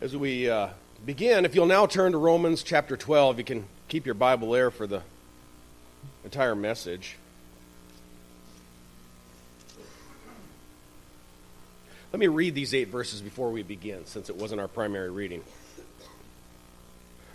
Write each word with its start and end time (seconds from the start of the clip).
As 0.00 0.16
we 0.16 0.48
uh, 0.48 0.68
begin, 1.04 1.44
if 1.44 1.56
you'll 1.56 1.66
now 1.66 1.84
turn 1.86 2.12
to 2.12 2.18
Romans 2.18 2.62
chapter 2.62 2.96
12, 2.96 3.38
you 3.38 3.44
can 3.44 3.64
keep 3.88 4.06
your 4.06 4.14
Bible 4.14 4.52
there 4.52 4.70
for 4.70 4.86
the 4.86 5.02
entire 6.22 6.54
message. 6.54 7.16
Let 12.12 12.20
me 12.20 12.28
read 12.28 12.54
these 12.54 12.74
eight 12.74 12.90
verses 12.90 13.20
before 13.20 13.50
we 13.50 13.64
begin, 13.64 14.06
since 14.06 14.30
it 14.30 14.36
wasn't 14.36 14.60
our 14.60 14.68
primary 14.68 15.10
reading. 15.10 15.42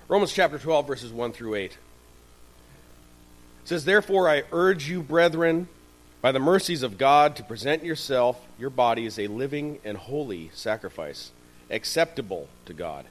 Romans 0.07 0.31
chapter 0.31 0.57
12, 0.57 0.87
verses 0.87 1.11
1 1.11 1.33
through 1.33 1.55
8. 1.55 1.65
It 1.65 1.77
says, 3.65 3.83
Therefore 3.83 4.29
I 4.29 4.43
urge 4.53 4.87
you, 4.87 5.03
brethren, 5.03 5.67
by 6.21 6.31
the 6.31 6.39
mercies 6.39 6.81
of 6.81 6.97
God, 6.97 7.35
to 7.35 7.43
present 7.43 7.83
yourself, 7.83 8.39
your 8.57 8.69
body, 8.69 9.05
as 9.05 9.19
a 9.19 9.27
living 9.27 9.79
and 9.83 9.97
holy 9.97 10.49
sacrifice, 10.53 11.31
acceptable 11.69 12.47
to 12.65 12.73
God, 12.73 13.05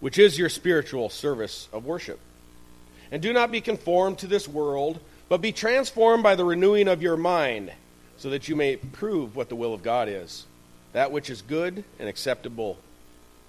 which 0.00 0.18
is 0.18 0.38
your 0.38 0.48
spiritual 0.48 1.08
service 1.08 1.68
of 1.72 1.84
worship. 1.84 2.18
And 3.10 3.22
do 3.22 3.32
not 3.32 3.52
be 3.52 3.60
conformed 3.60 4.18
to 4.18 4.26
this 4.26 4.48
world, 4.48 5.00
but 5.28 5.40
be 5.40 5.52
transformed 5.52 6.22
by 6.22 6.34
the 6.34 6.44
renewing 6.44 6.88
of 6.88 7.02
your 7.02 7.16
mind, 7.16 7.72
so 8.16 8.30
that 8.30 8.48
you 8.48 8.56
may 8.56 8.76
prove 8.76 9.36
what 9.36 9.48
the 9.48 9.56
will 9.56 9.74
of 9.74 9.82
God 9.82 10.08
is, 10.08 10.46
that 10.92 11.12
which 11.12 11.30
is 11.30 11.42
good 11.42 11.84
and 11.98 12.08
acceptable 12.08 12.78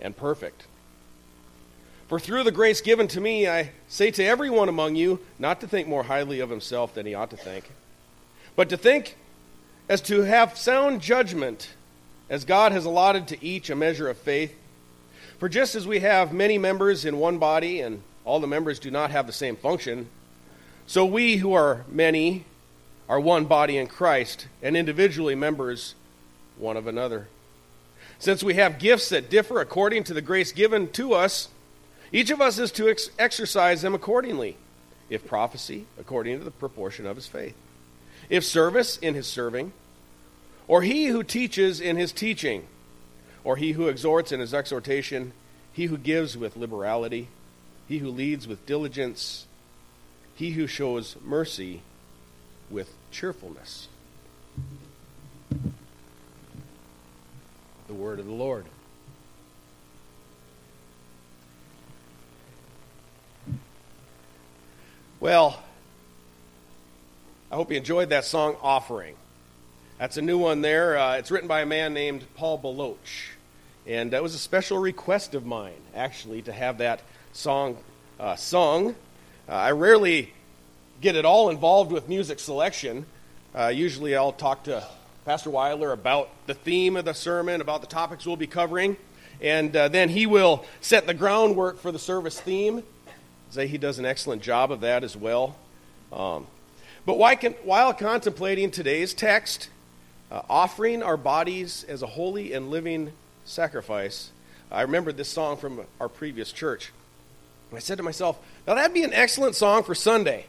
and 0.02 0.16
perfect. 0.16 0.66
For 2.08 2.20
through 2.20 2.44
the 2.44 2.52
grace 2.52 2.82
given 2.82 3.08
to 3.10 3.22
me, 3.22 3.48
I 3.48 3.72
say 3.88 4.12
to 4.12 4.24
everyone 4.24 4.70
among 4.70 4.96
you 4.96 5.20
not 5.40 5.62
to 5.62 5.68
think 5.68 5.88
more 5.88 6.04
highly 6.04 6.40
of 6.40 6.50
himself 6.50 6.94
than 6.94 7.06
he 7.06 7.16
ought 7.16 7.32
to 7.32 7.38
think 7.38 7.66
but 8.56 8.70
to 8.70 8.78
think 8.78 9.18
as 9.90 10.02
to 10.02 10.22
have 10.22 10.58
sound 10.58 11.02
judgment, 11.02 11.70
as 12.30 12.46
God 12.46 12.72
has 12.72 12.86
allotted 12.86 13.28
to 13.28 13.44
each 13.44 13.70
a 13.70 13.76
measure 13.76 14.10
of 14.10 14.18
faith. 14.18 14.56
For 15.40 15.50
just 15.50 15.76
as 15.76 15.86
we 15.86 16.00
have 16.00 16.34
many 16.34 16.58
members 16.58 17.06
in 17.06 17.20
one 17.20 17.38
body, 17.38 17.82
and 17.82 18.02
all 18.24 18.40
the 18.40 18.48
members 18.48 18.80
do 18.80 18.90
not 18.90 19.12
have 19.12 19.28
the 19.28 19.34
same 19.34 19.56
function, 19.56 20.08
so 20.88 21.06
we 21.06 21.38
who 21.38 21.54
are 21.54 21.84
many 21.90 22.46
are 23.10 23.20
one 23.20 23.46
body 23.46 23.78
in 23.78 23.88
Christ, 23.88 24.48
and 24.62 24.76
individually 24.76 25.36
members 25.36 25.96
one 26.58 26.78
of 26.78 26.88
another. 26.88 27.28
Since 28.18 28.44
we 28.44 28.54
have 28.56 28.80
gifts 28.80 29.10
that 29.10 29.30
differ 29.30 29.60
according 29.60 30.06
to 30.06 30.14
the 30.14 30.22
grace 30.22 30.52
given 30.52 30.90
to 30.94 31.14
us, 31.14 31.50
each 32.12 32.30
of 32.30 32.40
us 32.40 32.58
is 32.58 32.72
to 32.74 32.90
ex- 32.90 33.10
exercise 33.20 33.82
them 33.82 33.94
accordingly. 33.94 34.58
If 35.10 35.28
prophecy, 35.28 35.86
according 36.00 36.40
to 36.40 36.46
the 36.46 36.52
proportion 36.52 37.06
of 37.06 37.16
his 37.16 37.28
faith 37.28 37.56
if 38.30 38.44
service, 38.44 38.98
in 38.98 39.14
his 39.14 39.28
serving, 39.28 39.72
or 40.68 40.82
he 40.82 41.06
who 41.08 41.24
teaches 41.24 41.80
in 41.80 41.96
his 41.96 42.12
teaching, 42.12 42.68
or 43.44 43.58
he 43.58 43.74
who 43.74 43.88
exhorts 43.88 44.32
in 44.32 44.40
his 44.40 44.54
exhortation, 44.54 45.34
he 45.72 45.86
who 45.86 45.98
gives 45.98 46.38
with 46.38 46.58
liberality, 46.58 47.28
he 47.88 48.00
who 48.00 48.10
leads 48.10 48.48
with 48.48 48.66
diligence, 48.66 49.46
he 50.36 50.52
who 50.52 50.68
shows 50.68 51.16
mercy 51.24 51.82
with 52.70 52.94
cheerfulness. 53.12 53.88
The 57.88 57.94
word 57.94 58.20
of 58.20 58.26
the 58.26 58.34
Lord. 58.34 58.66
Well, 65.20 65.62
I 67.52 67.56
hope 67.56 67.72
you 67.72 67.78
enjoyed 67.78 68.10
that 68.10 68.26
song, 68.26 68.58
Offering. 68.62 69.16
That's 69.98 70.18
a 70.18 70.22
new 70.22 70.38
one 70.38 70.62
there. 70.62 70.98
Uh, 70.98 71.16
it's 71.16 71.32
written 71.32 71.48
by 71.48 71.62
a 71.62 71.66
man 71.66 71.94
named 71.94 72.26
Paul 72.36 72.58
Baloche. 72.58 73.30
And 73.88 74.12
that 74.12 74.22
was 74.22 74.36
a 74.36 74.38
special 74.38 74.78
request 74.78 75.36
of 75.36 75.46
mine, 75.46 75.80
actually, 75.96 76.42
to 76.42 76.52
have 76.52 76.80
that 76.80 77.02
song 77.32 77.78
uh, 78.20 78.36
sung. 78.36 78.90
Uh, 79.48 79.54
I 79.54 79.72
rarely 79.72 80.34
get 81.00 81.16
at 81.16 81.24
all 81.24 81.50
involved 81.50 81.94
with 81.94 82.10
music 82.10 82.40
selection. 82.40 83.06
Uh, 83.58 83.68
usually 83.68 84.18
I'll 84.18 84.34
talk 84.34 84.66
to 84.66 84.86
Pastor 85.24 85.50
Weiler 85.50 85.94
about 85.94 86.30
the 86.46 86.56
theme 86.56 86.98
of 86.98 87.06
the 87.06 87.14
sermon, 87.14 87.62
about 87.62 87.80
the 87.80 87.88
topics 87.88 88.26
we'll 88.26 88.36
be 88.36 88.48
covering, 88.48 88.98
and 89.40 89.74
uh, 89.78 89.88
then 89.88 90.10
he 90.10 90.26
will 90.26 90.66
set 90.82 91.08
the 91.08 91.14
groundwork 91.14 91.80
for 91.80 91.94
the 91.94 92.00
service 92.00 92.38
theme. 92.38 92.84
Say 93.50 93.68
he 93.68 93.78
does 93.78 93.98
an 93.98 94.06
excellent 94.06 94.42
job 94.42 94.74
of 94.74 94.82
that 94.82 95.06
as 95.06 95.16
well. 95.16 95.56
Um, 96.12 96.48
but 97.06 97.18
while 97.18 97.94
contemplating 97.94 98.72
today's 98.72 99.14
text, 99.14 99.70
uh, 100.36 100.42
offering 100.50 101.02
our 101.02 101.16
bodies 101.16 101.86
as 101.88 102.02
a 102.02 102.08
holy 102.08 102.52
and 102.52 102.70
living 102.70 103.14
sacrifice, 103.46 104.32
I 104.70 104.82
remembered 104.82 105.16
this 105.16 105.30
song 105.30 105.56
from 105.56 105.86
our 106.02 106.10
previous 106.10 106.52
church. 106.52 106.92
And 107.70 107.78
I 107.78 107.80
said 107.80 108.00
to 108.00 108.04
myself, 108.04 108.38
now 108.68 108.76
that'd 108.76 108.94
be 108.94 109.04
an 109.04 109.14
excellent 109.14 109.56
song 109.56 109.84
for 109.84 109.96
Sunday. 109.96 110.46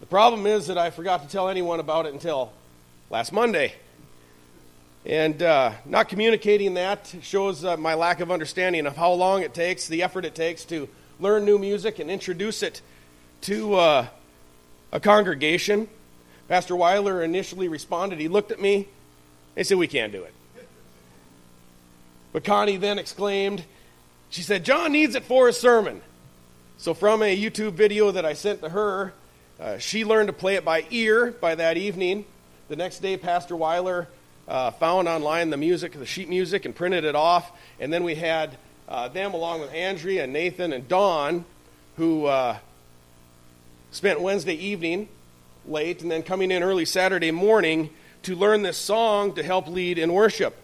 The 0.00 0.06
problem 0.06 0.46
is 0.46 0.68
that 0.68 0.78
I 0.78 0.88
forgot 0.88 1.22
to 1.24 1.28
tell 1.28 1.50
anyone 1.50 1.78
about 1.78 2.06
it 2.06 2.14
until 2.14 2.52
last 3.10 3.32
Monday. 3.32 3.74
And 5.04 5.42
uh, 5.42 5.72
not 5.84 6.08
communicating 6.08 6.74
that 6.74 7.14
shows 7.20 7.66
uh, 7.66 7.76
my 7.76 7.92
lack 7.92 8.20
of 8.20 8.30
understanding 8.30 8.86
of 8.86 8.96
how 8.96 9.12
long 9.12 9.42
it 9.42 9.52
takes, 9.52 9.88
the 9.88 10.02
effort 10.02 10.24
it 10.24 10.34
takes 10.34 10.64
to 10.66 10.88
learn 11.18 11.44
new 11.44 11.58
music 11.58 11.98
and 11.98 12.10
introduce 12.10 12.62
it 12.62 12.80
to 13.42 13.74
uh, 13.74 14.06
a 14.90 15.00
congregation. 15.00 15.86
Pastor 16.50 16.74
Weiler 16.74 17.22
initially 17.22 17.68
responded. 17.68 18.18
He 18.18 18.26
looked 18.26 18.50
at 18.50 18.60
me 18.60 18.88
and 19.56 19.64
said, 19.64 19.78
We 19.78 19.86
can't 19.86 20.10
do 20.10 20.24
it. 20.24 20.34
But 22.32 22.42
Connie 22.42 22.76
then 22.76 22.98
exclaimed, 22.98 23.62
She 24.30 24.42
said, 24.42 24.64
John 24.64 24.90
needs 24.90 25.14
it 25.14 25.22
for 25.22 25.46
his 25.46 25.56
sermon. 25.56 26.02
So, 26.76 26.92
from 26.92 27.22
a 27.22 27.40
YouTube 27.40 27.74
video 27.74 28.10
that 28.10 28.24
I 28.24 28.32
sent 28.32 28.62
to 28.62 28.68
her, 28.68 29.14
uh, 29.60 29.78
she 29.78 30.04
learned 30.04 30.26
to 30.26 30.32
play 30.32 30.56
it 30.56 30.64
by 30.64 30.84
ear 30.90 31.30
by 31.30 31.54
that 31.54 31.76
evening. 31.76 32.24
The 32.68 32.74
next 32.74 32.98
day, 32.98 33.16
Pastor 33.16 33.54
Weiler 33.54 34.08
uh, 34.48 34.72
found 34.72 35.06
online 35.06 35.50
the 35.50 35.56
music, 35.56 35.92
the 35.92 36.04
sheet 36.04 36.28
music, 36.28 36.64
and 36.64 36.74
printed 36.74 37.04
it 37.04 37.14
off. 37.14 37.52
And 37.78 37.92
then 37.92 38.02
we 38.02 38.16
had 38.16 38.56
uh, 38.88 39.06
them, 39.06 39.34
along 39.34 39.60
with 39.60 39.72
Andrea 39.72 40.24
and 40.24 40.32
Nathan 40.32 40.72
and 40.72 40.88
Dawn, 40.88 41.44
who 41.96 42.26
uh, 42.26 42.58
Spent 43.92 44.20
Wednesday 44.20 44.54
evening 44.54 45.08
late 45.66 46.02
and 46.02 46.10
then 46.10 46.22
coming 46.22 46.50
in 46.50 46.62
early 46.62 46.84
Saturday 46.84 47.30
morning 47.30 47.90
to 48.22 48.34
learn 48.36 48.62
this 48.62 48.76
song 48.76 49.34
to 49.34 49.42
help 49.42 49.68
lead 49.68 49.98
in 49.98 50.12
worship. 50.12 50.56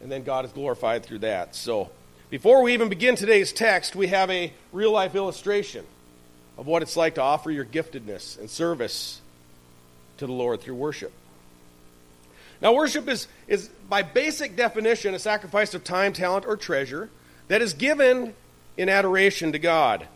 And 0.00 0.10
then 0.10 0.22
God 0.22 0.44
is 0.44 0.52
glorified 0.52 1.04
through 1.04 1.20
that. 1.20 1.54
So, 1.54 1.90
before 2.30 2.62
we 2.62 2.72
even 2.72 2.88
begin 2.88 3.14
today's 3.14 3.52
text, 3.52 3.94
we 3.94 4.06
have 4.08 4.30
a 4.30 4.52
real 4.72 4.90
life 4.90 5.14
illustration 5.14 5.84
of 6.56 6.66
what 6.66 6.82
it's 6.82 6.96
like 6.96 7.16
to 7.16 7.22
offer 7.22 7.50
your 7.50 7.64
giftedness 7.64 8.38
and 8.38 8.48
service 8.48 9.20
to 10.16 10.26
the 10.26 10.32
Lord 10.32 10.60
through 10.60 10.76
worship. 10.76 11.12
Now, 12.60 12.72
worship 12.72 13.08
is, 13.08 13.26
is 13.48 13.68
by 13.88 14.02
basic 14.02 14.56
definition 14.56 15.14
a 15.14 15.18
sacrifice 15.18 15.74
of 15.74 15.84
time, 15.84 16.12
talent, 16.12 16.46
or 16.46 16.56
treasure 16.56 17.10
that 17.48 17.60
is 17.60 17.74
given 17.74 18.34
in 18.76 18.88
adoration 18.88 19.52
to 19.52 19.58
God. 19.58 20.06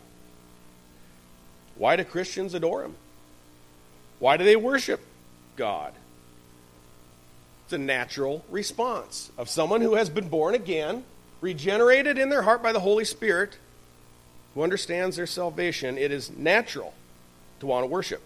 Why 1.74 1.96
do 1.96 2.04
Christians 2.04 2.54
adore 2.54 2.84
him? 2.84 2.94
Why 4.18 4.36
do 4.36 4.44
they 4.44 4.56
worship 4.56 5.00
God? 5.56 5.92
It's 7.64 7.72
a 7.72 7.78
natural 7.78 8.44
response 8.48 9.30
of 9.36 9.48
someone 9.48 9.80
who 9.80 9.94
has 9.94 10.08
been 10.08 10.28
born 10.28 10.54
again, 10.54 11.04
regenerated 11.40 12.16
in 12.16 12.28
their 12.28 12.42
heart 12.42 12.62
by 12.62 12.72
the 12.72 12.80
Holy 12.80 13.04
Spirit, 13.04 13.58
who 14.54 14.62
understands 14.62 15.16
their 15.16 15.26
salvation. 15.26 15.98
It 15.98 16.12
is 16.12 16.30
natural 16.30 16.94
to 17.60 17.66
want 17.66 17.82
to 17.82 17.88
worship. 17.88 18.22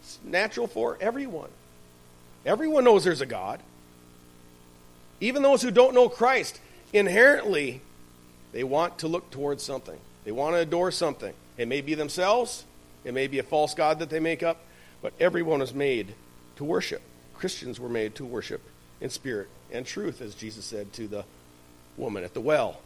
It's 0.00 0.18
natural 0.24 0.66
for 0.66 0.96
everyone. 1.00 1.50
Everyone 2.44 2.84
knows 2.84 3.04
there's 3.04 3.20
a 3.20 3.26
God. 3.26 3.60
Even 5.20 5.42
those 5.42 5.62
who 5.62 5.70
don't 5.70 5.94
know 5.94 6.08
Christ, 6.08 6.58
inherently, 6.92 7.80
they 8.52 8.64
want 8.64 8.98
to 8.98 9.08
look 9.08 9.30
towards 9.30 9.62
something. 9.62 9.98
They 10.24 10.32
want 10.32 10.54
to 10.56 10.60
adore 10.60 10.90
something. 10.90 11.34
It 11.56 11.68
may 11.68 11.82
be 11.82 11.94
themselves, 11.94 12.64
it 13.04 13.14
may 13.14 13.26
be 13.26 13.38
a 13.38 13.42
false 13.42 13.74
God 13.74 13.98
that 14.00 14.10
they 14.10 14.20
make 14.20 14.42
up, 14.42 14.58
but 15.02 15.12
everyone 15.20 15.60
is 15.60 15.74
made 15.74 16.14
to 16.56 16.64
worship. 16.64 17.02
Christians 17.34 17.78
were 17.78 17.88
made 17.88 18.14
to 18.14 18.24
worship 18.24 18.62
in 19.00 19.10
spirit 19.10 19.48
and 19.72 19.84
truth, 19.84 20.22
as 20.22 20.34
Jesus 20.34 20.64
said 20.64 20.92
to 20.94 21.08
the 21.08 21.24
woman 21.96 22.24
at 22.24 22.34
the 22.34 22.40
well. 22.40 22.80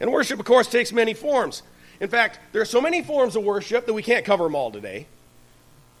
And 0.00 0.12
worship, 0.12 0.38
of 0.40 0.44
course, 0.44 0.66
takes 0.66 0.92
many 0.92 1.14
forms. 1.14 1.62
In 2.00 2.08
fact, 2.08 2.38
there 2.52 2.60
are 2.60 2.66
so 2.66 2.80
many 2.80 3.02
forms 3.02 3.36
of 3.36 3.44
worship 3.44 3.86
that 3.86 3.92
we 3.92 4.02
can't 4.02 4.24
cover 4.24 4.44
them 4.44 4.54
all 4.54 4.70
today. 4.70 5.06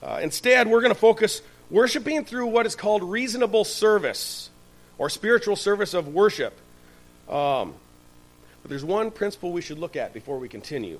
Uh, 0.02 0.18
instead, 0.22 0.66
we're 0.66 0.80
going 0.80 0.92
to 0.92 0.98
focus 0.98 1.42
worshiping 1.70 2.24
through 2.24 2.46
what 2.46 2.66
is 2.66 2.74
called 2.74 3.02
reasonable 3.02 3.64
service 3.64 4.50
or 4.98 5.08
spiritual 5.08 5.56
service 5.56 5.94
of 5.94 6.08
worship. 6.08 6.58
Um, 7.28 7.74
but 8.62 8.68
there's 8.68 8.84
one 8.84 9.10
principle 9.10 9.52
we 9.52 9.62
should 9.62 9.78
look 9.78 9.96
at 9.96 10.12
before 10.12 10.38
we 10.38 10.48
continue. 10.48 10.98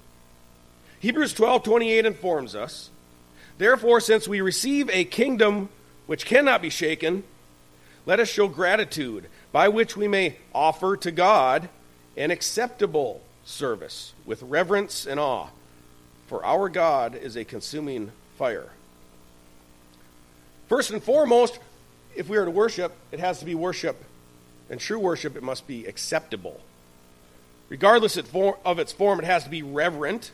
Hebrews 1.01 1.33
12 1.33 1.63
28 1.63 2.07
informs 2.07 2.55
us 2.55 2.91
Therefore, 3.61 4.01
since 4.01 4.27
we 4.27 4.41
receive 4.41 4.89
a 4.89 5.05
kingdom 5.05 5.69
which 6.07 6.25
cannot 6.25 6.63
be 6.63 6.71
shaken, 6.71 7.25
let 8.07 8.19
us 8.19 8.27
show 8.27 8.49
gratitude 8.49 9.27
by 9.53 9.69
which 9.69 9.99
we 9.99 10.09
may 10.09 10.39
offer 10.55 10.97
to 10.97 11.11
God 11.11 11.69
an 12.17 12.31
acceptable 12.31 13.21
service 13.45 14.15
with 14.25 14.43
reverence 14.43 15.05
and 15.05 15.21
awe. 15.21 15.49
For 16.27 16.43
our 16.43 16.71
God 16.71 17.15
is 17.15 17.37
a 17.37 17.45
consuming 17.45 18.13
fire. 18.39 18.71
First 20.71 20.91
and 20.91 21.05
foremost, 21.05 21.59
if 22.17 22.31
we 22.31 22.39
are 22.39 22.47
to 22.47 22.51
worship, 22.51 22.95
it 23.13 23.21
has 23.21 23.41
to 23.41 23.45
be 23.45 23.55
worship. 23.55 24.03
And 24.71 24.81
true 24.81 24.99
worship, 24.99 25.37
it 25.37 25.43
must 25.43 25.67
be 25.67 25.85
acceptable. 25.85 26.63
Regardless 27.69 28.17
of 28.17 28.79
its 28.79 28.93
form, 28.93 29.19
it 29.19 29.27
has 29.27 29.45
to 29.45 29.51
be 29.51 29.63
reverent. 29.63 30.31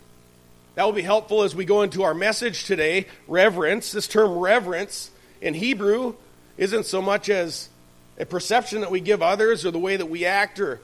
That 0.76 0.84
will 0.84 0.92
be 0.92 1.02
helpful 1.02 1.42
as 1.42 1.56
we 1.56 1.64
go 1.64 1.80
into 1.80 2.02
our 2.02 2.12
message 2.12 2.64
today. 2.64 3.06
Reverence. 3.26 3.92
This 3.92 4.06
term 4.06 4.32
reverence 4.32 5.10
in 5.40 5.54
Hebrew 5.54 6.14
isn't 6.58 6.84
so 6.84 7.00
much 7.00 7.30
as 7.30 7.70
a 8.18 8.26
perception 8.26 8.82
that 8.82 8.90
we 8.90 9.00
give 9.00 9.22
others 9.22 9.64
or 9.64 9.70
the 9.70 9.78
way 9.78 9.96
that 9.96 10.04
we 10.04 10.26
act 10.26 10.60
or 10.60 10.82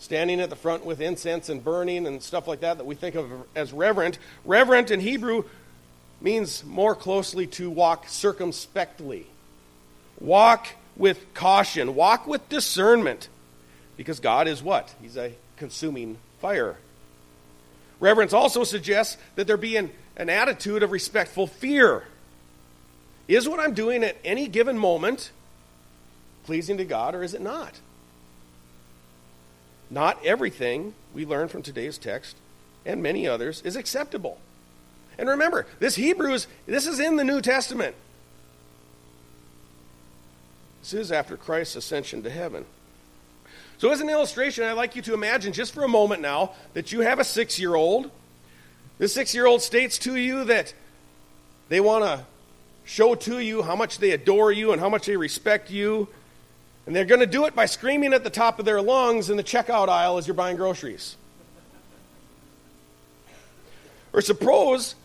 standing 0.00 0.40
at 0.40 0.50
the 0.50 0.56
front 0.56 0.84
with 0.84 1.00
incense 1.00 1.48
and 1.48 1.62
burning 1.62 2.04
and 2.08 2.20
stuff 2.20 2.48
like 2.48 2.60
that 2.60 2.78
that 2.78 2.84
we 2.84 2.96
think 2.96 3.14
of 3.14 3.30
as 3.54 3.72
reverent. 3.72 4.18
Reverent 4.44 4.90
in 4.90 4.98
Hebrew 4.98 5.44
means 6.20 6.64
more 6.64 6.96
closely 6.96 7.46
to 7.46 7.70
walk 7.70 8.08
circumspectly, 8.08 9.28
walk 10.18 10.66
with 10.96 11.32
caution, 11.34 11.94
walk 11.94 12.26
with 12.26 12.48
discernment, 12.48 13.28
because 13.96 14.18
God 14.18 14.48
is 14.48 14.64
what? 14.64 14.92
He's 15.00 15.16
a 15.16 15.32
consuming 15.56 16.18
fire. 16.40 16.76
Reverence 18.00 18.32
also 18.32 18.64
suggests 18.64 19.16
that 19.34 19.46
there 19.46 19.56
be 19.56 19.76
an, 19.76 19.90
an 20.16 20.28
attitude 20.28 20.82
of 20.82 20.92
respectful 20.92 21.46
fear. 21.46 22.04
Is 23.26 23.48
what 23.48 23.60
I'm 23.60 23.74
doing 23.74 24.04
at 24.04 24.16
any 24.24 24.48
given 24.48 24.78
moment 24.78 25.30
pleasing 26.44 26.78
to 26.78 26.84
God 26.84 27.14
or 27.14 27.22
is 27.22 27.34
it 27.34 27.42
not? 27.42 27.74
Not 29.90 30.24
everything 30.24 30.94
we 31.12 31.26
learn 31.26 31.48
from 31.48 31.62
today's 31.62 31.98
text 31.98 32.36
and 32.86 33.02
many 33.02 33.26
others 33.26 33.60
is 33.62 33.76
acceptable. 33.76 34.38
And 35.18 35.28
remember, 35.28 35.66
this 35.78 35.96
Hebrews, 35.96 36.46
this 36.66 36.86
is 36.86 37.00
in 37.00 37.16
the 37.16 37.24
New 37.24 37.40
Testament. 37.40 37.96
This 40.80 40.94
is 40.94 41.12
after 41.12 41.36
Christ's 41.36 41.76
ascension 41.76 42.22
to 42.22 42.30
heaven. 42.30 42.64
So, 43.78 43.92
as 43.92 44.00
an 44.00 44.10
illustration, 44.10 44.64
I'd 44.64 44.72
like 44.72 44.96
you 44.96 45.02
to 45.02 45.14
imagine 45.14 45.52
just 45.52 45.72
for 45.72 45.84
a 45.84 45.88
moment 45.88 46.20
now 46.20 46.50
that 46.74 46.90
you 46.90 47.00
have 47.00 47.20
a 47.20 47.24
six 47.24 47.60
year 47.60 47.76
old. 47.76 48.10
This 48.98 49.14
six 49.14 49.32
year 49.34 49.46
old 49.46 49.62
states 49.62 49.98
to 49.98 50.16
you 50.16 50.44
that 50.44 50.74
they 51.68 51.78
want 51.78 52.02
to 52.02 52.24
show 52.84 53.14
to 53.14 53.38
you 53.38 53.62
how 53.62 53.76
much 53.76 53.98
they 53.98 54.10
adore 54.10 54.50
you 54.50 54.72
and 54.72 54.80
how 54.80 54.88
much 54.88 55.06
they 55.06 55.16
respect 55.16 55.70
you. 55.70 56.08
And 56.86 56.96
they're 56.96 57.04
going 57.04 57.20
to 57.20 57.26
do 57.26 57.44
it 57.44 57.54
by 57.54 57.66
screaming 57.66 58.14
at 58.14 58.24
the 58.24 58.30
top 58.30 58.58
of 58.58 58.64
their 58.64 58.82
lungs 58.82 59.30
in 59.30 59.36
the 59.36 59.44
checkout 59.44 59.88
aisle 59.88 60.18
as 60.18 60.26
you're 60.26 60.34
buying 60.34 60.56
groceries. 60.56 61.16
Or 64.12 64.22
suppose 64.22 64.96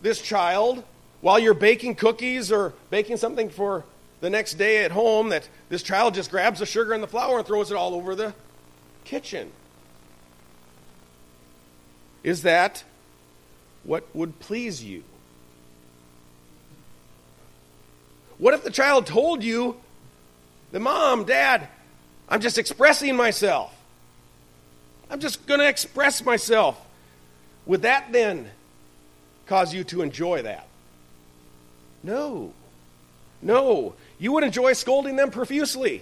this 0.00 0.20
child, 0.20 0.82
while 1.20 1.38
you're 1.38 1.54
baking 1.54 1.94
cookies 1.94 2.50
or 2.50 2.72
baking 2.90 3.18
something 3.18 3.50
for 3.50 3.84
the 4.22 4.30
next 4.30 4.54
day 4.54 4.84
at 4.84 4.92
home, 4.92 5.30
that 5.30 5.48
this 5.68 5.82
child 5.82 6.14
just 6.14 6.30
grabs 6.30 6.60
the 6.60 6.66
sugar 6.66 6.92
and 6.92 7.02
the 7.02 7.08
flour 7.08 7.38
and 7.38 7.46
throws 7.46 7.72
it 7.72 7.76
all 7.76 7.92
over 7.92 8.14
the 8.14 8.32
kitchen. 9.04 9.50
Is 12.22 12.42
that 12.42 12.84
what 13.82 14.04
would 14.14 14.38
please 14.38 14.82
you? 14.82 15.02
What 18.38 18.54
if 18.54 18.62
the 18.62 18.70
child 18.70 19.06
told 19.06 19.42
you 19.42 19.76
the 20.70 20.78
mom, 20.78 21.24
dad, 21.24 21.66
I'm 22.28 22.40
just 22.40 22.58
expressing 22.58 23.16
myself. 23.16 23.74
I'm 25.10 25.18
just 25.18 25.46
going 25.46 25.60
to 25.60 25.68
express 25.68 26.24
myself. 26.24 26.80
Would 27.66 27.82
that 27.82 28.12
then 28.12 28.48
cause 29.46 29.74
you 29.74 29.82
to 29.84 30.02
enjoy 30.02 30.42
that? 30.42 30.68
No. 32.04 32.52
No. 33.42 33.94
You 34.22 34.30
would 34.34 34.44
enjoy 34.44 34.74
scolding 34.74 35.16
them 35.16 35.32
profusely. 35.32 36.00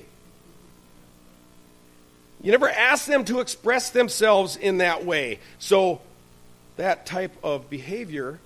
You 2.43 2.51
never 2.51 2.69
ask 2.69 3.07
them 3.07 3.25
to 3.25 3.41
express 3.41 3.89
themselves 3.89 4.57
in 4.57 4.77
that 4.79 5.07
way. 5.07 5.39
So, 5.59 6.03
that 6.77 7.07
type 7.07 7.35
of 7.43 7.71
behavior 7.71 8.39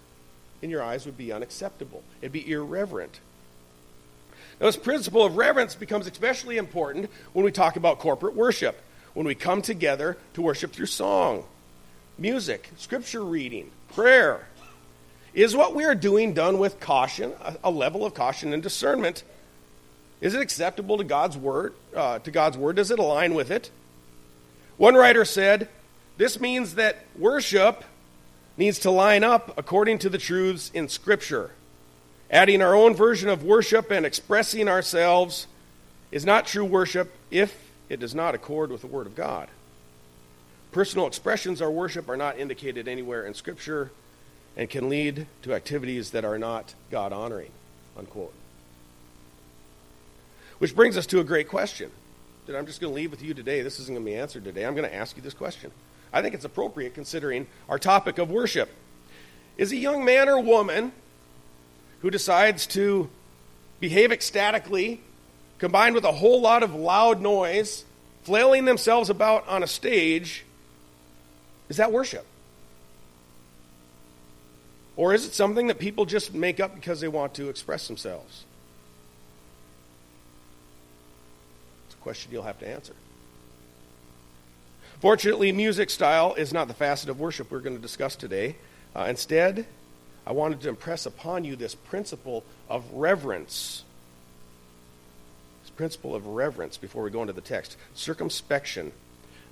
in 0.63 0.71
your 0.71 0.81
eyes 0.81 1.07
would 1.07 1.19
be 1.19 1.33
unacceptable. 1.33 2.05
It'd 2.23 2.31
be 2.31 2.49
irreverent. 2.49 3.19
Now, 4.61 4.67
this 4.67 4.77
principle 4.77 5.25
of 5.25 5.37
reverence 5.37 5.75
becomes 5.75 6.07
especially 6.07 6.57
important 6.57 7.11
when 7.33 7.45
we 7.45 7.51
talk 7.51 7.75
about 7.75 7.99
corporate 7.99 8.37
worship, 8.37 8.81
when 9.13 9.27
we 9.27 9.35
come 9.35 9.61
together 9.61 10.17
to 10.35 10.43
worship 10.43 10.71
through 10.73 10.87
song, 10.87 11.43
music, 12.17 12.71
scripture 12.77 13.25
reading, 13.25 13.73
prayer. 13.93 14.47
Is 15.35 15.57
what 15.57 15.75
we 15.75 15.83
are 15.85 15.97
doing 15.97 16.33
done 16.33 16.61
with 16.61 16.79
caution, 16.79 17.33
a, 17.65 17.73
level 17.73 18.07
of 18.07 18.15
caution 18.15 18.55
and 18.55 18.63
discernment? 18.63 19.25
Is 20.25 20.33
it 20.33 20.41
acceptable 20.41 20.97
to 20.97 21.05
God's 21.05 21.37
word? 21.37 21.75
Uh, 21.95 22.19
to 22.21 22.31
God's 22.31 22.57
word, 22.57 22.77
does 22.77 22.91
it 22.91 22.99
align 22.99 23.35
with 23.35 23.51
it? 23.51 23.71
One 24.79 24.95
writer 24.95 25.23
said, 25.27 25.69
"This 26.17 26.41
means 26.41 26.77
that 26.77 27.05
worship 27.15 27.85
needs 28.57 28.79
to 28.81 28.91
line 28.91 29.23
up 29.23 29.53
according 29.59 29.99
to 29.99 30.09
the 30.09 30.17
truths 30.17 30.71
in 30.73 30.89
Scripture." 30.89 31.51
Adding 32.31 32.63
our 32.63 32.75
own 32.75 32.95
version 32.95 33.29
of 33.29 33.45
worship 33.45 33.91
and 33.91 34.07
expressing 34.07 34.67
ourselves 34.67 35.47
is 36.11 36.25
not 36.25 36.47
true 36.47 36.65
worship 36.65 37.13
if 37.31 37.55
it 37.91 38.01
does 38.01 38.15
not 38.15 38.35
accord 38.35 38.71
with 38.71 38.81
the 38.81 38.87
Word 38.87 39.07
of 39.07 39.15
God. 39.15 39.49
Personal 40.73 41.07
expressions 41.07 41.61
of 41.61 41.71
worship 41.71 42.09
are 42.09 42.17
not 42.17 42.39
indicated 42.39 42.89
anywhere 42.89 43.27
in 43.27 43.35
Scripture 43.35 43.91
and 44.57 44.71
can 44.71 44.89
lead 44.89 45.27
to 45.43 45.53
activities 45.53 46.13
that 46.13 46.25
are 46.25 46.39
not 46.39 46.73
God 46.91 47.13
honoring. 47.13 47.51
Unquote. 47.95 48.33
Which 50.59 50.75
brings 50.75 50.97
us 50.97 51.07
to 51.07 51.21
a 51.21 51.25
great 51.25 51.49
question 51.49 51.91
that 52.47 52.57
I'm 52.57 52.67
just 52.67 52.81
going 52.81 52.93
to 52.93 52.95
leave 52.95 53.11
with 53.11 53.23
you 53.23 53.35
today. 53.35 53.63
This 53.63 53.81
isn't 53.81 53.95
going 53.95 54.05
to 54.05 54.11
be 54.11 54.17
answered 54.17 54.45
today. 54.45 54.65
I'm 54.65 54.75
going 54.75 54.89
to 54.89 54.95
ask 54.95 55.17
you 55.17 55.23
this 55.23 55.35
question. 55.35 55.71
I 56.13 56.23
think 56.23 56.35
it's 56.35 56.45
appropriate 56.45 56.95
considering 56.95 57.47
our 57.69 57.79
topic 57.79 58.19
of 58.19 58.31
worship. 58.31 58.71
Is 59.57 59.73
a 59.73 59.77
young 59.77 60.05
man 60.05 60.29
or 60.29 60.41
woman 60.41 60.93
who 62.01 62.11
decides 62.11 62.67
to 62.69 63.09
behave 63.81 64.13
ecstatically, 64.13 65.01
combined 65.59 65.95
with 65.95 66.05
a 66.05 66.13
whole 66.13 66.41
lot 66.41 66.63
of 66.63 66.75
loud 66.75 67.21
noise, 67.21 67.85
flailing 68.23 68.65
themselves 68.65 69.11
about 69.11 69.47
on 69.49 69.63
a 69.63 69.67
stage, 69.67 70.45
is 71.69 71.79
that 71.79 71.93
worship? 71.93 72.27
Or 74.97 75.13
is 75.15 75.27
it 75.27 75.35
something 75.35 75.67
that 75.69 75.79
people 75.79 76.05
just 76.05 76.35
make 76.35 76.61
up 76.61 76.75
because 76.75 77.01
they 77.01 77.09
want 77.09 77.35
to 77.35 77.49
express 77.49 77.87
themselves? 77.89 78.45
It's 81.87 81.94
a 81.94 81.94
question 82.05 82.31
you'll 82.31 82.43
have 82.43 82.61
to 82.61 82.69
answer. 82.69 82.93
Fortunately, 85.01 85.51
music 85.53 85.89
style 85.89 86.35
is 86.35 86.53
not 86.53 86.69
the 86.69 86.75
facet 86.75 87.09
of 87.09 87.19
worship 87.19 87.51
we're 87.51 87.61
going 87.61 87.75
to 87.75 87.83
discuss 87.83 88.15
today. 88.15 88.57
Uh, 88.95 89.07
instead, 89.09 89.67
I 90.27 90.33
wanted 90.33 90.61
to 90.61 90.69
impress 90.69 91.07
upon 91.07 91.45
you 91.45 91.57
this 91.57 91.75
principle 91.75 92.45
of 92.69 92.85
reverence. 92.93 93.85
This 95.63 95.71
principle 95.71 96.15
of 96.15 96.27
reverence 96.27 96.77
before 96.77 97.03
we 97.03 97.11
go 97.11 97.23
into 97.23 97.33
the 97.33 97.41
text. 97.41 97.77
Circumspection. 97.95 98.93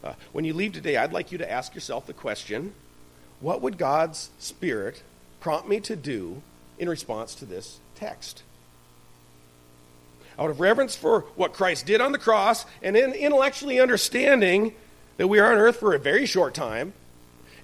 Uh, 0.04 0.12
when 0.32 0.44
you 0.44 0.52
leave 0.52 0.74
today, 0.74 0.96
I'd 0.98 1.12
like 1.12 1.32
you 1.32 1.38
to 1.38 1.50
ask 1.50 1.74
yourself 1.74 2.06
the 2.06 2.12
question 2.12 2.74
what 3.40 3.62
would 3.62 3.78
God's 3.78 4.30
Spirit 4.38 5.02
prompt 5.40 5.68
me 5.68 5.80
to 5.80 5.96
do 5.96 6.42
in 6.78 6.88
response 6.88 7.34
to 7.36 7.46
this 7.46 7.80
text? 7.94 8.42
Out 10.38 10.50
of 10.50 10.60
reverence 10.60 10.96
for 10.96 11.20
what 11.36 11.52
Christ 11.52 11.86
did 11.86 12.00
on 12.00 12.12
the 12.12 12.18
cross 12.18 12.64
and 12.82 12.96
in 12.96 13.12
intellectually 13.12 13.80
understanding 13.80 14.74
that 15.16 15.28
we 15.28 15.38
are 15.38 15.52
on 15.52 15.58
earth 15.58 15.76
for 15.76 15.94
a 15.94 15.98
very 15.98 16.26
short 16.26 16.54
time 16.54 16.94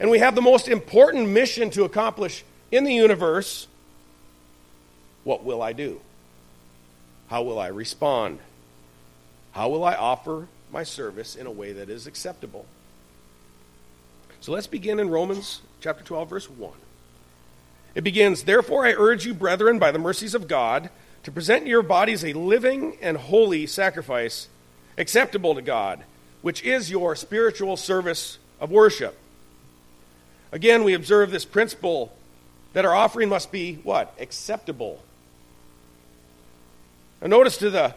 and 0.00 0.10
we 0.10 0.18
have 0.18 0.34
the 0.34 0.42
most 0.42 0.68
important 0.68 1.28
mission 1.28 1.70
to 1.70 1.84
accomplish 1.84 2.44
in 2.70 2.84
the 2.84 2.92
universe, 2.92 3.66
what 5.24 5.44
will 5.44 5.62
I 5.62 5.72
do? 5.72 6.00
How 7.28 7.42
will 7.42 7.58
I 7.58 7.68
respond? 7.68 8.38
How 9.52 9.68
will 9.68 9.84
I 9.84 9.94
offer 9.94 10.46
my 10.72 10.84
service 10.84 11.34
in 11.34 11.46
a 11.46 11.50
way 11.50 11.72
that 11.72 11.90
is 11.90 12.06
acceptable? 12.06 12.66
So 14.40 14.52
let's 14.52 14.66
begin 14.66 15.00
in 15.00 15.10
Romans 15.10 15.62
chapter 15.80 16.04
12, 16.04 16.30
verse 16.30 16.50
1. 16.50 16.72
It 17.94 18.04
begins, 18.04 18.44
Therefore 18.44 18.86
I 18.86 18.92
urge 18.92 19.26
you, 19.26 19.34
brethren, 19.34 19.78
by 19.78 19.90
the 19.90 19.98
mercies 19.98 20.34
of 20.34 20.46
God, 20.46 20.90
to 21.24 21.32
present 21.32 21.66
your 21.66 21.82
bodies 21.82 22.24
a 22.24 22.32
living 22.32 22.96
and 23.00 23.16
holy 23.16 23.66
sacrifice, 23.66 24.48
acceptable 24.96 25.54
to 25.54 25.62
God, 25.62 26.04
which 26.42 26.62
is 26.62 26.90
your 26.90 27.16
spiritual 27.16 27.76
service 27.76 28.38
of 28.60 28.70
worship. 28.70 29.16
Again, 30.52 30.84
we 30.84 30.94
observe 30.94 31.30
this 31.30 31.44
principle 31.44 32.12
that 32.72 32.84
our 32.84 32.94
offering 32.94 33.28
must 33.28 33.52
be 33.52 33.74
what? 33.82 34.14
Acceptable. 34.20 35.02
Now, 37.20 37.28
notice 37.28 37.56
to 37.58 37.70
the 37.70 37.94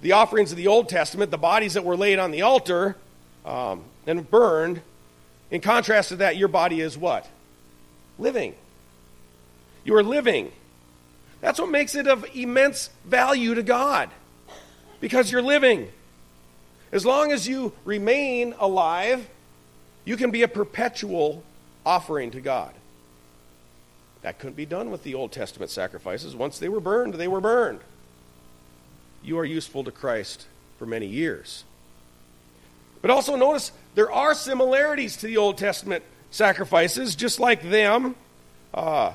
the 0.00 0.12
offerings 0.12 0.52
of 0.52 0.56
the 0.56 0.68
Old 0.68 0.88
Testament, 0.88 1.30
the 1.30 1.38
bodies 1.38 1.74
that 1.74 1.84
were 1.84 1.96
laid 1.96 2.18
on 2.18 2.30
the 2.30 2.42
altar 2.42 2.96
um, 3.44 3.82
and 4.06 4.28
burned, 4.30 4.80
in 5.50 5.60
contrast 5.60 6.10
to 6.10 6.16
that, 6.16 6.36
your 6.36 6.48
body 6.48 6.80
is 6.80 6.96
what? 6.96 7.28
Living. 8.18 8.54
You 9.84 9.96
are 9.96 10.02
living. 10.02 10.52
That's 11.40 11.60
what 11.60 11.70
makes 11.70 11.94
it 11.94 12.06
of 12.06 12.24
immense 12.34 12.90
value 13.04 13.54
to 13.54 13.62
God, 13.62 14.10
because 15.00 15.30
you're 15.30 15.42
living. 15.42 15.88
As 16.90 17.04
long 17.04 17.32
as 17.32 17.46
you 17.46 17.72
remain 17.84 18.54
alive, 18.58 19.28
you 20.04 20.16
can 20.16 20.30
be 20.30 20.42
a 20.42 20.48
perpetual 20.48 21.44
offering 21.84 22.30
to 22.32 22.40
God. 22.40 22.72
That 24.22 24.38
couldn't 24.38 24.56
be 24.56 24.66
done 24.66 24.90
with 24.90 25.04
the 25.04 25.14
Old 25.14 25.30
Testament 25.30 25.70
sacrifices. 25.70 26.34
Once 26.34 26.58
they 26.58 26.68
were 26.68 26.80
burned, 26.80 27.14
they 27.14 27.28
were 27.28 27.40
burned. 27.40 27.80
You 29.22 29.38
are 29.38 29.44
useful 29.44 29.84
to 29.84 29.90
Christ 29.90 30.46
for 30.78 30.86
many 30.86 31.06
years. 31.06 31.64
But 33.00 33.10
also 33.10 33.36
notice 33.36 33.70
there 33.94 34.10
are 34.10 34.34
similarities 34.34 35.18
to 35.18 35.26
the 35.26 35.36
Old 35.36 35.56
Testament 35.56 36.02
sacrifices, 36.30 37.14
just 37.14 37.38
like 37.38 37.62
them 37.62 38.16
uh, 38.74 39.14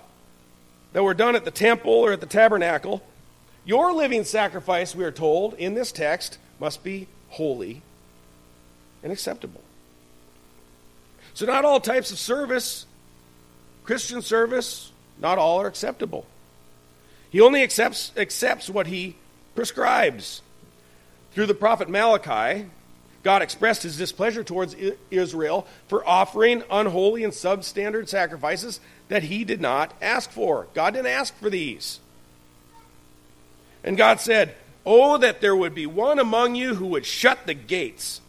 that 0.93 1.03
were 1.03 1.13
done 1.13 1.35
at 1.35 1.43
the 1.43 1.51
temple 1.51 1.91
or 1.91 2.13
at 2.13 2.21
the 2.21 2.25
tabernacle. 2.25 3.03
Your 3.65 3.93
living 3.93 4.23
sacrifice, 4.23 4.95
we 4.95 5.03
are 5.03 5.11
told 5.11 5.55
in 5.55 5.73
this 5.73 5.91
text, 5.91 6.37
must 6.59 6.83
be 6.83 7.07
holy 7.29 7.81
and 9.01 9.11
acceptable. 9.11 9.61
So, 11.33 11.45
not 11.45 11.65
all 11.65 11.79
types 11.79 12.11
of 12.11 12.19
service, 12.19 12.85
Christian 13.83 14.21
service, 14.21 14.91
not 15.19 15.37
all 15.37 15.61
are 15.61 15.67
acceptable. 15.67 16.25
He 17.29 17.41
only 17.41 17.63
accepts, 17.63 18.11
accepts 18.15 18.69
what 18.69 18.87
he 18.87 19.15
prescribes. 19.55 20.41
Through 21.31 21.47
the 21.47 21.55
prophet 21.55 21.89
Malachi, 21.89 22.67
God 23.23 23.41
expressed 23.41 23.81
his 23.83 23.97
displeasure 23.97 24.43
towards 24.43 24.75
Israel 25.09 25.65
for 25.87 26.07
offering 26.07 26.61
unholy 26.69 27.23
and 27.23 27.33
substandard 27.33 28.07
sacrifices 28.07 28.79
that 29.09 29.23
he 29.23 29.43
did 29.43 29.61
not 29.61 29.93
ask 30.01 30.31
for. 30.31 30.67
God 30.73 30.93
didn't 30.93 31.07
ask 31.07 31.35
for 31.37 31.49
these. 31.49 31.99
And 33.83 33.97
God 33.97 34.19
said, 34.19 34.55
Oh, 34.85 35.17
that 35.17 35.39
there 35.39 35.55
would 35.55 35.73
be 35.73 35.85
one 35.85 36.19
among 36.19 36.55
you 36.55 36.75
who 36.75 36.87
would 36.87 37.05
shut 37.05 37.45
the 37.45 37.53
gates, 37.53 38.19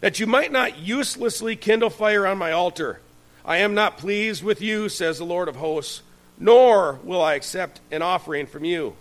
that 0.00 0.20
you 0.20 0.26
might 0.26 0.52
not 0.52 0.78
uselessly 0.78 1.56
kindle 1.56 1.90
fire 1.90 2.26
on 2.26 2.36
my 2.36 2.52
altar. 2.52 3.00
I 3.44 3.58
am 3.58 3.74
not 3.74 3.96
pleased 3.96 4.42
with 4.42 4.60
you, 4.60 4.90
says 4.90 5.16
the 5.16 5.24
Lord 5.24 5.48
of 5.48 5.56
hosts, 5.56 6.02
nor 6.38 7.00
will 7.02 7.22
I 7.22 7.34
accept 7.34 7.80
an 7.90 8.02
offering 8.02 8.46
from 8.46 8.64
you. 8.64 8.96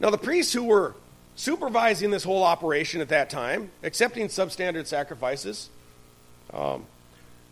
Now, 0.00 0.10
the 0.10 0.18
priests 0.18 0.52
who 0.52 0.64
were 0.64 0.94
supervising 1.36 2.10
this 2.10 2.24
whole 2.24 2.42
operation 2.42 3.00
at 3.00 3.08
that 3.10 3.30
time, 3.30 3.70
accepting 3.84 4.26
substandard 4.26 4.86
sacrifices, 4.86 5.70
um, 6.52 6.84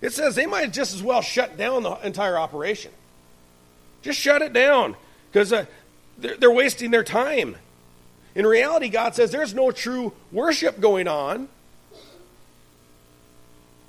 it 0.02 0.12
says 0.12 0.34
they 0.34 0.46
might 0.46 0.72
just 0.72 0.92
as 0.92 1.02
well 1.02 1.22
shut 1.22 1.56
down 1.56 1.84
the 1.84 1.94
entire 2.04 2.36
operation. 2.36 2.90
Just 4.02 4.18
shut 4.18 4.42
it 4.42 4.52
down 4.52 4.96
because 5.30 5.52
uh, 5.52 5.64
they're, 6.18 6.36
they're 6.36 6.50
wasting 6.50 6.90
their 6.90 7.04
time. 7.04 7.56
In 8.34 8.44
reality, 8.44 8.88
God 8.88 9.14
says 9.14 9.30
there's 9.30 9.54
no 9.54 9.70
true 9.70 10.12
worship 10.32 10.80
going 10.80 11.06
on 11.06 11.48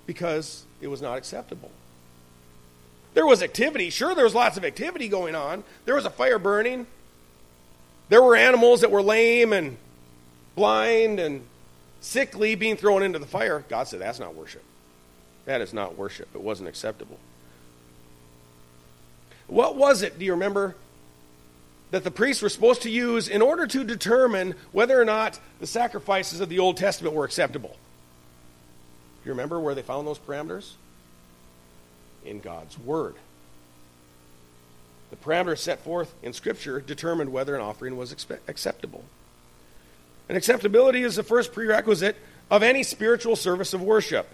because 0.06 0.64
it 0.82 0.88
was 0.88 1.02
not 1.02 1.18
acceptable. 1.18 1.72
There 3.16 3.26
was 3.26 3.42
activity. 3.42 3.90
Sure, 3.90 4.14
there 4.14 4.26
was 4.26 4.36
lots 4.36 4.56
of 4.58 4.66
activity 4.66 5.08
going 5.08 5.34
on. 5.34 5.64
There 5.86 5.96
was 5.96 6.06
a 6.06 6.10
fire 6.10 6.40
burning. 6.40 6.86
There 8.10 8.22
were 8.22 8.36
animals 8.36 8.82
that 8.82 8.92
were 8.92 9.02
lame 9.02 9.54
and 9.54 9.78
blind 10.56 11.20
and 11.20 11.44
sickly 12.02 12.54
being 12.54 12.76
thrown 12.76 13.02
into 13.02 13.18
the 13.18 13.26
fire. 13.26 13.64
God 13.70 13.88
said, 13.88 14.02
That's 14.02 14.20
not 14.20 14.36
worship. 14.36 14.64
That 15.46 15.62
is 15.62 15.74
not 15.74 15.98
worship. 15.98 16.30
It 16.34 16.42
wasn't 16.42 16.70
acceptable. 16.70 17.20
What 19.48 19.76
was 19.76 20.02
it, 20.02 20.18
do 20.18 20.26
you 20.26 20.32
remember, 20.32 20.76
that 21.92 22.04
the 22.04 22.12
priests 22.12 22.42
were 22.42 22.50
supposed 22.50 22.82
to 22.84 22.90
use 22.90 23.28
in 23.28 23.42
order 23.42 23.68
to 23.68 23.84
determine 23.84 24.56
whether 24.72 25.00
or 25.00 25.06
not 25.06 25.40
the 25.60 25.68
sacrifices 25.68 26.40
of 26.40 26.50
the 26.50 26.60
Old 26.60 26.78
Testament 26.78 27.14
were 27.14 27.26
acceptable? 27.26 27.78
Do 29.22 29.30
you 29.30 29.32
remember 29.32 29.60
where 29.60 29.76
they 29.76 29.82
found 29.82 30.08
those 30.08 30.18
parameters? 30.18 30.72
In 32.26 32.40
God's 32.40 32.80
Word. 32.80 33.16
The 35.12 35.18
parameters 35.18 35.60
set 35.60 35.84
forth 35.84 36.14
in 36.24 36.34
Scripture 36.34 36.82
determined 36.82 37.32
whether 37.32 37.54
an 37.54 37.62
offering 37.62 37.98
was 37.98 38.12
acceptable. 38.12 39.04
And 40.28 40.38
acceptability 40.38 41.04
is 41.04 41.18
the 41.18 41.24
first 41.24 41.54
prerequisite 41.54 42.16
of 42.50 42.64
any 42.64 42.82
spiritual 42.82 43.36
service 43.36 43.74
of 43.74 43.82
worship. 43.82 44.28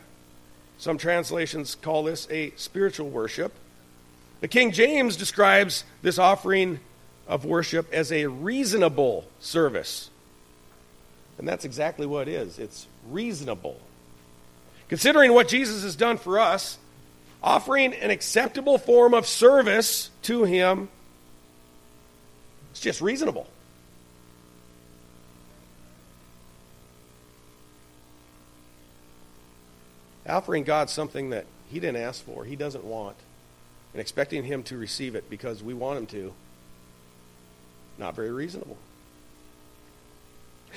Some 0.80 0.98
translations 0.98 1.76
call 1.76 2.04
this 2.04 2.26
a 2.32 2.52
spiritual 2.56 3.10
worship. 3.10 3.54
The 4.40 4.48
King 4.48 4.72
James 4.72 5.18
describes 5.18 5.84
this 6.02 6.18
offering 6.18 6.80
of 7.28 7.44
worship 7.44 7.94
as 7.94 8.12
a 8.14 8.28
reasonable 8.28 9.26
service. 9.42 10.10
And 11.38 11.48
that's 11.48 11.66
exactly 11.66 12.08
what 12.08 12.28
it 12.28 12.34
is 12.34 12.58
it's 12.58 12.88
reasonable. 13.10 13.78
Considering 14.88 15.34
what 15.34 15.50
Jesus 15.50 15.84
has 15.84 15.98
done 15.98 16.18
for 16.18 16.40
us, 16.40 16.78
offering 17.44 17.94
an 17.94 18.10
acceptable 18.10 18.78
form 18.78 19.14
of 19.14 19.28
service 19.28 20.10
to 20.24 20.46
Him, 20.46 20.88
it's 22.72 22.80
just 22.80 23.02
reasonable. 23.02 23.48
Offering 30.30 30.64
God 30.64 30.90
something 30.90 31.32
that 31.32 31.46
He 31.70 31.80
didn't 31.80 32.02
ask 32.02 32.24
for, 32.24 32.46
He 32.46 32.56
doesn't 32.56 32.84
want, 32.84 33.18
and 33.94 34.02
expecting 34.02 34.44
Him 34.44 34.64
to 34.64 34.78
receive 34.78 35.16
it 35.16 35.30
because 35.30 35.62
we 35.64 35.74
want 35.74 36.00
Him 36.00 36.06
to, 36.08 36.34
not 37.98 38.16
very 38.16 38.32
reasonable. 38.32 38.78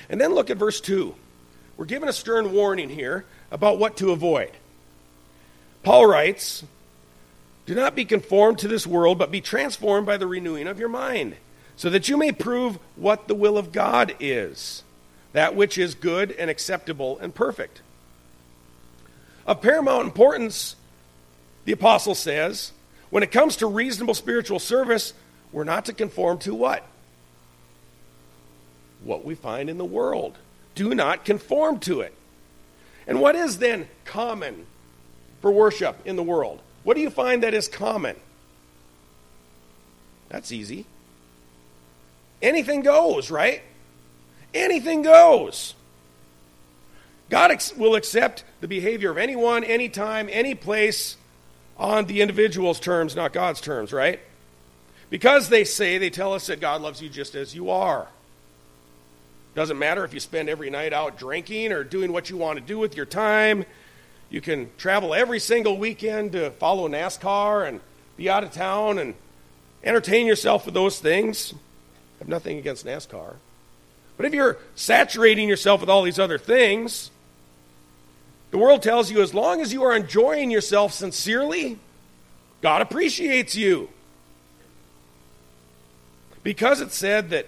And 0.08 0.20
then 0.20 0.34
look 0.34 0.50
at 0.50 0.56
verse 0.56 0.80
2. 0.80 1.14
We're 1.76 1.84
given 1.84 2.08
a 2.08 2.12
stern 2.12 2.52
warning 2.52 2.90
here 2.90 3.24
about 3.50 3.78
what 3.78 3.96
to 3.98 4.10
avoid. 4.10 4.50
Paul 5.82 6.06
writes, 6.06 6.64
Do 7.66 7.74
not 7.74 7.94
be 7.94 8.04
conformed 8.04 8.58
to 8.60 8.68
this 8.68 8.86
world, 8.86 9.18
but 9.18 9.30
be 9.30 9.40
transformed 9.40 10.06
by 10.06 10.16
the 10.16 10.26
renewing 10.26 10.66
of 10.66 10.78
your 10.78 10.88
mind, 10.88 11.36
so 11.76 11.90
that 11.90 12.08
you 12.08 12.16
may 12.16 12.32
prove 12.32 12.78
what 12.96 13.28
the 13.28 13.34
will 13.34 13.58
of 13.58 13.72
God 13.72 14.14
is, 14.20 14.84
that 15.32 15.56
which 15.56 15.78
is 15.78 15.94
good 15.94 16.32
and 16.32 16.50
acceptable 16.50 17.18
and 17.18 17.34
perfect. 17.34 17.80
Of 19.46 19.60
paramount 19.60 20.04
importance, 20.04 20.76
the 21.64 21.72
apostle 21.72 22.14
says, 22.14 22.72
when 23.10 23.22
it 23.22 23.30
comes 23.30 23.56
to 23.56 23.66
reasonable 23.66 24.14
spiritual 24.14 24.58
service, 24.58 25.12
we're 25.52 25.64
not 25.64 25.84
to 25.86 25.92
conform 25.92 26.38
to 26.38 26.54
what? 26.54 26.86
What 29.04 29.24
we 29.24 29.34
find 29.34 29.68
in 29.68 29.78
the 29.78 29.84
world. 29.84 30.38
Do 30.74 30.94
not 30.94 31.24
conform 31.24 31.78
to 31.80 32.00
it. 32.00 32.14
And 33.06 33.20
what 33.20 33.34
is 33.34 33.58
then 33.58 33.88
common 34.04 34.66
for 35.40 35.50
worship 35.50 35.98
in 36.04 36.16
the 36.16 36.22
world? 36.22 36.60
What 36.84 36.94
do 36.94 37.00
you 37.00 37.10
find 37.10 37.42
that 37.42 37.52
is 37.52 37.68
common? 37.68 38.16
That's 40.28 40.52
easy. 40.52 40.86
Anything 42.40 42.82
goes, 42.82 43.30
right? 43.30 43.62
Anything 44.54 45.02
goes. 45.02 45.74
God 47.32 47.50
ex- 47.50 47.74
will 47.74 47.94
accept 47.94 48.44
the 48.60 48.68
behavior 48.68 49.10
of 49.10 49.16
anyone, 49.16 49.64
anytime, 49.64 50.28
any 50.30 50.54
place 50.54 51.16
on 51.78 52.04
the 52.04 52.20
individual's 52.20 52.78
terms, 52.78 53.16
not 53.16 53.32
God's 53.32 53.62
terms, 53.62 53.90
right? 53.90 54.20
Because 55.08 55.48
they 55.48 55.64
say, 55.64 55.96
they 55.96 56.10
tell 56.10 56.34
us 56.34 56.48
that 56.48 56.60
God 56.60 56.82
loves 56.82 57.00
you 57.00 57.08
just 57.08 57.34
as 57.34 57.54
you 57.54 57.70
are. 57.70 58.06
Doesn't 59.54 59.78
matter 59.78 60.04
if 60.04 60.12
you 60.12 60.20
spend 60.20 60.50
every 60.50 60.68
night 60.68 60.92
out 60.92 61.16
drinking 61.16 61.72
or 61.72 61.84
doing 61.84 62.12
what 62.12 62.28
you 62.28 62.36
want 62.36 62.58
to 62.58 62.64
do 62.66 62.78
with 62.78 62.98
your 62.98 63.06
time. 63.06 63.64
You 64.28 64.42
can 64.42 64.68
travel 64.76 65.14
every 65.14 65.40
single 65.40 65.78
weekend 65.78 66.32
to 66.32 66.50
follow 66.50 66.86
NASCAR 66.86 67.66
and 67.66 67.80
be 68.18 68.28
out 68.28 68.44
of 68.44 68.52
town 68.52 68.98
and 68.98 69.14
entertain 69.82 70.26
yourself 70.26 70.66
with 70.66 70.74
those 70.74 71.00
things. 71.00 71.54
I 71.54 72.18
have 72.18 72.28
nothing 72.28 72.58
against 72.58 72.84
NASCAR. 72.84 73.36
But 74.18 74.26
if 74.26 74.34
you're 74.34 74.58
saturating 74.74 75.48
yourself 75.48 75.80
with 75.80 75.88
all 75.88 76.02
these 76.02 76.18
other 76.18 76.36
things, 76.36 77.10
the 78.52 78.58
world 78.58 78.82
tells 78.82 79.10
you 79.10 79.22
as 79.22 79.34
long 79.34 79.62
as 79.62 79.72
you 79.72 79.82
are 79.82 79.96
enjoying 79.96 80.50
yourself 80.50 80.92
sincerely, 80.92 81.78
God 82.60 82.82
appreciates 82.82 83.56
you. 83.56 83.88
Because 86.42 86.80
it 86.80 86.92
said 86.92 87.30
that 87.30 87.46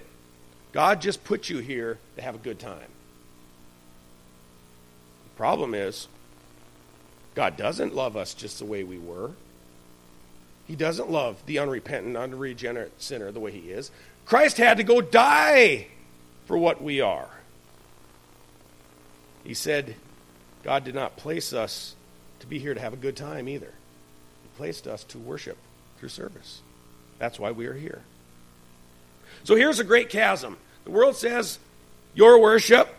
God 0.72 1.02
just 1.02 1.22
put 1.22 1.50
you 1.50 1.58
here 1.58 1.98
to 2.16 2.22
have 2.22 2.34
a 2.34 2.38
good 2.38 2.58
time. 2.58 2.88
The 5.24 5.36
problem 5.36 5.74
is, 5.74 6.08
God 7.34 7.58
doesn't 7.58 7.94
love 7.94 8.16
us 8.16 8.32
just 8.32 8.58
the 8.58 8.64
way 8.64 8.82
we 8.82 8.98
were. 8.98 9.32
He 10.66 10.74
doesn't 10.74 11.10
love 11.10 11.42
the 11.44 11.58
unrepentant, 11.58 12.16
unregenerate 12.16 13.02
sinner 13.02 13.30
the 13.30 13.40
way 13.40 13.50
he 13.50 13.70
is. 13.70 13.90
Christ 14.24 14.56
had 14.56 14.78
to 14.78 14.84
go 14.84 15.02
die 15.02 15.88
for 16.46 16.56
what 16.56 16.82
we 16.82 17.02
are. 17.02 17.28
He 19.42 19.52
said, 19.52 19.96
God 20.64 20.82
did 20.82 20.94
not 20.94 21.16
place 21.16 21.52
us 21.52 21.94
to 22.40 22.46
be 22.46 22.58
here 22.58 22.74
to 22.74 22.80
have 22.80 22.94
a 22.94 22.96
good 22.96 23.16
time 23.16 23.48
either. 23.48 23.72
He 24.42 24.48
placed 24.56 24.86
us 24.86 25.04
to 25.04 25.18
worship 25.18 25.58
through 25.98 26.08
service. 26.08 26.62
That's 27.18 27.38
why 27.38 27.50
we 27.50 27.66
are 27.66 27.74
here. 27.74 28.02
So 29.44 29.54
here's 29.54 29.78
a 29.78 29.84
great 29.84 30.08
chasm. 30.08 30.56
The 30.84 30.90
world 30.90 31.16
says 31.16 31.58
your 32.14 32.40
worship, 32.40 32.94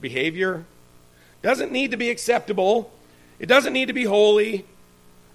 behavior, 0.00 0.64
doesn't 1.42 1.70
need 1.70 1.92
to 1.92 1.96
be 1.96 2.10
acceptable, 2.10 2.92
it 3.38 3.46
doesn't 3.46 3.72
need 3.72 3.86
to 3.86 3.92
be 3.92 4.04
holy. 4.04 4.66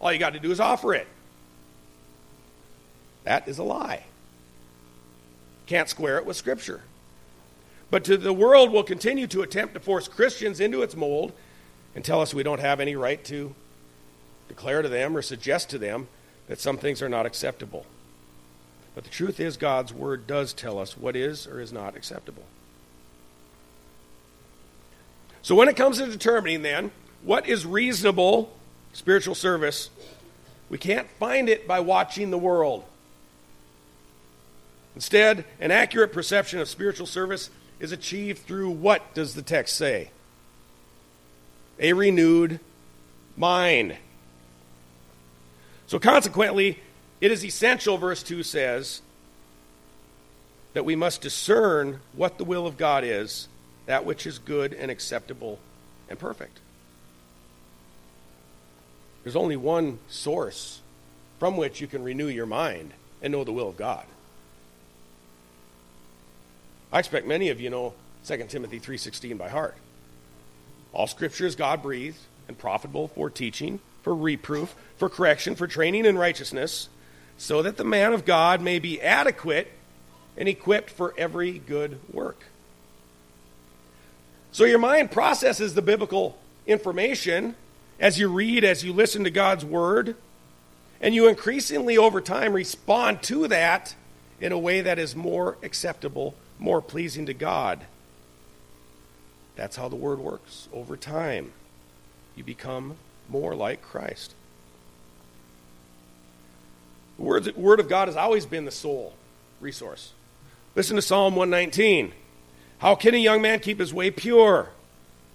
All 0.01 0.11
you 0.11 0.19
got 0.19 0.33
to 0.33 0.39
do 0.39 0.51
is 0.51 0.59
offer 0.59 0.93
it. 0.93 1.07
That 3.23 3.47
is 3.47 3.57
a 3.57 3.63
lie. 3.63 4.03
Can't 5.65 5.87
square 5.87 6.17
it 6.17 6.25
with 6.25 6.35
Scripture. 6.35 6.81
But 7.93 8.05
to 8.05 8.17
the 8.17 8.33
world 8.33 8.71
will 8.71 8.81
continue 8.81 9.27
to 9.27 9.43
attempt 9.43 9.75
to 9.75 9.79
force 9.79 10.07
Christians 10.07 10.59
into 10.59 10.81
its 10.81 10.95
mold 10.95 11.31
and 11.93 12.03
tell 12.03 12.21
us 12.21 12.33
we 12.33 12.41
don't 12.41 12.59
have 12.59 12.79
any 12.79 12.95
right 12.95 13.23
to 13.25 13.53
declare 14.47 14.81
to 14.81 14.89
them 14.89 15.15
or 15.15 15.21
suggest 15.21 15.69
to 15.69 15.77
them 15.77 16.07
that 16.47 16.59
some 16.59 16.77
things 16.77 17.03
are 17.03 17.07
not 17.07 17.27
acceptable. 17.27 17.85
But 18.95 19.03
the 19.03 19.11
truth 19.11 19.39
is, 19.39 19.57
God's 19.57 19.93
Word 19.93 20.25
does 20.25 20.53
tell 20.53 20.79
us 20.79 20.97
what 20.97 21.15
is 21.15 21.45
or 21.45 21.61
is 21.61 21.71
not 21.71 21.95
acceptable. 21.95 22.45
So 25.43 25.53
when 25.53 25.69
it 25.69 25.75
comes 25.75 25.99
to 25.99 26.07
determining 26.07 26.63
then 26.63 26.89
what 27.21 27.47
is 27.47 27.63
reasonable 27.63 28.51
spiritual 28.93 29.35
service, 29.35 29.91
we 30.67 30.79
can't 30.79 31.07
find 31.19 31.47
it 31.47 31.67
by 31.67 31.79
watching 31.79 32.31
the 32.31 32.39
world. 32.39 32.85
Instead, 34.95 35.45
an 35.59 35.69
accurate 35.69 36.11
perception 36.11 36.57
of 36.57 36.67
spiritual 36.67 37.05
service 37.05 37.51
is 37.83 37.91
achieved 37.91 38.39
through 38.47 38.69
what 38.69 39.13
does 39.13 39.35
the 39.35 39.41
text 39.41 39.75
say? 39.75 40.09
A 41.79 41.91
renewed 41.91 42.61
mind. 43.35 43.97
So, 45.87 45.99
consequently, 45.99 46.79
it 47.19 47.29
is 47.29 47.43
essential, 47.43 47.97
verse 47.97 48.23
2 48.23 48.41
says, 48.41 49.01
that 50.71 50.85
we 50.85 50.95
must 50.95 51.19
discern 51.19 51.99
what 52.13 52.37
the 52.37 52.45
will 52.45 52.65
of 52.65 52.77
God 52.77 53.03
is, 53.03 53.49
that 53.85 54.05
which 54.05 54.25
is 54.25 54.39
good 54.39 54.73
and 54.73 54.89
acceptable 54.89 55.59
and 56.07 56.17
perfect. 56.17 56.59
There's 59.23 59.35
only 59.35 59.57
one 59.57 59.99
source 60.07 60.79
from 61.37 61.57
which 61.57 61.81
you 61.81 61.87
can 61.87 62.01
renew 62.01 62.27
your 62.27 62.45
mind 62.45 62.93
and 63.21 63.33
know 63.33 63.43
the 63.43 63.51
will 63.51 63.67
of 63.67 63.75
God. 63.75 64.05
I 66.93 66.99
expect 66.99 67.25
many 67.25 67.49
of 67.49 67.59
you 67.59 67.71
know 67.71 67.95
2 68.23 68.49
Timothy 68.49 68.77
3:16 68.77 69.35
by 69.35 69.49
heart. 69.49 69.75
All 70.93 71.07
scripture 71.07 71.47
is 71.47 71.55
God-breathed 71.55 72.19
and 72.47 72.55
profitable 72.55 73.07
for 73.07 73.31
teaching, 73.31 73.79
for 74.03 74.13
reproof, 74.13 74.75
for 74.95 75.09
correction, 75.09 75.55
for 75.55 75.65
training 75.65 76.05
in 76.05 76.19
righteousness, 76.19 76.89
so 77.35 77.63
that 77.63 77.77
the 77.77 77.83
man 77.83 78.13
of 78.13 78.25
God 78.25 78.61
may 78.61 78.77
be 78.77 79.01
adequate 79.01 79.71
and 80.37 80.47
equipped 80.47 80.91
for 80.91 81.15
every 81.17 81.57
good 81.57 81.99
work. 82.13 82.43
So 84.51 84.63
your 84.63 84.77
mind 84.77 85.09
processes 85.09 85.73
the 85.73 85.81
biblical 85.81 86.37
information 86.67 87.55
as 87.99 88.19
you 88.19 88.27
read, 88.27 88.63
as 88.63 88.83
you 88.83 88.93
listen 88.93 89.23
to 89.23 89.31
God's 89.31 89.65
word, 89.65 90.15
and 91.01 91.15
you 91.15 91.27
increasingly 91.27 91.97
over 91.97 92.21
time 92.21 92.53
respond 92.53 93.23
to 93.23 93.47
that 93.47 93.95
in 94.39 94.51
a 94.51 94.59
way 94.59 94.81
that 94.81 94.99
is 94.99 95.15
more 95.15 95.57
acceptable 95.63 96.35
more 96.63 96.81
pleasing 96.81 97.25
to 97.25 97.33
God. 97.33 97.81
That's 99.57 99.75
how 99.75 99.89
the 99.89 99.97
word 99.97 100.17
works. 100.17 100.69
Over 100.71 100.95
time, 100.95 101.51
you 102.37 102.43
become 102.43 102.95
more 103.27 103.53
like 103.53 103.81
Christ. 103.81 104.33
The 107.17 107.23
word, 107.23 107.55
word 107.57 107.79
of 107.81 107.89
God 107.89 108.07
has 108.07 108.15
always 108.15 108.45
been 108.45 108.63
the 108.63 108.71
sole 108.71 109.13
resource. 109.59 110.13
Listen 110.73 110.95
to 110.95 111.01
Psalm 111.01 111.35
119. 111.35 112.13
How 112.79 112.95
can 112.95 113.13
a 113.13 113.17
young 113.17 113.41
man 113.41 113.59
keep 113.59 113.79
his 113.79 113.93
way 113.93 114.09
pure? 114.09 114.69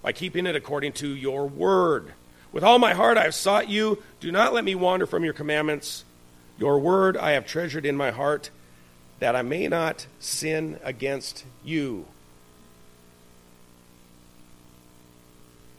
By 0.00 0.12
keeping 0.12 0.46
it 0.46 0.56
according 0.56 0.94
to 0.94 1.08
your 1.08 1.46
word. 1.46 2.14
With 2.52 2.64
all 2.64 2.78
my 2.78 2.94
heart 2.94 3.18
I 3.18 3.24
have 3.24 3.34
sought 3.34 3.68
you. 3.68 4.02
Do 4.20 4.32
not 4.32 4.54
let 4.54 4.64
me 4.64 4.74
wander 4.74 5.06
from 5.06 5.24
your 5.24 5.34
commandments. 5.34 6.04
Your 6.58 6.78
word 6.78 7.18
I 7.18 7.32
have 7.32 7.46
treasured 7.46 7.84
in 7.84 7.98
my 7.98 8.12
heart 8.12 8.48
that 9.18 9.34
I 9.34 9.42
may 9.42 9.68
not 9.68 10.06
sin 10.20 10.78
against 10.82 11.44
you. 11.64 12.06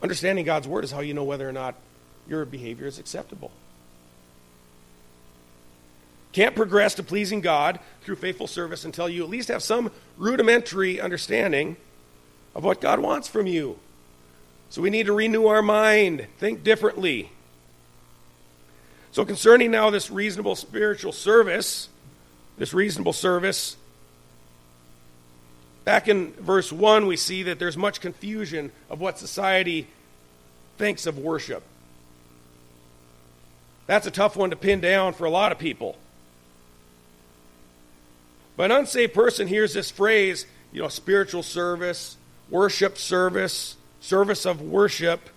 Understanding 0.02 0.46
God's 0.46 0.68
word 0.68 0.84
is 0.84 0.92
how 0.92 1.02
you 1.02 1.14
know 1.14 1.24
whether 1.24 1.48
or 1.48 1.52
not 1.52 1.76
your 2.28 2.46
behavior 2.46 2.88
is 2.88 3.00
acceptable. 3.00 3.52
Can't 6.32 6.56
progress 6.56 6.94
to 6.96 7.04
pleasing 7.04 7.42
God 7.42 7.80
through 8.02 8.18
faithful 8.18 8.48
service 8.48 8.86
until 8.86 9.10
you 9.10 9.24
at 9.24 9.30
least 9.30 9.48
have 9.48 9.64
some 9.64 9.92
rudimentary 10.18 11.02
understanding 11.02 11.76
of 12.56 12.64
what 12.64 12.82
God 12.82 13.00
wants 13.00 13.28
from 13.28 13.48
you. 13.48 13.80
So 14.70 14.82
we 14.82 14.92
need 14.92 15.08
to 15.08 15.14
renew 15.14 15.48
our 15.48 15.64
mind, 15.64 16.28
think 16.38 16.64
differently. 16.64 17.32
So, 19.12 19.26
concerning 19.26 19.72
now 19.72 19.90
this 19.90 20.12
reasonable 20.12 20.56
spiritual 20.56 21.12
service, 21.12 21.90
this 22.60 22.74
reasonable 22.74 23.14
service. 23.14 23.78
Back 25.86 26.08
in 26.08 26.34
verse 26.34 26.72
1, 26.72 27.08
we 27.08 27.16
see 27.16 27.44
that 27.44 27.58
there's 27.58 27.78
much 27.78 28.02
confusion 28.02 28.72
of 28.90 29.00
what 29.00 29.18
society 29.18 29.88
thinks 30.78 31.08
of 31.08 31.18
worship. 31.18 31.64
That's 33.88 34.06
a 34.06 34.12
tough 34.12 34.36
one 34.36 34.52
to 34.52 34.56
pin 34.56 34.82
down 34.82 35.14
for 35.14 35.26
a 35.26 35.32
lot 35.32 35.52
of 35.52 35.58
people. 35.58 35.98
But 38.56 38.72
an 38.72 38.78
unsaved 38.78 39.14
person 39.14 39.48
hears 39.48 39.74
this 39.74 39.90
phrase, 39.90 40.46
you 40.74 40.82
know, 40.82 40.90
spiritual 40.90 41.44
service, 41.44 42.18
worship 42.50 42.98
service, 42.98 43.78
service 44.02 44.46
of 44.46 44.62
worship. 44.62 45.30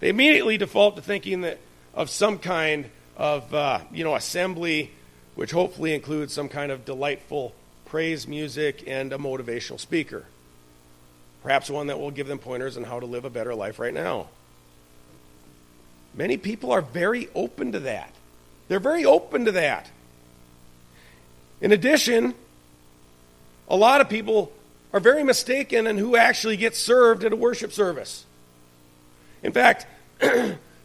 They 0.00 0.08
immediately 0.08 0.56
default 0.56 0.96
to 0.96 1.02
thinking 1.02 1.42
that 1.42 1.60
of 1.92 2.08
some 2.08 2.38
kind 2.38 2.90
of, 3.18 3.52
uh, 3.54 3.80
you 3.92 4.02
know, 4.02 4.16
assembly 4.16 4.90
which 5.34 5.52
hopefully 5.52 5.94
includes 5.94 6.32
some 6.32 6.48
kind 6.48 6.70
of 6.70 6.84
delightful 6.84 7.54
praise 7.84 8.26
music 8.26 8.84
and 8.86 9.12
a 9.12 9.18
motivational 9.18 9.78
speaker. 9.78 10.24
Perhaps 11.42 11.68
one 11.68 11.88
that 11.88 11.98
will 11.98 12.10
give 12.10 12.26
them 12.26 12.38
pointers 12.38 12.76
on 12.76 12.84
how 12.84 13.00
to 13.00 13.06
live 13.06 13.24
a 13.24 13.30
better 13.30 13.54
life 13.54 13.78
right 13.78 13.94
now. 13.94 14.28
Many 16.14 16.36
people 16.36 16.72
are 16.72 16.80
very 16.80 17.28
open 17.34 17.72
to 17.72 17.80
that. 17.80 18.12
They're 18.68 18.80
very 18.80 19.04
open 19.04 19.44
to 19.44 19.52
that. 19.52 19.90
In 21.60 21.72
addition, 21.72 22.34
a 23.68 23.76
lot 23.76 24.00
of 24.00 24.08
people 24.08 24.52
are 24.92 25.00
very 25.00 25.24
mistaken 25.24 25.86
in 25.86 25.98
who 25.98 26.16
actually 26.16 26.56
gets 26.56 26.78
served 26.78 27.24
at 27.24 27.32
a 27.32 27.36
worship 27.36 27.72
service. 27.72 28.24
In 29.42 29.52
fact, 29.52 29.86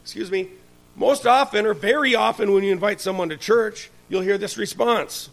excuse 0.04 0.32
me, 0.32 0.50
most 0.96 1.28
often 1.28 1.66
or 1.66 1.74
very 1.74 2.16
often 2.16 2.52
when 2.54 2.64
you 2.64 2.72
invite 2.72 3.00
someone 3.00 3.30
to 3.30 3.38
church, 3.38 3.90
you'll 4.10 4.22
hear 4.22 4.38
this 4.38 4.58
response 4.58 5.30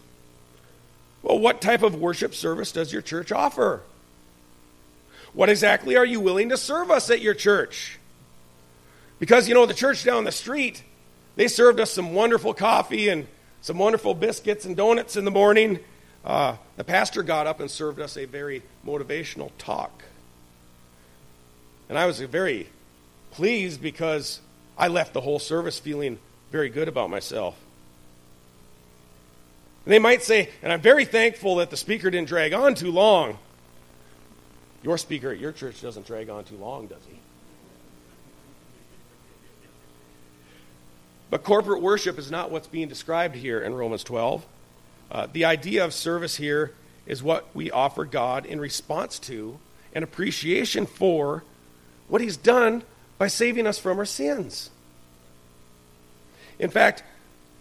Well, 1.21 1.39
what 1.39 1.61
type 1.61 1.83
of 1.83 1.95
worship 1.95 2.33
service 2.33 2.71
does 2.71 2.93
your 2.93 3.01
church 3.01 3.31
offer? 3.31 3.81
What 5.33 5.49
exactly 5.49 5.95
are 5.95 6.05
you 6.05 6.19
willing 6.19 6.49
to 6.49 6.57
serve 6.57 6.89
us 6.89 7.09
at 7.09 7.21
your 7.21 7.33
church? 7.33 7.99
Because, 9.19 9.47
you 9.47 9.53
know, 9.53 9.65
the 9.65 9.73
church 9.73 10.03
down 10.03 10.23
the 10.23 10.31
street, 10.31 10.83
they 11.35 11.47
served 11.47 11.79
us 11.79 11.91
some 11.91 12.13
wonderful 12.13 12.53
coffee 12.53 13.09
and 13.09 13.27
some 13.61 13.77
wonderful 13.77 14.13
biscuits 14.13 14.65
and 14.65 14.75
donuts 14.77 15.15
in 15.15 15.25
the 15.25 15.31
morning. 15.31 15.79
Uh, 16.23 16.55
the 16.75 16.83
pastor 16.83 17.23
got 17.23 17.47
up 17.47 17.59
and 17.59 17.69
served 17.69 17.99
us 17.99 18.17
a 18.17 18.25
very 18.25 18.63
motivational 18.85 19.51
talk. 19.57 20.03
And 21.89 21.97
I 21.97 22.05
was 22.05 22.19
very 22.19 22.69
pleased 23.31 23.81
because 23.81 24.39
I 24.77 24.87
left 24.87 25.13
the 25.13 25.21
whole 25.21 25.39
service 25.39 25.79
feeling 25.79 26.19
very 26.51 26.69
good 26.69 26.87
about 26.87 27.09
myself. 27.09 27.55
And 29.87 29.93
they 29.93 29.99
might 29.99 30.21
say, 30.21 30.49
and 30.61 30.73
I'm 30.73 30.81
very 30.81 31.05
thankful 31.05 31.55
that 31.55 31.69
the 31.69 31.77
speaker 31.77 32.09
didn't 32.09 32.27
drag 32.27 32.51
on 32.51 32.75
too 32.75 32.91
long. 32.91 33.39
Your 34.83 34.97
speaker 34.97 35.31
at 35.31 35.39
your 35.39 35.53
church 35.53 35.81
doesn't 35.81 36.05
drag 36.05 36.29
on 36.29 36.43
too 36.43 36.57
long, 36.57 36.87
does 36.87 37.01
he? 37.09 37.17
But 41.29 41.45
corporate 41.45 41.81
worship 41.81 42.19
is 42.19 42.29
not 42.29 42.51
what's 42.51 42.67
being 42.67 42.89
described 42.89 43.37
here 43.37 43.61
in 43.61 43.73
Romans 43.73 44.03
12. 44.03 44.45
Uh, 45.09 45.27
the 45.31 45.45
idea 45.45 45.85
of 45.85 45.93
service 45.93 46.35
here 46.35 46.73
is 47.05 47.23
what 47.23 47.47
we 47.55 47.71
offer 47.71 48.03
God 48.03 48.45
in 48.45 48.59
response 48.59 49.17
to 49.19 49.57
and 49.93 50.03
appreciation 50.03 50.85
for 50.85 51.45
what 52.09 52.19
He's 52.19 52.35
done 52.35 52.83
by 53.17 53.27
saving 53.27 53.65
us 53.65 53.79
from 53.79 53.99
our 53.99 54.05
sins. 54.05 54.69
In 56.59 56.69
fact, 56.69 57.03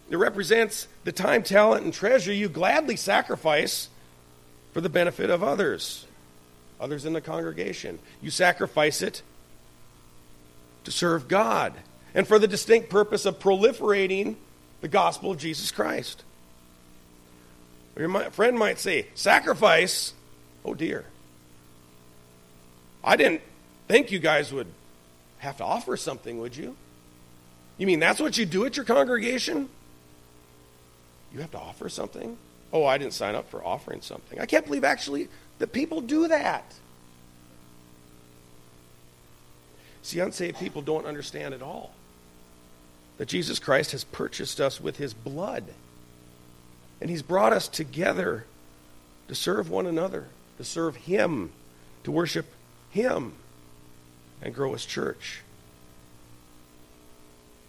it 0.08 0.16
represents 0.16 0.86
the 1.04 1.12
time, 1.12 1.42
talent, 1.42 1.84
and 1.84 1.92
treasure 1.92 2.32
you 2.32 2.48
gladly 2.48 2.96
sacrifice 2.96 3.88
for 4.72 4.80
the 4.80 4.88
benefit 4.88 5.30
of 5.30 5.42
others, 5.42 6.06
others 6.80 7.04
in 7.04 7.12
the 7.12 7.20
congregation. 7.20 7.98
You 8.22 8.30
sacrifice 8.30 9.02
it 9.02 9.22
to 10.84 10.90
serve 10.90 11.28
God 11.28 11.74
and 12.14 12.26
for 12.26 12.38
the 12.38 12.46
distinct 12.46 12.88
purpose 12.88 13.26
of 13.26 13.38
proliferating 13.38 14.36
the 14.80 14.88
gospel 14.88 15.32
of 15.32 15.38
Jesus 15.38 15.70
Christ. 15.70 16.22
Your 17.98 18.30
friend 18.30 18.58
might 18.58 18.78
say, 18.78 19.06
Sacrifice? 19.14 20.12
Oh 20.64 20.74
dear. 20.74 21.06
I 23.02 23.16
didn't 23.16 23.40
think 23.88 24.10
you 24.10 24.18
guys 24.18 24.52
would 24.52 24.66
have 25.38 25.56
to 25.58 25.64
offer 25.64 25.96
something, 25.96 26.38
would 26.38 26.56
you? 26.56 26.76
You 27.78 27.86
mean 27.86 28.00
that's 28.00 28.20
what 28.20 28.36
you 28.36 28.46
do 28.46 28.64
at 28.66 28.76
your 28.76 28.84
congregation? 28.84 29.68
You 31.36 31.42
have 31.42 31.50
to 31.50 31.60
offer 31.60 31.90
something? 31.90 32.38
Oh, 32.72 32.86
I 32.86 32.96
didn't 32.96 33.12
sign 33.12 33.34
up 33.34 33.50
for 33.50 33.62
offering 33.62 34.00
something. 34.00 34.40
I 34.40 34.46
can't 34.46 34.64
believe 34.64 34.84
actually 34.84 35.28
that 35.58 35.70
people 35.70 36.00
do 36.00 36.28
that. 36.28 36.64
See, 40.00 40.18
unsaved 40.18 40.58
people 40.58 40.80
don't 40.80 41.04
understand 41.04 41.52
at 41.52 41.60
all 41.60 41.92
that 43.18 43.28
Jesus 43.28 43.58
Christ 43.58 43.92
has 43.92 44.02
purchased 44.02 44.62
us 44.62 44.80
with 44.80 44.96
his 44.96 45.12
blood. 45.12 45.64
And 47.02 47.10
he's 47.10 47.20
brought 47.20 47.52
us 47.52 47.68
together 47.68 48.46
to 49.28 49.34
serve 49.34 49.68
one 49.68 49.84
another, 49.84 50.28
to 50.56 50.64
serve 50.64 50.96
him, 50.96 51.50
to 52.04 52.10
worship 52.10 52.46
him, 52.88 53.34
and 54.40 54.54
grow 54.54 54.72
his 54.72 54.86
church. 54.86 55.42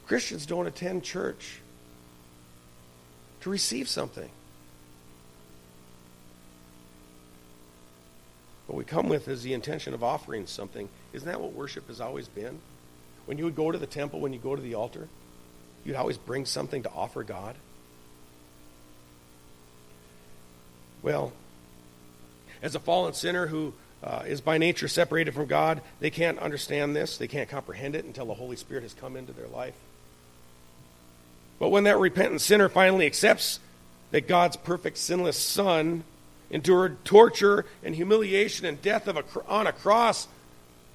Christians 0.07 0.45
don't 0.45 0.67
attend 0.67 1.03
church 1.03 1.59
to 3.41 3.49
receive 3.49 3.87
something. 3.87 4.29
What 8.67 8.77
we 8.77 8.83
come 8.83 9.07
with 9.07 9.27
is 9.27 9.43
the 9.43 9.53
intention 9.53 9.93
of 9.93 10.03
offering 10.03 10.45
something. 10.45 10.89
Isn't 11.13 11.27
that 11.27 11.39
what 11.39 11.53
worship 11.53 11.87
has 11.87 12.01
always 12.01 12.27
been? 12.27 12.59
When 13.25 13.37
you 13.37 13.45
would 13.45 13.55
go 13.55 13.71
to 13.71 13.77
the 13.77 13.87
temple, 13.87 14.19
when 14.19 14.33
you 14.33 14.39
go 14.39 14.55
to 14.55 14.61
the 14.61 14.75
altar, 14.75 15.07
you'd 15.85 15.95
always 15.95 16.17
bring 16.17 16.45
something 16.45 16.83
to 16.83 16.91
offer 16.91 17.23
God. 17.23 17.55
Well, 21.01 21.31
as 22.61 22.75
a 22.75 22.79
fallen 22.79 23.13
sinner 23.13 23.47
who 23.47 23.73
uh, 24.03 24.23
is 24.27 24.41
by 24.41 24.57
nature 24.57 24.87
separated 24.87 25.33
from 25.33 25.45
God, 25.45 25.81
they 25.99 26.09
can't 26.09 26.39
understand 26.39 26.95
this. 26.95 27.17
They 27.17 27.27
can't 27.27 27.49
comprehend 27.49 27.95
it 27.95 28.05
until 28.05 28.25
the 28.25 28.33
Holy 28.33 28.57
Spirit 28.57 28.83
has 28.83 28.93
come 28.93 29.15
into 29.15 29.31
their 29.31 29.47
life. 29.47 29.75
But 31.59 31.69
when 31.69 31.85
that 31.85 31.97
repentant 31.97 32.41
sinner 32.41 32.69
finally 32.69 33.05
accepts 33.05 33.59
that 34.11 34.27
God's 34.27 34.57
perfect, 34.57 34.97
sinless 34.97 35.37
Son 35.37 36.03
endured 36.49 37.03
torture 37.03 37.65
and 37.83 37.95
humiliation 37.95 38.65
and 38.65 38.81
death 38.81 39.07
of 39.07 39.17
a, 39.17 39.23
on 39.47 39.67
a 39.67 39.73
cross 39.73 40.27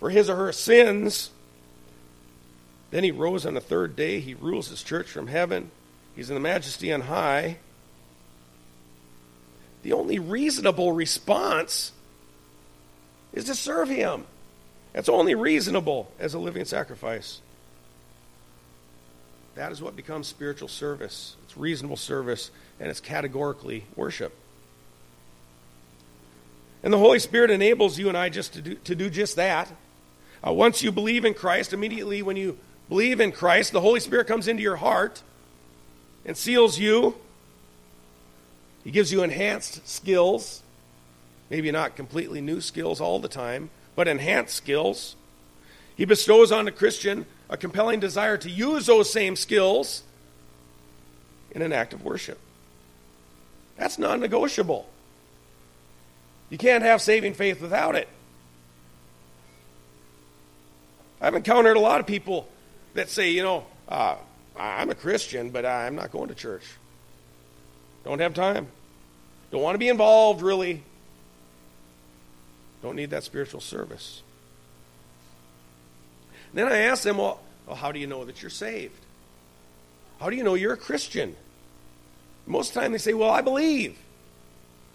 for 0.00 0.10
his 0.10 0.30
or 0.30 0.36
her 0.36 0.52
sins, 0.52 1.30
then 2.90 3.04
he 3.04 3.10
rose 3.10 3.44
on 3.44 3.54
the 3.54 3.60
third 3.60 3.96
day. 3.96 4.20
He 4.20 4.34
rules 4.34 4.68
his 4.68 4.82
church 4.82 5.08
from 5.08 5.26
heaven. 5.26 5.70
He's 6.16 6.30
in 6.30 6.34
the 6.34 6.40
majesty 6.40 6.92
on 6.92 7.02
high. 7.02 7.58
The 9.82 9.92
only 9.92 10.18
reasonable 10.18 10.92
response 10.92 11.92
is 13.32 13.44
to 13.46 13.54
serve 13.54 13.88
him. 13.88 14.24
That's 14.92 15.08
only 15.08 15.34
reasonable 15.34 16.10
as 16.18 16.34
a 16.34 16.38
living 16.38 16.64
sacrifice. 16.64 17.40
That 19.54 19.70
is 19.72 19.82
what 19.82 19.96
becomes 19.96 20.26
spiritual 20.26 20.68
service. 20.68 21.36
It's 21.44 21.56
reasonable 21.56 21.96
service, 21.96 22.50
and 22.80 22.88
it's 22.88 23.00
categorically 23.00 23.84
worship. 23.96 24.34
And 26.82 26.92
the 26.92 26.98
Holy 26.98 27.18
Spirit 27.18 27.50
enables 27.50 27.98
you 27.98 28.08
and 28.08 28.16
I 28.16 28.28
just 28.28 28.54
to 28.54 28.62
do, 28.62 28.74
to 28.74 28.94
do 28.94 29.08
just 29.08 29.36
that. 29.36 29.68
Uh, 30.44 30.52
once 30.52 30.82
you 30.82 30.90
believe 30.90 31.24
in 31.24 31.34
Christ, 31.34 31.72
immediately 31.72 32.22
when 32.22 32.36
you 32.36 32.58
believe 32.88 33.20
in 33.20 33.30
Christ, 33.30 33.72
the 33.72 33.80
Holy 33.80 34.00
Spirit 34.00 34.26
comes 34.26 34.48
into 34.48 34.62
your 34.62 34.76
heart 34.76 35.22
and 36.24 36.36
seals 36.36 36.78
you. 36.78 37.14
He 38.82 38.90
gives 38.90 39.12
you 39.12 39.22
enhanced 39.22 39.86
skills, 39.88 40.62
maybe 41.50 41.70
not 41.70 41.94
completely 41.94 42.40
new 42.40 42.60
skills 42.60 43.00
all 43.00 43.20
the 43.20 43.28
time, 43.28 43.70
but 43.94 44.08
enhanced 44.08 44.54
skills. 44.54 45.14
He 45.94 46.04
bestows 46.04 46.50
on 46.50 46.64
the 46.64 46.72
Christian 46.72 47.26
a 47.52 47.56
compelling 47.58 48.00
desire 48.00 48.38
to 48.38 48.48
use 48.48 48.86
those 48.86 49.12
same 49.12 49.36
skills 49.36 50.02
in 51.50 51.60
an 51.60 51.70
act 51.70 51.92
of 51.92 52.02
worship. 52.02 52.38
That's 53.76 53.98
non 53.98 54.20
negotiable. 54.20 54.88
You 56.48 56.56
can't 56.56 56.82
have 56.82 57.02
saving 57.02 57.34
faith 57.34 57.60
without 57.60 57.94
it. 57.94 58.08
I've 61.20 61.34
encountered 61.34 61.76
a 61.76 61.80
lot 61.80 62.00
of 62.00 62.06
people 62.06 62.48
that 62.94 63.10
say, 63.10 63.30
you 63.30 63.42
know, 63.42 63.66
uh, 63.86 64.16
I'm 64.56 64.88
a 64.88 64.94
Christian, 64.94 65.50
but 65.50 65.66
I'm 65.66 65.94
not 65.94 66.10
going 66.10 66.28
to 66.28 66.34
church. 66.34 66.64
Don't 68.02 68.20
have 68.20 68.32
time. 68.32 68.66
Don't 69.50 69.60
want 69.60 69.74
to 69.74 69.78
be 69.78 69.88
involved, 69.88 70.40
really. 70.40 70.82
Don't 72.82 72.96
need 72.96 73.10
that 73.10 73.24
spiritual 73.24 73.60
service. 73.60 74.21
Then 76.54 76.68
I 76.68 76.78
asked 76.78 77.04
them, 77.04 77.18
well, 77.18 77.40
well, 77.66 77.76
how 77.76 77.92
do 77.92 77.98
you 77.98 78.06
know 78.06 78.24
that 78.24 78.42
you're 78.42 78.50
saved? 78.50 78.98
How 80.20 80.30
do 80.30 80.36
you 80.36 80.44
know 80.44 80.54
you're 80.54 80.74
a 80.74 80.78
Christian? 80.78 81.36
Most 82.46 82.68
of 82.68 82.74
the 82.74 82.80
time 82.80 82.92
they 82.92 82.98
say, 82.98 83.14
well, 83.14 83.30
I 83.30 83.40
believe. 83.40 83.96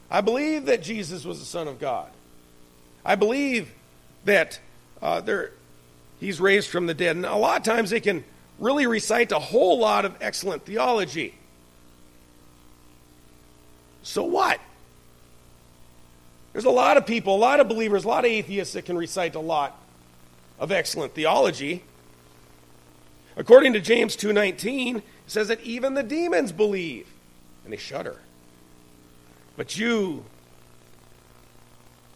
I 0.10 0.22
believe 0.22 0.66
that 0.66 0.82
Jesus 0.84 1.26
was 1.26 1.40
the 1.40 1.46
Son 1.46 1.68
of 1.68 1.80
God. 1.80 2.10
I 3.04 3.16
believe 3.16 3.74
that 4.26 4.60
uh, 5.02 5.22
there, 5.22 5.52
he's 6.20 6.40
raised 6.40 6.70
from 6.70 6.88
the 6.88 6.94
dead. 6.94 7.16
And 7.16 7.26
a 7.26 7.36
lot 7.36 7.58
of 7.58 7.64
times 7.64 7.90
they 7.90 8.00
can 8.00 8.24
really 8.60 8.88
recite 8.88 9.32
a 9.32 9.40
whole 9.40 9.80
lot 9.80 10.06
of 10.06 10.16
excellent 10.22 10.66
theology. 10.66 11.34
So 14.04 14.24
what? 14.24 14.60
There's 16.54 16.66
a 16.66 16.70
lot 16.70 16.98
of 16.98 17.06
people, 17.06 17.36
a 17.36 17.38
lot 17.38 17.60
of 17.60 17.68
believers, 17.68 18.04
a 18.04 18.08
lot 18.08 18.26
of 18.26 18.32
atheists 18.32 18.74
that 18.74 18.86
can 18.86 18.98
recite 18.98 19.36
a 19.36 19.40
lot 19.40 19.78
of 20.60 20.72
excellent 20.72 21.14
theology. 21.14 21.84
According 23.36 23.74
to 23.74 23.80
James 23.80 24.16
2:19, 24.16 24.98
it 24.98 25.04
says 25.28 25.48
that 25.50 25.62
even 25.62 25.94
the 25.94 26.04
demons 26.04 26.52
believe 26.52 27.08
and 27.64 27.72
they 27.72 27.78
shudder. 27.78 28.20
But 29.56 29.78
you 29.78 30.26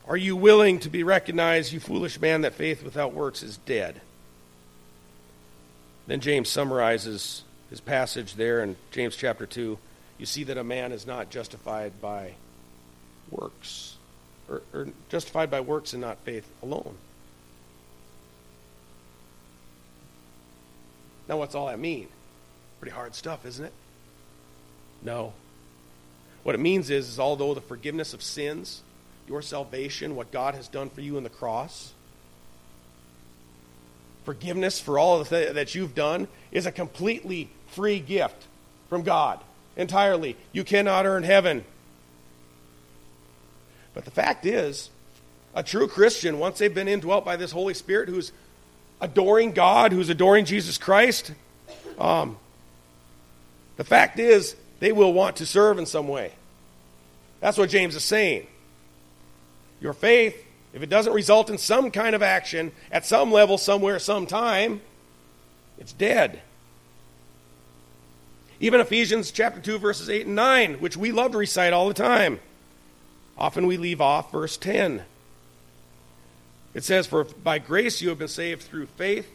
are 0.07 0.17
you 0.17 0.35
willing 0.35 0.79
to 0.79 0.89
be 0.89 1.03
recognized, 1.03 1.71
you 1.71 1.79
foolish 1.79 2.19
man, 2.19 2.41
that 2.41 2.53
faith 2.53 2.83
without 2.83 3.13
works 3.13 3.43
is 3.43 3.57
dead? 3.57 4.01
Then 6.07 6.19
James 6.19 6.49
summarizes 6.49 7.43
his 7.69 7.79
passage 7.79 8.35
there 8.35 8.61
in 8.61 8.75
James 8.91 9.15
chapter 9.15 9.45
2. 9.45 9.77
You 10.17 10.25
see 10.25 10.43
that 10.45 10.57
a 10.57 10.63
man 10.63 10.91
is 10.91 11.05
not 11.05 11.29
justified 11.29 12.01
by 12.01 12.33
works, 13.29 13.95
or, 14.49 14.61
or 14.73 14.87
justified 15.09 15.49
by 15.49 15.61
works 15.61 15.93
and 15.93 16.01
not 16.01 16.17
faith 16.25 16.49
alone. 16.61 16.95
Now, 21.27 21.37
what's 21.37 21.55
all 21.55 21.67
that 21.67 21.79
mean? 21.79 22.07
Pretty 22.79 22.95
hard 22.95 23.15
stuff, 23.15 23.45
isn't 23.45 23.65
it? 23.65 23.73
No. 25.01 25.33
What 26.43 26.55
it 26.55 26.59
means 26.59 26.89
is, 26.89 27.09
is 27.09 27.19
although 27.19 27.53
the 27.53 27.61
forgiveness 27.61 28.13
of 28.13 28.21
sins, 28.21 28.81
your 29.27 29.41
salvation, 29.41 30.15
what 30.15 30.31
God 30.31 30.55
has 30.55 30.67
done 30.67 30.89
for 30.89 31.01
you 31.01 31.17
in 31.17 31.23
the 31.23 31.29
cross, 31.29 31.93
forgiveness 34.23 34.79
for 34.79 34.99
all 34.99 35.23
th- 35.23 35.53
that 35.53 35.75
you've 35.75 35.95
done 35.95 36.27
is 36.51 36.65
a 36.65 36.71
completely 36.71 37.49
free 37.67 37.99
gift 37.99 38.47
from 38.89 39.03
God 39.03 39.39
entirely. 39.75 40.35
You 40.51 40.63
cannot 40.63 41.05
earn 41.05 41.23
heaven. 41.23 41.63
But 43.93 44.05
the 44.05 44.11
fact 44.11 44.45
is, 44.45 44.89
a 45.53 45.63
true 45.63 45.87
Christian, 45.87 46.39
once 46.39 46.59
they've 46.59 46.73
been 46.73 46.87
indwelt 46.87 47.25
by 47.25 47.35
this 47.35 47.51
Holy 47.51 47.73
Spirit 47.73 48.09
who's 48.09 48.31
adoring 49.01 49.51
God, 49.51 49.91
who's 49.91 50.09
adoring 50.09 50.45
Jesus 50.45 50.77
Christ, 50.77 51.33
um, 51.97 52.37
the 53.77 53.83
fact 53.83 54.19
is 54.19 54.55
they 54.79 54.91
will 54.91 55.11
want 55.11 55.37
to 55.37 55.45
serve 55.45 55.79
in 55.79 55.85
some 55.85 56.07
way. 56.07 56.31
That's 57.39 57.57
what 57.57 57.69
James 57.69 57.95
is 57.95 58.03
saying. 58.03 58.47
Your 59.81 59.93
faith, 59.93 60.45
if 60.73 60.83
it 60.83 60.89
doesn't 60.89 61.13
result 61.13 61.49
in 61.49 61.57
some 61.57 61.89
kind 61.89 62.15
of 62.15 62.21
action 62.21 62.71
at 62.91 63.05
some 63.05 63.31
level, 63.31 63.57
somewhere, 63.57 63.97
sometime, 63.97 64.81
it's 65.79 65.93
dead. 65.93 66.41
Even 68.59 68.79
Ephesians 68.79 69.31
chapter 69.31 69.59
2, 69.59 69.79
verses 69.79 70.07
8 70.07 70.27
and 70.27 70.35
9, 70.35 70.75
which 70.75 70.95
we 70.95 71.11
love 71.11 71.31
to 71.31 71.39
recite 71.39 71.73
all 71.73 71.87
the 71.87 71.95
time. 71.95 72.39
Often 73.35 73.65
we 73.65 73.77
leave 73.77 73.99
off 73.99 74.31
verse 74.31 74.55
10. 74.55 75.01
It 76.73 76.83
says, 76.83 77.07
For 77.07 77.23
by 77.23 77.59
grace 77.59 78.01
you 78.01 78.09
have 78.09 78.19
been 78.19 78.27
saved 78.27 78.63
through 78.63 78.85
faith, 78.85 79.29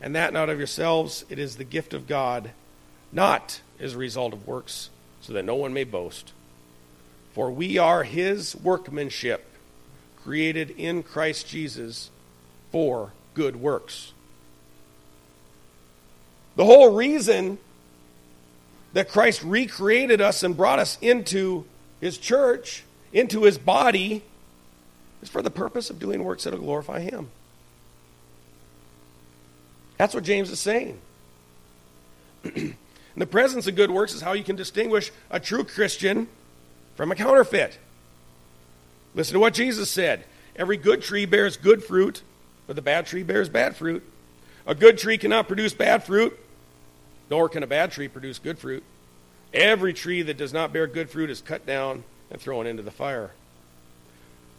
and 0.00 0.14
that 0.16 0.32
not 0.32 0.48
of 0.48 0.58
yourselves. 0.58 1.24
It 1.28 1.38
is 1.38 1.56
the 1.56 1.64
gift 1.64 1.94
of 1.94 2.06
God, 2.06 2.50
not 3.12 3.60
as 3.78 3.94
a 3.94 3.98
result 3.98 4.32
of 4.32 4.46
works, 4.46 4.90
so 5.20 5.32
that 5.32 5.44
no 5.44 5.54
one 5.54 5.72
may 5.72 5.84
boast. 5.84 6.32
For 7.32 7.50
we 7.50 7.78
are 7.78 8.02
his 8.02 8.56
workmanship, 8.56 9.46
created 10.22 10.70
in 10.70 11.02
Christ 11.02 11.48
Jesus 11.48 12.10
for 12.72 13.12
good 13.34 13.56
works. 13.56 14.12
The 16.56 16.64
whole 16.64 16.92
reason 16.92 17.58
that 18.92 19.08
Christ 19.08 19.42
recreated 19.44 20.20
us 20.20 20.42
and 20.42 20.56
brought 20.56 20.80
us 20.80 20.98
into 21.00 21.64
his 22.00 22.18
church, 22.18 22.82
into 23.12 23.44
his 23.44 23.56
body, 23.56 24.22
is 25.22 25.28
for 25.28 25.42
the 25.42 25.50
purpose 25.50 25.90
of 25.90 25.98
doing 25.98 26.24
works 26.24 26.44
that 26.44 26.52
will 26.52 26.60
glorify 26.60 27.00
him. 27.00 27.30
That's 29.98 30.14
what 30.14 30.24
James 30.24 30.50
is 30.50 30.60
saying. 30.60 30.98
the 32.42 33.26
presence 33.26 33.66
of 33.66 33.76
good 33.76 33.90
works 33.90 34.14
is 34.14 34.22
how 34.22 34.32
you 34.32 34.44
can 34.44 34.56
distinguish 34.56 35.12
a 35.30 35.38
true 35.38 35.64
Christian 35.64 36.28
from 36.94 37.12
a 37.12 37.14
counterfeit. 37.14 37.78
Listen 39.14 39.34
to 39.34 39.40
what 39.40 39.54
Jesus 39.54 39.90
said 39.90 40.24
Every 40.56 40.76
good 40.76 41.02
tree 41.02 41.26
bears 41.26 41.56
good 41.56 41.82
fruit, 41.82 42.22
but 42.66 42.76
the 42.76 42.82
bad 42.82 43.06
tree 43.06 43.22
bears 43.22 43.48
bad 43.48 43.76
fruit. 43.76 44.02
A 44.66 44.74
good 44.74 44.98
tree 44.98 45.16
cannot 45.16 45.46
produce 45.46 45.72
bad 45.72 46.04
fruit, 46.04 46.38
nor 47.30 47.48
can 47.48 47.62
a 47.62 47.66
bad 47.66 47.92
tree 47.92 48.08
produce 48.08 48.38
good 48.38 48.58
fruit. 48.58 48.82
Every 49.54 49.94
tree 49.94 50.22
that 50.22 50.36
does 50.36 50.52
not 50.52 50.72
bear 50.72 50.86
good 50.86 51.08
fruit 51.08 51.30
is 51.30 51.40
cut 51.40 51.66
down 51.66 52.04
and 52.30 52.40
thrown 52.40 52.66
into 52.66 52.82
the 52.82 52.90
fire. 52.90 53.30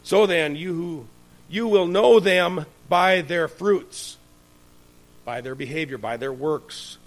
So 0.03 0.25
then, 0.25 0.55
you 0.55 1.07
you 1.49 1.67
will 1.67 1.87
know 1.87 2.19
them 2.19 2.65
by 2.87 3.21
their 3.21 3.47
fruits, 3.47 4.17
by 5.25 5.41
their 5.41 5.55
behavior, 5.55 5.97
by 5.97 6.17
their 6.17 6.33
works. 6.33 6.97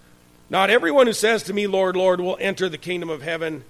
Not 0.50 0.70
everyone 0.70 1.06
who 1.06 1.14
says 1.14 1.44
to 1.44 1.54
me, 1.54 1.66
Lord, 1.66 1.96
Lord, 1.96 2.20
will 2.20 2.36
enter 2.38 2.68
the 2.68 2.78
kingdom 2.78 3.08
of 3.08 3.22
heaven, 3.22 3.64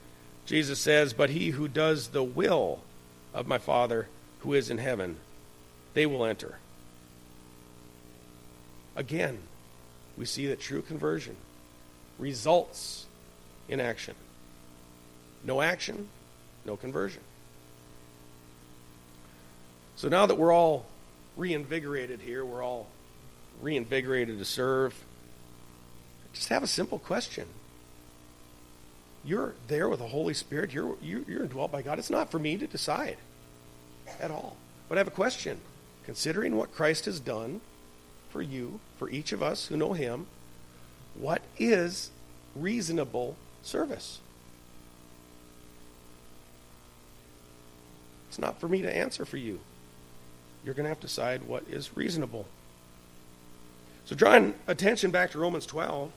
Jesus 0.46 0.80
says, 0.80 1.12
but 1.12 1.30
he 1.30 1.50
who 1.50 1.68
does 1.68 2.08
the 2.08 2.24
will 2.24 2.80
of 3.32 3.46
my 3.46 3.58
Father 3.58 4.08
who 4.40 4.52
is 4.52 4.68
in 4.68 4.78
heaven, 4.78 5.16
they 5.94 6.06
will 6.06 6.24
enter. 6.24 6.58
Again, 8.96 9.38
we 10.18 10.26
see 10.26 10.48
that 10.48 10.60
true 10.60 10.82
conversion 10.82 11.36
results 12.18 13.06
in 13.68 13.80
action. 13.80 14.14
No 15.44 15.62
action, 15.62 16.08
no 16.64 16.76
conversion. 16.76 17.22
So 19.96 20.08
now 20.08 20.26
that 20.26 20.36
we're 20.36 20.52
all 20.52 20.86
reinvigorated 21.36 22.20
here, 22.20 22.44
we're 22.44 22.62
all 22.62 22.88
reinvigorated 23.60 24.38
to 24.38 24.44
serve, 24.44 24.94
just 26.32 26.48
have 26.48 26.62
a 26.62 26.68
simple 26.68 26.98
question. 26.98 27.46
You're 29.24 29.54
there 29.68 29.88
with 29.88 30.00
the 30.00 30.08
Holy 30.08 30.34
Spirit, 30.34 30.72
you're, 30.72 30.96
you're, 31.00 31.22
you're 31.22 31.42
indwelt 31.44 31.72
by 31.72 31.82
God. 31.82 31.98
It's 31.98 32.10
not 32.10 32.30
for 32.30 32.38
me 32.38 32.56
to 32.58 32.66
decide 32.66 33.16
at 34.20 34.30
all. 34.30 34.56
But 34.88 34.98
I 34.98 35.00
have 35.00 35.08
a 35.08 35.12
question. 35.12 35.60
Considering 36.04 36.56
what 36.56 36.74
Christ 36.74 37.06
has 37.06 37.20
done 37.20 37.62
for 38.30 38.42
you, 38.42 38.80
for 38.98 39.08
each 39.08 39.32
of 39.32 39.42
us 39.42 39.68
who 39.68 39.76
know 39.76 39.94
Him, 39.94 40.26
what 41.14 41.40
is 41.58 42.10
reasonable 42.54 43.36
service? 43.62 44.18
It's 48.28 48.38
not 48.38 48.60
for 48.60 48.68
me 48.68 48.82
to 48.82 48.94
answer 48.94 49.24
for 49.24 49.36
you. 49.36 49.60
You're 50.64 50.74
going 50.74 50.84
to 50.84 50.88
have 50.88 51.00
to 51.00 51.06
decide 51.06 51.42
what 51.42 51.64
is 51.68 51.96
reasonable. 51.96 52.46
So, 54.06 54.14
drawing 54.14 54.54
attention 54.66 55.10
back 55.10 55.30
to 55.32 55.38
Romans 55.38 55.66
12, 55.66 56.10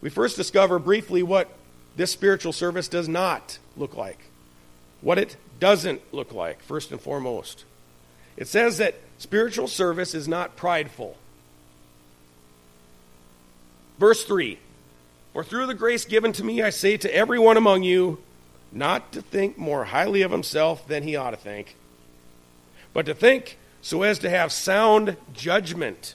we 0.00 0.10
first 0.10 0.36
discover 0.36 0.78
briefly 0.78 1.22
what 1.22 1.48
this 1.96 2.10
spiritual 2.10 2.52
service 2.52 2.88
does 2.88 3.08
not 3.08 3.58
look 3.76 3.96
like, 3.96 4.18
what 5.00 5.18
it 5.18 5.36
doesn't 5.60 6.00
look 6.12 6.32
like, 6.32 6.62
first 6.62 6.90
and 6.90 7.00
foremost. 7.00 7.64
It 8.36 8.48
says 8.48 8.78
that 8.78 8.94
spiritual 9.18 9.68
service 9.68 10.14
is 10.14 10.26
not 10.26 10.56
prideful. 10.56 11.16
Verse 13.98 14.24
3 14.24 14.58
For 15.32 15.44
through 15.44 15.66
the 15.66 15.74
grace 15.74 16.04
given 16.04 16.32
to 16.32 16.44
me, 16.44 16.62
I 16.62 16.70
say 16.70 16.96
to 16.96 17.14
everyone 17.14 17.56
among 17.56 17.82
you, 17.82 18.18
not 18.72 19.12
to 19.12 19.22
think 19.22 19.58
more 19.58 19.84
highly 19.84 20.22
of 20.22 20.30
himself 20.30 20.88
than 20.88 21.02
he 21.02 21.14
ought 21.14 21.32
to 21.32 21.36
think, 21.36 21.76
but 22.92 23.06
to 23.06 23.14
think 23.14 23.58
so 23.80 24.02
as 24.02 24.18
to 24.20 24.30
have 24.30 24.52
sound 24.52 25.16
judgment, 25.32 26.14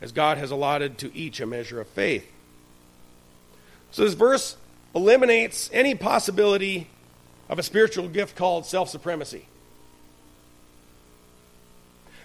as 0.00 0.12
God 0.12 0.38
has 0.38 0.50
allotted 0.50 0.98
to 0.98 1.14
each 1.16 1.40
a 1.40 1.46
measure 1.46 1.80
of 1.80 1.88
faith. 1.88 2.30
So 3.90 4.04
this 4.04 4.14
verse 4.14 4.56
eliminates 4.94 5.70
any 5.72 5.94
possibility 5.94 6.88
of 7.48 7.58
a 7.58 7.62
spiritual 7.62 8.08
gift 8.08 8.36
called 8.36 8.66
self 8.66 8.88
supremacy. 8.88 9.46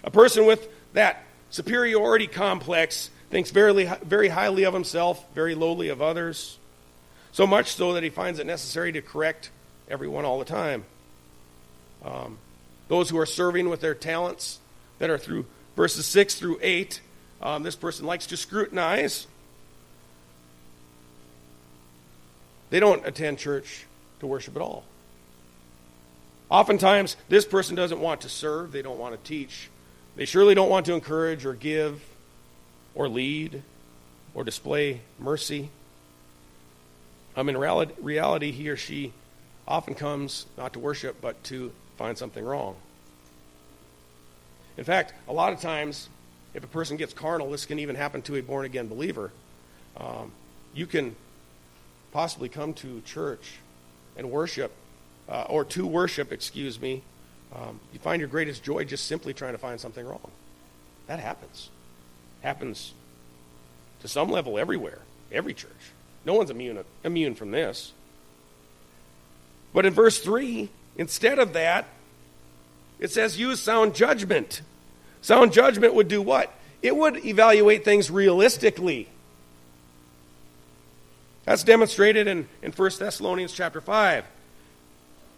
A 0.02 0.10
person 0.10 0.46
with 0.46 0.68
that 0.94 1.24
superiority 1.50 2.26
complex 2.26 3.10
thinks 3.30 3.50
very, 3.50 3.84
very 4.02 4.28
highly 4.28 4.64
of 4.64 4.74
himself, 4.74 5.24
very 5.34 5.54
lowly 5.54 5.88
of 5.88 6.00
others, 6.00 6.58
so 7.32 7.46
much 7.46 7.74
so 7.74 7.94
that 7.94 8.02
he 8.02 8.10
finds 8.10 8.38
it 8.38 8.46
necessary 8.46 8.92
to 8.92 9.02
correct 9.02 9.50
everyone 9.88 10.24
all 10.24 10.38
the 10.38 10.44
time. 10.44 10.84
Um, 12.04 12.38
those 12.90 13.08
who 13.08 13.16
are 13.18 13.24
serving 13.24 13.68
with 13.68 13.80
their 13.80 13.94
talents 13.94 14.58
that 14.98 15.10
are 15.10 15.16
through 15.16 15.46
verses 15.76 16.04
6 16.06 16.34
through 16.34 16.58
8, 16.60 17.00
um, 17.40 17.62
this 17.62 17.76
person 17.76 18.04
likes 18.04 18.26
to 18.26 18.36
scrutinize. 18.36 19.28
They 22.70 22.80
don't 22.80 23.06
attend 23.06 23.38
church 23.38 23.86
to 24.18 24.26
worship 24.26 24.56
at 24.56 24.62
all. 24.62 24.82
Oftentimes, 26.50 27.16
this 27.28 27.44
person 27.44 27.76
doesn't 27.76 28.00
want 28.00 28.22
to 28.22 28.28
serve, 28.28 28.72
they 28.72 28.82
don't 28.82 28.98
want 28.98 29.14
to 29.14 29.28
teach, 29.28 29.70
they 30.16 30.24
surely 30.24 30.56
don't 30.56 30.68
want 30.68 30.84
to 30.86 30.92
encourage 30.92 31.46
or 31.46 31.54
give 31.54 32.02
or 32.96 33.08
lead 33.08 33.62
or 34.34 34.42
display 34.42 35.00
mercy. 35.16 35.70
I 37.36 37.44
mean, 37.44 37.56
reality, 37.56 38.50
he 38.50 38.68
or 38.68 38.76
she 38.76 39.12
often 39.68 39.94
comes 39.94 40.46
not 40.58 40.72
to 40.72 40.80
worship, 40.80 41.20
but 41.20 41.40
to 41.44 41.70
find 42.00 42.16
something 42.16 42.42
wrong. 42.42 42.76
In 44.78 44.84
fact, 44.84 45.12
a 45.28 45.34
lot 45.34 45.52
of 45.52 45.60
times, 45.60 46.08
if 46.54 46.64
a 46.64 46.66
person 46.66 46.96
gets 46.96 47.12
carnal, 47.12 47.50
this 47.50 47.66
can 47.66 47.78
even 47.78 47.94
happen 47.94 48.22
to 48.22 48.36
a 48.36 48.40
born 48.40 48.64
again 48.64 48.88
believer. 48.88 49.30
Um, 49.98 50.32
you 50.72 50.86
can 50.86 51.14
possibly 52.10 52.48
come 52.48 52.72
to 52.74 53.02
church 53.02 53.58
and 54.16 54.30
worship 54.30 54.72
uh, 55.28 55.44
or 55.50 55.62
to 55.66 55.86
worship, 55.86 56.32
excuse 56.32 56.80
me, 56.80 57.02
um, 57.54 57.78
you 57.92 57.98
find 57.98 58.18
your 58.18 58.30
greatest 58.30 58.64
joy 58.64 58.84
just 58.84 59.04
simply 59.06 59.34
trying 59.34 59.52
to 59.52 59.58
find 59.58 59.78
something 59.78 60.06
wrong. 60.06 60.30
That 61.06 61.20
happens. 61.20 61.68
Happens 62.40 62.94
to 64.00 64.08
some 64.08 64.30
level 64.30 64.58
everywhere, 64.58 65.00
every 65.30 65.52
church. 65.52 65.92
No 66.24 66.32
one's 66.32 66.48
immune, 66.48 66.82
immune 67.04 67.34
from 67.34 67.50
this. 67.50 67.92
But 69.74 69.84
in 69.84 69.92
verse 69.92 70.18
3, 70.18 70.70
instead 71.00 71.38
of 71.38 71.54
that, 71.54 71.86
it 72.98 73.10
says 73.10 73.38
use 73.40 73.58
sound 73.58 73.94
judgment. 73.94 74.60
Sound 75.22 75.52
judgment 75.52 75.94
would 75.94 76.08
do 76.08 76.20
what? 76.20 76.54
It 76.82 76.94
would 76.94 77.24
evaluate 77.24 77.84
things 77.84 78.10
realistically. 78.10 79.08
That's 81.46 81.64
demonstrated 81.64 82.26
in, 82.28 82.48
in 82.62 82.72
1 82.72 82.90
Thessalonians 82.98 83.52
chapter 83.52 83.80
5. 83.80 84.24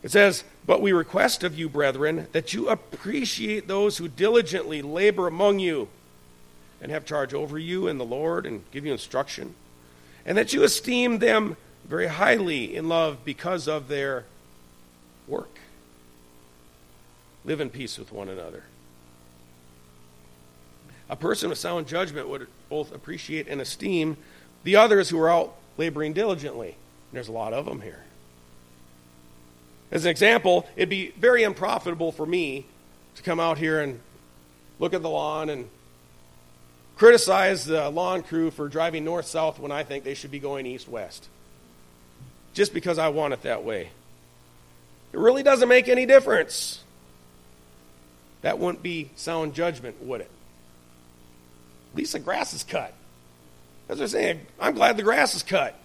It 0.03 0.11
says, 0.11 0.43
But 0.67 0.83
we 0.83 0.93
request 0.93 1.45
of 1.45 1.57
you, 1.57 1.69
brethren, 1.69 2.27
that 2.33 2.53
you 2.53 2.69
appreciate 2.69 3.69
those 3.69 3.99
who 3.99 4.09
diligently 4.09 4.83
labor 4.83 5.29
among 5.29 5.61
you 5.61 5.89
and 6.81 6.91
have 6.91 7.05
charge 7.05 7.33
over 7.33 7.57
you 7.57 7.87
in 7.87 7.99
the 7.99 8.05
Lord 8.05 8.47
and 8.47 8.69
give 8.73 8.85
you 8.85 8.91
instruction, 8.91 9.55
and 10.27 10.37
that 10.37 10.53
you 10.53 10.65
esteem 10.65 11.21
them 11.21 11.57
very 11.85 12.09
highly 12.09 12.75
in 12.75 12.89
love 12.89 13.25
because 13.25 13.69
of 13.69 13.87
their 13.87 14.25
work. 15.27 15.59
Live 17.45 17.61
in 17.61 17.71
peace 17.71 17.99
with 17.99 18.13
one 18.13 18.29
another. 18.29 18.65
A 21.11 21.17
person 21.17 21.51
with 21.51 21.59
sound 21.59 21.87
judgment 21.87 22.29
would 22.29 22.47
both 22.69 22.95
appreciate 22.95 23.49
and 23.49 23.61
esteem 23.61 24.17
the 24.65 24.77
others 24.77 25.09
who 25.09 25.19
are 25.21 25.29
out 25.29 25.55
laboring 25.77 26.13
diligently. 26.13 26.69
And 26.69 26.77
there's 27.13 27.29
a 27.29 27.33
lot 27.33 27.53
of 27.53 27.67
them 27.67 27.81
here. 27.81 28.05
As 29.91 30.05
an 30.07 30.11
example, 30.11 30.67
it'd 30.75 30.89
be 30.89 31.11
very 31.19 31.45
unprofitable 31.45 32.13
for 32.13 32.25
me 32.25 32.65
to 33.17 33.23
come 33.23 33.39
out 33.39 33.59
here 33.59 33.81
and 33.81 34.01
look 34.79 34.95
at 34.95 35.03
the 35.03 35.11
lawn 35.11 35.51
and 35.51 35.69
criticize 36.97 37.67
the 37.67 37.91
lawn 37.91 38.23
crew 38.23 38.51
for 38.51 38.69
driving 38.69 39.05
north 39.05 39.27
south 39.27 39.59
when 39.59 39.71
I 39.71 39.83
think 39.83 40.05
they 40.05 40.15
should 40.15 40.31
be 40.31 40.39
going 40.39 40.65
east 40.65 40.89
west. 40.89 41.29
Just 42.55 42.73
because 42.73 42.99
I 42.99 43.09
want 43.09 43.35
it 43.35 43.43
that 43.43 43.65
way. 43.65 43.91
It 45.13 45.19
really 45.19 45.43
doesn't 45.43 45.69
make 45.69 45.89
any 45.89 46.07
difference. 46.07 46.83
That 48.43 48.59
wouldn't 48.59 48.83
be 48.83 49.11
sound 49.17 49.55
judgment, 49.55 50.03
would 50.03 50.21
it? 50.21 50.31
At 51.93 51.99
least 51.99 52.13
the 52.13 52.19
grass 52.19 52.55
is 52.55 52.65
cut. 52.65 52.93
As 53.89 53.99
they're 53.99 54.09
saying, 54.09 54.41
I'm 54.59 54.75
glad 54.75 54.97
the 54.97 55.03
grass 55.03 55.35
is 55.35 55.43
cut. 55.43 55.79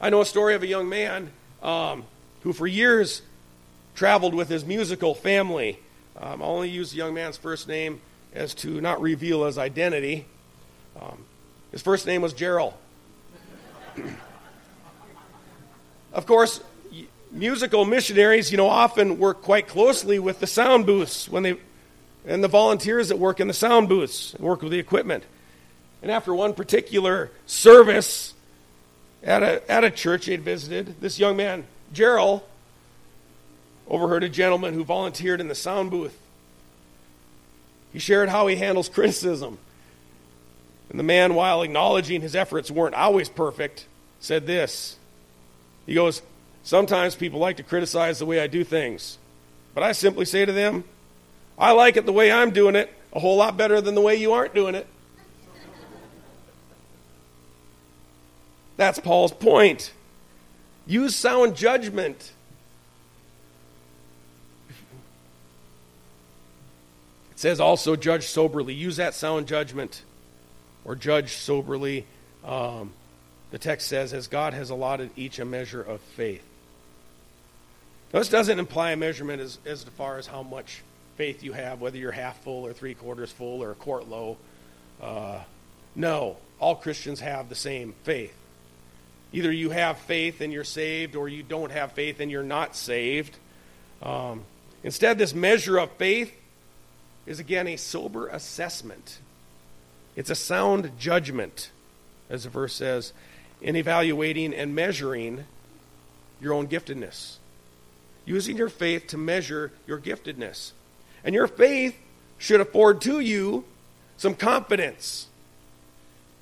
I 0.00 0.10
know 0.10 0.20
a 0.20 0.26
story 0.26 0.54
of 0.54 0.62
a 0.62 0.66
young 0.66 0.88
man 0.88 1.30
um, 1.62 2.04
who, 2.42 2.52
for 2.52 2.66
years, 2.66 3.22
traveled 3.94 4.34
with 4.34 4.48
his 4.48 4.64
musical 4.64 5.14
family. 5.14 5.78
Um, 6.20 6.42
I'll 6.42 6.50
only 6.50 6.70
use 6.70 6.90
the 6.90 6.98
young 6.98 7.14
man's 7.14 7.36
first 7.36 7.68
name 7.68 8.00
as 8.34 8.54
to 8.56 8.80
not 8.80 9.00
reveal 9.00 9.44
his 9.44 9.58
identity. 9.58 10.26
Um, 11.00 11.24
his 11.70 11.82
first 11.82 12.06
name 12.06 12.20
was 12.20 12.32
Gerald. 12.32 12.74
of 16.12 16.26
course, 16.26 16.60
musical 17.32 17.84
missionaries, 17.84 18.50
you 18.50 18.56
know, 18.56 18.68
often 18.68 19.18
work 19.18 19.42
quite 19.42 19.66
closely 19.66 20.18
with 20.18 20.38
the 20.38 20.46
sound 20.46 20.86
booths 20.86 21.28
when 21.28 21.42
they 21.42 21.56
and 22.24 22.44
the 22.44 22.48
volunteers 22.48 23.08
that 23.08 23.18
work 23.18 23.40
in 23.40 23.48
the 23.48 23.54
sound 23.54 23.88
booths 23.88 24.34
and 24.34 24.44
work 24.44 24.62
with 24.62 24.70
the 24.70 24.78
equipment. 24.78 25.24
And 26.02 26.10
after 26.10 26.34
one 26.34 26.54
particular 26.54 27.30
service 27.46 28.34
at 29.22 29.42
a, 29.42 29.70
at 29.70 29.82
a 29.82 29.90
church 29.90 30.26
he 30.26 30.32
had 30.32 30.42
visited, 30.42 31.00
this 31.00 31.18
young 31.18 31.36
man, 31.36 31.64
Gerald, 31.92 32.42
overheard 33.88 34.22
a 34.22 34.28
gentleman 34.28 34.74
who 34.74 34.84
volunteered 34.84 35.40
in 35.40 35.48
the 35.48 35.54
sound 35.54 35.90
booth. 35.90 36.16
He 37.92 37.98
shared 37.98 38.28
how 38.28 38.46
he 38.46 38.56
handles 38.56 38.88
criticism. 38.88 39.58
And 40.90 40.98
the 40.98 41.04
man, 41.04 41.34
while 41.34 41.62
acknowledging 41.62 42.20
his 42.20 42.36
efforts 42.36 42.70
weren't 42.70 42.94
always 42.94 43.28
perfect, 43.28 43.86
said 44.20 44.46
this. 44.46 44.96
He 45.86 45.94
goes, 45.94 46.22
Sometimes 46.64 47.14
people 47.14 47.40
like 47.40 47.56
to 47.56 47.62
criticize 47.62 48.18
the 48.18 48.26
way 48.26 48.40
I 48.40 48.46
do 48.46 48.64
things, 48.64 49.18
but 49.74 49.82
I 49.82 49.92
simply 49.92 50.24
say 50.24 50.44
to 50.44 50.52
them, 50.52 50.84
I 51.58 51.72
like 51.72 51.96
it 51.96 52.06
the 52.06 52.12
way 52.12 52.30
I'm 52.30 52.50
doing 52.50 52.76
it 52.76 52.92
a 53.12 53.20
whole 53.20 53.36
lot 53.36 53.56
better 53.56 53.80
than 53.80 53.94
the 53.94 54.00
way 54.00 54.16
you 54.16 54.32
aren't 54.32 54.54
doing 54.54 54.74
it. 54.74 54.86
That's 58.76 58.98
Paul's 58.98 59.32
point. 59.32 59.92
Use 60.86 61.14
sound 61.14 61.56
judgment. 61.56 62.32
It 67.32 67.38
says 67.38 67.60
also 67.60 67.96
judge 67.96 68.26
soberly. 68.26 68.74
Use 68.74 68.96
that 68.96 69.14
sound 69.14 69.46
judgment 69.46 70.02
or 70.84 70.96
judge 70.96 71.34
soberly. 71.36 72.06
Um, 72.44 72.92
the 73.50 73.58
text 73.58 73.88
says, 73.88 74.14
as 74.14 74.26
God 74.26 74.54
has 74.54 74.70
allotted 74.70 75.10
each 75.16 75.38
a 75.38 75.44
measure 75.44 75.82
of 75.82 76.00
faith. 76.00 76.42
This 78.20 78.28
doesn't 78.28 78.58
imply 78.58 78.92
a 78.92 78.96
measurement 78.96 79.40
as, 79.40 79.58
as 79.64 79.84
far 79.84 80.18
as 80.18 80.26
how 80.26 80.42
much 80.42 80.82
faith 81.16 81.42
you 81.42 81.52
have, 81.52 81.80
whether 81.80 81.96
you're 81.96 82.12
half 82.12 82.42
full 82.42 82.66
or 82.66 82.72
three 82.72 82.94
quarters 82.94 83.30
full 83.30 83.62
or 83.62 83.72
a 83.72 83.74
quart 83.74 84.08
low. 84.08 84.36
Uh, 85.00 85.40
no, 85.94 86.36
all 86.58 86.76
Christians 86.76 87.20
have 87.20 87.48
the 87.48 87.54
same 87.54 87.94
faith. 88.04 88.34
Either 89.32 89.50
you 89.50 89.70
have 89.70 89.98
faith 89.98 90.40
and 90.40 90.52
you're 90.52 90.64
saved, 90.64 91.16
or 91.16 91.28
you 91.28 91.42
don't 91.42 91.72
have 91.72 91.92
faith 91.92 92.20
and 92.20 92.30
you're 92.30 92.42
not 92.42 92.76
saved. 92.76 93.36
Um, 94.02 94.44
instead, 94.84 95.18
this 95.18 95.34
measure 95.34 95.78
of 95.78 95.90
faith 95.92 96.34
is 97.24 97.40
again 97.40 97.66
a 97.66 97.76
sober 97.76 98.28
assessment. 98.28 99.18
It's 100.16 100.28
a 100.28 100.34
sound 100.34 100.98
judgment, 100.98 101.70
as 102.28 102.44
the 102.44 102.50
verse 102.50 102.74
says, 102.74 103.12
in 103.62 103.76
evaluating 103.76 104.52
and 104.52 104.74
measuring 104.74 105.46
your 106.40 106.52
own 106.52 106.68
giftedness. 106.68 107.36
Using 108.24 108.56
your 108.56 108.68
faith 108.68 109.08
to 109.08 109.18
measure 109.18 109.72
your 109.86 109.98
giftedness. 109.98 110.72
And 111.24 111.34
your 111.34 111.46
faith 111.46 111.96
should 112.38 112.60
afford 112.60 113.00
to 113.02 113.20
you 113.20 113.64
some 114.16 114.34
confidence. 114.34 115.28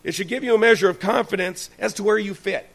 It 0.03 0.13
should 0.13 0.29
give 0.29 0.45
you 0.45 0.55
a 0.55 0.59
measure 0.59 0.89
of 0.89 1.01
confidence 1.01 1.71
as 1.79 1.95
to 1.95 2.03
where 2.03 2.19
you 2.19 2.35
fit. 2.35 2.69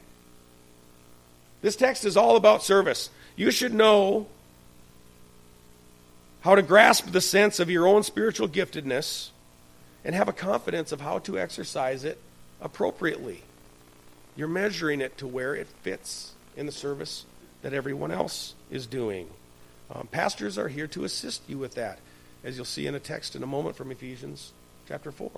This 1.62 1.76
text 1.76 2.06
is 2.06 2.16
all 2.16 2.36
about 2.36 2.64
service. 2.64 3.10
You 3.36 3.52
should 3.52 3.74
know 3.74 4.28
how 6.42 6.54
to 6.54 6.62
grasp 6.62 7.12
the 7.12 7.22
sense 7.22 7.60
of 7.60 7.72
your 7.72 7.88
own 7.88 8.04
spiritual 8.04 8.48
giftedness 8.48 9.30
and 10.04 10.14
have 10.14 10.28
a 10.28 10.34
confidence 10.34 10.92
of 10.92 11.02
how 11.02 11.18
to 11.20 11.40
exercise 11.40 12.04
it 12.04 12.20
appropriately. 12.62 13.42
You're 14.36 14.48
measuring 14.48 15.02
it 15.02 15.18
to 15.18 15.28
where 15.28 15.56
it 15.56 15.68
fits 15.82 16.34
in 16.56 16.68
the 16.68 16.72
service 16.72 17.26
that 17.66 17.74
everyone 17.74 18.12
else 18.12 18.54
is 18.70 18.86
doing. 18.86 19.28
Um, 19.90 20.08
pastors 20.12 20.56
are 20.56 20.68
here 20.68 20.86
to 20.86 21.04
assist 21.04 21.42
you 21.48 21.58
with 21.58 21.74
that, 21.74 21.98
as 22.44 22.58
you'll 22.58 22.64
see 22.64 22.86
in 22.86 22.94
a 22.94 23.00
text 23.00 23.36
in 23.36 23.42
a 23.42 23.48
moment 23.48 23.76
from 23.76 23.90
Ephesians 23.90 24.54
chapter 24.88 25.12
4. 25.12 25.32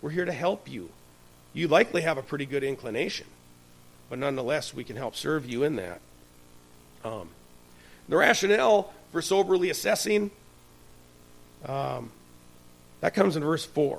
We're 0.00 0.10
here 0.10 0.26
to 0.26 0.32
help 0.32 0.70
you. 0.70 0.90
You 1.52 1.66
likely 1.66 2.02
have 2.02 2.18
a 2.18 2.22
pretty 2.22 2.46
good 2.46 2.62
inclination, 2.62 3.26
but 4.08 4.20
nonetheless, 4.20 4.72
we 4.72 4.84
can 4.84 4.94
help 4.94 5.16
serve 5.16 5.44
you 5.44 5.64
in 5.64 5.74
that. 5.74 6.00
Um, 7.04 7.30
the 8.08 8.16
rationale 8.16 8.92
for 9.10 9.20
soberly 9.20 9.70
assessing, 9.70 10.30
um, 11.66 12.12
that 13.00 13.12
comes 13.12 13.34
in 13.34 13.42
verse 13.42 13.64
4. 13.64 13.98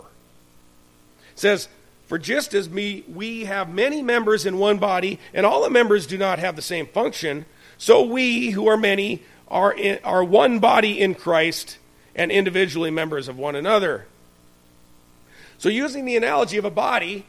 It 1.33 1.39
says, 1.39 1.67
For 2.09 2.17
just 2.17 2.55
as 2.55 2.67
me, 2.67 3.03
we 3.07 3.45
have 3.45 3.71
many 3.71 4.01
members 4.01 4.47
in 4.47 4.57
one 4.57 4.79
body, 4.79 5.19
and 5.31 5.45
all 5.45 5.61
the 5.61 5.69
members 5.69 6.07
do 6.07 6.17
not 6.17 6.39
have 6.39 6.55
the 6.55 6.61
same 6.61 6.87
function, 6.87 7.45
so 7.77 8.03
we, 8.03 8.49
who 8.49 8.67
are 8.67 8.77
many, 8.77 9.21
are, 9.47 9.71
in, 9.71 9.99
are 10.03 10.23
one 10.23 10.57
body 10.57 10.99
in 10.99 11.13
Christ 11.13 11.77
and 12.15 12.31
individually 12.31 12.89
members 12.89 13.27
of 13.27 13.37
one 13.37 13.55
another. 13.55 14.07
So, 15.59 15.69
using 15.69 16.05
the 16.05 16.17
analogy 16.17 16.57
of 16.57 16.65
a 16.65 16.71
body, 16.71 17.27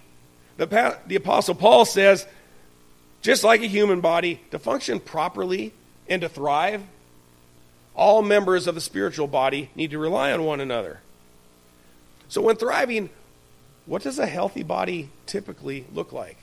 the, 0.57 0.97
the 1.07 1.17
Apostle 1.17 1.57
Paul 1.57 1.85
says, 1.85 2.27
just 3.21 3.45
like 3.45 3.61
a 3.61 3.67
human 3.67 4.01
body, 4.01 4.41
to 4.51 4.59
function 4.59 4.99
properly 4.99 5.75
and 6.09 6.23
to 6.23 6.29
thrive, 6.31 6.83
all 7.95 8.23
members 8.23 8.67
of 8.67 8.75
the 8.75 8.81
spiritual 8.81 9.27
body 9.27 9.69
need 9.75 9.91
to 9.91 9.99
rely 9.99 10.33
on 10.33 10.43
one 10.43 10.59
another. 10.59 11.01
So, 12.31 12.41
when 12.41 12.57
thriving, 12.57 13.11
what 13.91 14.03
does 14.03 14.21
a 14.21 14.27
healthy 14.27 14.63
body 14.63 15.11
typically 15.27 15.85
look 15.93 16.13
like? 16.13 16.37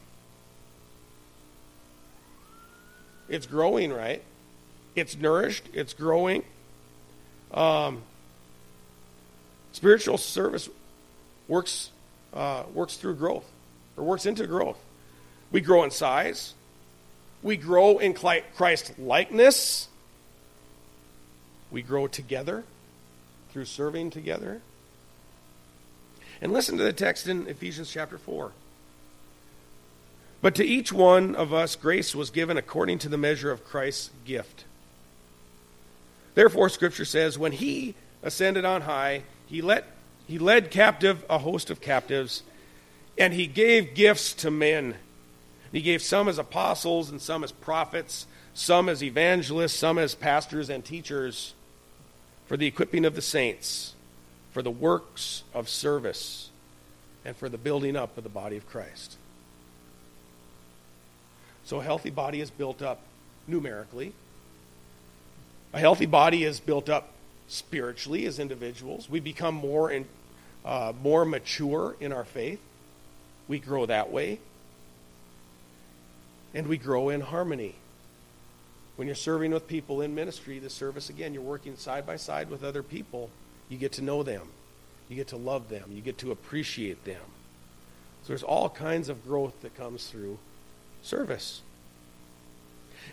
It's 3.29 3.45
growing, 3.45 3.93
right? 3.93 4.21
It's 4.97 5.15
nourished, 5.15 5.63
it's 5.71 5.93
growing. 5.93 6.43
Um, 7.53 8.01
spiritual 9.71 10.17
service 10.17 10.67
works, 11.47 11.89
uh, 12.33 12.63
works 12.73 12.97
through 12.97 13.15
growth, 13.15 13.49
or 13.95 14.03
works 14.03 14.25
into 14.25 14.45
growth. 14.45 14.77
We 15.49 15.62
grow 15.62 15.83
in 15.83 15.91
size, 15.91 16.53
we 17.41 17.55
grow 17.55 17.97
in 17.99 18.13
Christ 18.13 18.99
likeness, 18.99 19.88
we 21.71 21.81
grow 21.81 22.07
together 22.07 22.65
through 23.53 23.65
serving 23.65 24.10
together. 24.10 24.60
And 26.41 26.54
listen 26.54 26.78
to 26.78 26.84
the 26.84 26.93
text 26.93 27.28
in 27.28 27.47
Ephesians 27.47 27.91
chapter 27.91 28.17
4. 28.17 28.52
But 30.41 30.56
to 30.56 30.65
each 30.65 30.93
one 30.93 31.36
of 31.36 31.52
us, 31.52 31.76
grace 31.76 32.13
was 32.13 32.30
given 32.30 32.58
according 32.58 33.00
to 33.00 33.10
the 33.10 33.17
measure 33.17 33.52
of 33.52 33.65
Christ's 33.65 34.12
gift. 34.23 34.65
Therefore, 36.36 36.69
Scripture 36.69 37.06
says, 37.06 37.39
when 37.39 37.54
he 37.54 37.95
ascended 38.21 38.63
on 38.63 38.82
high, 38.82 39.23
he, 39.47 39.62
let, 39.62 39.86
he 40.28 40.38
led 40.38 40.69
captive 40.69 41.26
a 41.30 41.39
host 41.39 41.71
of 41.71 41.82
captives, 41.82 42.43
and 43.17 43.34
he 43.34 43.47
gave 43.47 43.95
gifts 43.95 44.34
to 44.36 44.52
men. 44.52 44.95
He 45.71 45.82
gave 45.82 46.04
some 46.04 46.28
as 46.28 46.38
apostles, 46.38 47.10
and 47.10 47.19
some 47.19 47.43
as 47.43 47.52
prophets, 47.52 48.28
some 48.54 48.89
as 48.89 49.02
evangelists, 49.02 49.73
some 49.73 49.97
as 49.97 50.13
pastors 50.13 50.69
and 50.69 50.86
teachers, 50.86 51.56
for 52.45 52.56
the 52.56 52.67
equipping 52.67 53.06
of 53.06 53.15
the 53.15 53.21
saints, 53.21 53.95
for 54.58 54.63
the 54.63 54.72
works 54.72 55.43
of 55.54 55.70
service, 55.70 56.50
and 57.24 57.38
for 57.38 57.48
the 57.48 57.60
building 57.60 57.96
up 57.96 58.17
of 58.17 58.24
the 58.24 58.30
body 58.30 58.58
of 58.58 58.67
Christ. 58.67 59.15
So 61.64 61.80
a 61.80 61.84
healthy 61.84 62.10
body 62.10 62.41
is 62.41 62.49
built 62.49 62.82
up 62.82 63.01
numerically. 63.45 64.14
A 65.74 65.80
healthy 65.80 66.08
body 66.08 66.43
is 66.43 66.60
built 66.60 66.89
up 66.89 67.12
spiritually 67.47 68.26
as 68.26 68.39
individuals. 68.39 69.08
We 69.08 69.20
become 69.20 69.53
more 69.53 69.91
in, 69.91 70.08
uh, 70.66 70.91
more 71.03 71.24
mature 71.24 71.95
in 71.99 72.12
our 72.12 72.26
faith. 72.26 72.60
We 73.47 73.60
grow 73.60 73.86
that 73.86 74.12
way. 74.12 74.39
And 76.55 76.66
we 76.66 76.80
grow 76.80 77.10
in 77.10 77.22
harmony. 77.22 77.76
When 78.95 79.08
you're 79.08 79.14
serving 79.14 79.51
with 79.51 79.68
people 79.68 80.01
in 80.01 80.16
ministry, 80.16 80.58
the 80.58 80.72
service, 80.72 81.12
again, 81.12 81.36
you're 81.36 81.43
working 81.43 81.78
side 81.78 82.08
by 82.08 82.16
side 82.16 82.49
with 82.49 82.64
other 82.64 82.82
people. 82.82 83.30
You 83.70 83.78
get 83.78 83.93
to 83.93 84.01
know 84.01 84.24
them. 84.24 84.47
You 85.09 85.15
get 85.15 85.28
to 85.30 85.38
love 85.38 85.70
them. 85.70 85.91
You 85.91 86.01
get 86.01 86.18
to 86.20 86.32
appreciate 86.32 87.05
them. 87.05 87.22
So 88.24 88.30
there's 88.30 88.43
all 88.43 88.70
kinds 88.70 89.09
of 89.09 89.26
growth 89.26 89.61
that 89.61 89.76
comes 89.76 90.07
through 90.07 90.38
service. 91.01 91.61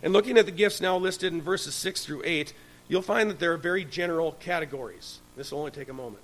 And 0.03 0.13
looking 0.13 0.37
at 0.37 0.47
the 0.47 0.53
gifts 0.53 0.81
now 0.81 0.97
listed 0.97 1.33
in 1.33 1.41
verses 1.41 1.75
6 1.75 2.05
through 2.05 2.23
8, 2.25 2.53
you'll 2.89 3.03
find 3.03 3.31
that 3.31 3.39
there 3.39 3.53
are 3.53 3.57
very 3.57 3.85
general 3.85 4.33
categories. 4.33 5.21
This 5.37 5.53
will 5.53 5.61
only 5.61 5.71
take 5.71 5.89
a 5.89 5.95
moment. 5.95 6.23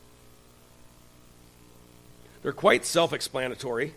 They're 2.43 2.53
quite 2.53 2.85
self 2.85 3.13
explanatory. 3.13 3.95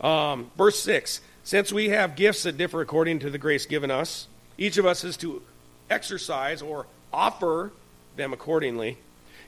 Um, 0.00 0.50
verse 0.56 0.78
6 0.80 1.20
Since 1.44 1.72
we 1.72 1.88
have 1.88 2.16
gifts 2.16 2.44
that 2.44 2.56
differ 2.56 2.80
according 2.80 3.18
to 3.20 3.30
the 3.30 3.38
grace 3.38 3.66
given 3.66 3.90
us, 3.90 4.28
each 4.56 4.78
of 4.78 4.86
us 4.86 5.04
is 5.04 5.16
to 5.18 5.42
exercise 5.90 6.62
or 6.62 6.86
offer 7.12 7.72
them 8.16 8.32
accordingly. 8.32 8.98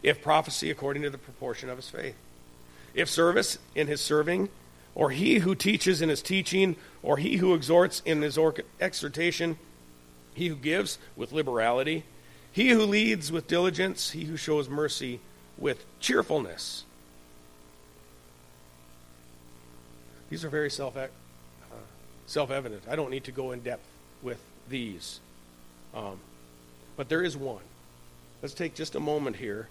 If 0.02 0.22
prophecy, 0.22 0.70
according 0.70 1.02
to 1.02 1.10
the 1.10 1.18
proportion 1.18 1.68
of 1.68 1.76
his 1.76 1.88
faith. 1.88 2.14
If 2.94 3.08
service, 3.08 3.58
in 3.74 3.86
his 3.86 4.00
serving. 4.00 4.48
Or 4.94 5.10
he 5.10 5.38
who 5.38 5.54
teaches 5.54 6.02
in 6.02 6.08
his 6.08 6.22
teaching. 6.22 6.76
Or 7.02 7.16
he 7.16 7.36
who 7.36 7.54
exhorts 7.54 8.02
in 8.04 8.22
his 8.22 8.38
exhortation. 8.80 9.58
He 10.34 10.48
who 10.48 10.56
gives 10.56 10.98
with 11.16 11.32
liberality. 11.32 12.04
He 12.52 12.70
who 12.70 12.82
leads 12.82 13.30
with 13.32 13.48
diligence. 13.48 14.12
He 14.12 14.24
who 14.24 14.36
shows 14.36 14.68
mercy 14.68 15.20
with 15.56 15.84
cheerfulness. 16.00 16.84
These 20.30 20.44
are 20.44 20.50
very 20.50 20.70
self 20.70 20.96
uh, 20.96 21.08
self 22.26 22.50
evident. 22.50 22.82
I 22.88 22.96
don't 22.96 23.10
need 23.10 23.24
to 23.24 23.32
go 23.32 23.52
in 23.52 23.60
depth 23.60 23.86
with 24.22 24.40
these. 24.68 25.20
Um, 25.94 26.20
but 26.96 27.08
there 27.08 27.22
is 27.22 27.36
one. 27.36 27.62
Let's 28.42 28.54
take 28.54 28.74
just 28.74 28.94
a 28.94 29.00
moment 29.00 29.36
here 29.36 29.68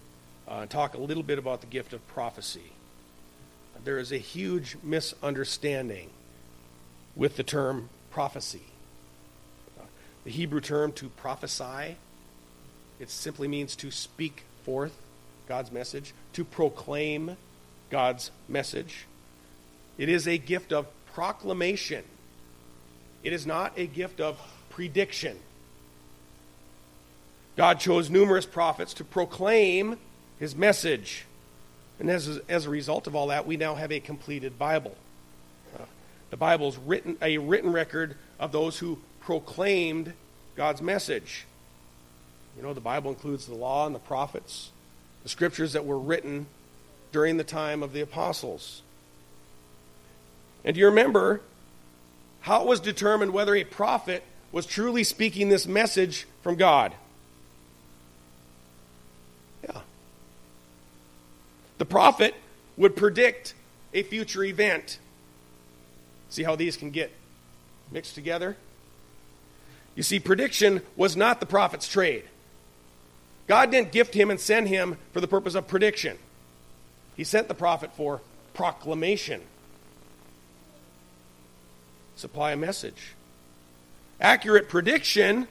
uh, 0.48 0.66
talk 0.66 0.94
a 0.94 0.98
little 0.98 1.22
bit 1.22 1.38
about 1.38 1.60
the 1.60 1.66
gift 1.66 1.92
of 1.92 2.06
prophecy. 2.08 2.72
There 3.84 3.98
is 3.98 4.12
a 4.12 4.18
huge 4.18 4.76
misunderstanding 4.82 6.10
with 7.14 7.36
the 7.36 7.42
term 7.42 7.90
prophecy. 8.10 8.62
The 10.24 10.30
Hebrew 10.30 10.60
term 10.60 10.92
to 10.92 11.08
prophesy, 11.10 11.96
it 12.98 13.10
simply 13.10 13.48
means 13.48 13.76
to 13.76 13.90
speak 13.90 14.42
forth 14.64 14.96
God's 15.48 15.70
message, 15.70 16.12
to 16.34 16.44
proclaim 16.44 17.36
God's 17.90 18.30
message. 18.48 19.06
It 19.96 20.08
is 20.08 20.26
a 20.26 20.38
gift 20.38 20.72
of 20.72 20.86
proclamation. 21.14 22.04
It 23.22 23.32
is 23.32 23.46
not 23.46 23.72
a 23.76 23.86
gift 23.86 24.20
of 24.20 24.38
prediction. 24.70 25.38
God 27.56 27.80
chose 27.80 28.10
numerous 28.10 28.46
prophets 28.46 28.94
to 28.94 29.04
proclaim 29.04 29.98
his 30.38 30.54
message. 30.54 31.24
And 31.98 32.10
as, 32.10 32.40
as 32.48 32.66
a 32.66 32.70
result 32.70 33.06
of 33.06 33.14
all 33.14 33.28
that, 33.28 33.46
we 33.46 33.56
now 33.56 33.74
have 33.74 33.90
a 33.90 34.00
completed 34.00 34.58
Bible. 34.58 34.96
Uh, 35.78 35.84
the 36.30 36.36
Bible 36.36 36.68
is 36.68 36.78
written, 36.78 37.16
a 37.20 37.38
written 37.38 37.72
record 37.72 38.16
of 38.38 38.52
those 38.52 38.78
who 38.78 38.98
proclaimed 39.20 40.12
God's 40.56 40.80
message. 40.80 41.44
You 42.56 42.62
know, 42.62 42.74
the 42.74 42.80
Bible 42.80 43.10
includes 43.10 43.46
the 43.46 43.54
law 43.54 43.86
and 43.86 43.94
the 43.94 44.00
prophets, 44.00 44.70
the 45.22 45.28
scriptures 45.28 45.72
that 45.72 45.84
were 45.84 45.98
written 45.98 46.46
during 47.12 47.36
the 47.36 47.44
time 47.44 47.82
of 47.82 47.92
the 47.92 48.00
apostles. 48.00 48.82
And 50.64 50.74
do 50.74 50.80
you 50.80 50.86
remember 50.86 51.40
how 52.40 52.62
it 52.62 52.66
was 52.66 52.80
determined 52.80 53.32
whether 53.32 53.54
a 53.54 53.64
prophet 53.64 54.22
was 54.52 54.66
truly 54.66 55.04
speaking 55.04 55.48
this 55.48 55.66
message 55.66 56.26
from 56.42 56.56
God? 56.56 56.94
The 61.78 61.84
prophet 61.84 62.34
would 62.76 62.96
predict 62.96 63.54
a 63.94 64.02
future 64.02 64.44
event. 64.44 64.98
See 66.28 66.42
how 66.42 66.56
these 66.56 66.76
can 66.76 66.90
get 66.90 67.12
mixed 67.90 68.14
together? 68.14 68.56
You 69.94 70.02
see, 70.02 70.20
prediction 70.20 70.82
was 70.96 71.16
not 71.16 71.40
the 71.40 71.46
prophet's 71.46 71.88
trade. 71.88 72.24
God 73.46 73.70
didn't 73.70 73.92
gift 73.92 74.14
him 74.14 74.30
and 74.30 74.38
send 74.38 74.68
him 74.68 74.98
for 75.12 75.20
the 75.20 75.28
purpose 75.28 75.54
of 75.54 75.66
prediction. 75.66 76.18
He 77.16 77.24
sent 77.24 77.48
the 77.48 77.54
prophet 77.54 77.92
for 77.96 78.20
proclamation 78.54 79.40
supply 82.18 82.52
a 82.52 82.56
message. 82.56 83.14
Accurate 84.20 84.68
prediction 84.68 85.46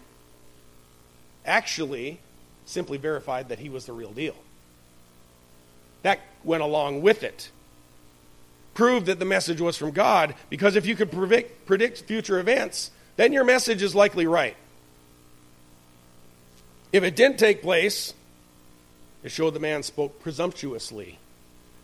actually 1.45 2.19
simply 2.65 2.97
verified 2.97 3.49
that 3.49 3.59
he 3.59 3.69
was 3.69 3.86
the 3.86 3.93
real 3.93 4.11
deal. 4.11 4.36
That 6.03 6.19
went 6.43 6.63
along 6.63 7.01
with 7.01 7.23
it. 7.23 7.49
Proved 8.73 9.07
that 9.07 9.19
the 9.19 9.25
message 9.25 9.59
was 9.59 9.77
from 9.77 9.91
God, 9.91 10.35
because 10.49 10.75
if 10.75 10.85
you 10.85 10.95
could 10.95 11.11
predict, 11.11 11.65
predict 11.65 12.01
future 12.01 12.39
events, 12.39 12.91
then 13.15 13.33
your 13.33 13.43
message 13.43 13.81
is 13.81 13.95
likely 13.95 14.27
right. 14.27 14.55
If 16.93 17.03
it 17.03 17.15
didn't 17.15 17.37
take 17.39 17.61
place, 17.61 18.13
it 19.23 19.29
showed 19.29 19.53
the 19.53 19.59
man 19.59 19.83
spoke 19.83 20.21
presumptuously. 20.21 21.19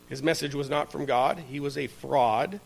His 0.08 0.22
message 0.22 0.54
was 0.54 0.70
not 0.70 0.92
from 0.92 1.06
God, 1.06 1.40
he 1.50 1.60
was 1.60 1.78
a 1.78 1.88
fraud. 1.88 2.60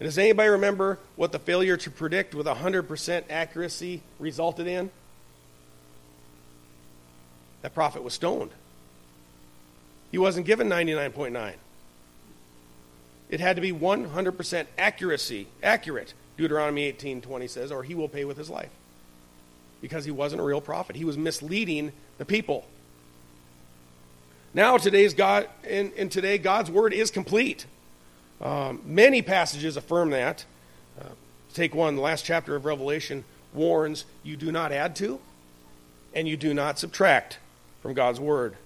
And 0.00 0.06
does 0.06 0.16
anybody 0.16 0.50
remember 0.50 0.98
what 1.16 1.32
the 1.32 1.40
failure 1.40 1.76
to 1.76 1.90
predict 1.90 2.34
with 2.34 2.46
100% 2.46 3.24
accuracy 3.28 4.02
resulted 4.20 4.68
in? 4.68 4.90
That 7.62 7.74
prophet 7.74 8.04
was 8.04 8.14
stoned. 8.14 8.52
He 10.10 10.18
wasn't 10.18 10.46
given 10.46 10.68
99.9. 10.68 11.54
It 13.30 13.40
had 13.40 13.56
to 13.56 13.62
be 13.62 13.72
100% 13.72 14.66
accuracy, 14.78 15.48
accurate. 15.62 16.14
Deuteronomy 16.36 16.90
18:20 16.92 17.48
says, 17.48 17.72
or 17.72 17.82
he 17.82 17.94
will 17.94 18.08
pay 18.08 18.24
with 18.24 18.36
his 18.36 18.48
life. 18.48 18.70
Because 19.82 20.04
he 20.04 20.10
wasn't 20.10 20.40
a 20.40 20.44
real 20.44 20.60
prophet. 20.60 20.96
He 20.96 21.04
was 21.04 21.18
misleading 21.18 21.92
the 22.16 22.24
people. 22.24 22.66
Now 24.54 24.78
today's 24.78 25.14
God 25.14 25.48
in, 25.68 25.92
in 25.92 26.08
today 26.08 26.38
God's 26.38 26.70
word 26.70 26.92
is 26.92 27.10
complete. 27.10 27.66
Um, 28.40 28.80
many 28.84 29.20
passages 29.20 29.76
affirm 29.76 30.10
that. 30.10 30.44
Uh, 31.00 31.10
take 31.54 31.74
one, 31.74 31.96
the 31.96 32.02
last 32.02 32.24
chapter 32.24 32.56
of 32.56 32.64
Revelation 32.64 33.24
warns 33.52 34.04
you 34.22 34.36
do 34.36 34.50
not 34.50 34.72
add 34.72 34.96
to 34.96 35.20
and 36.14 36.26
you 36.26 36.36
do 36.36 36.54
not 36.54 36.78
subtract 36.78 37.38
from 37.82 37.94
God's 37.94 38.20
word. 38.20 38.56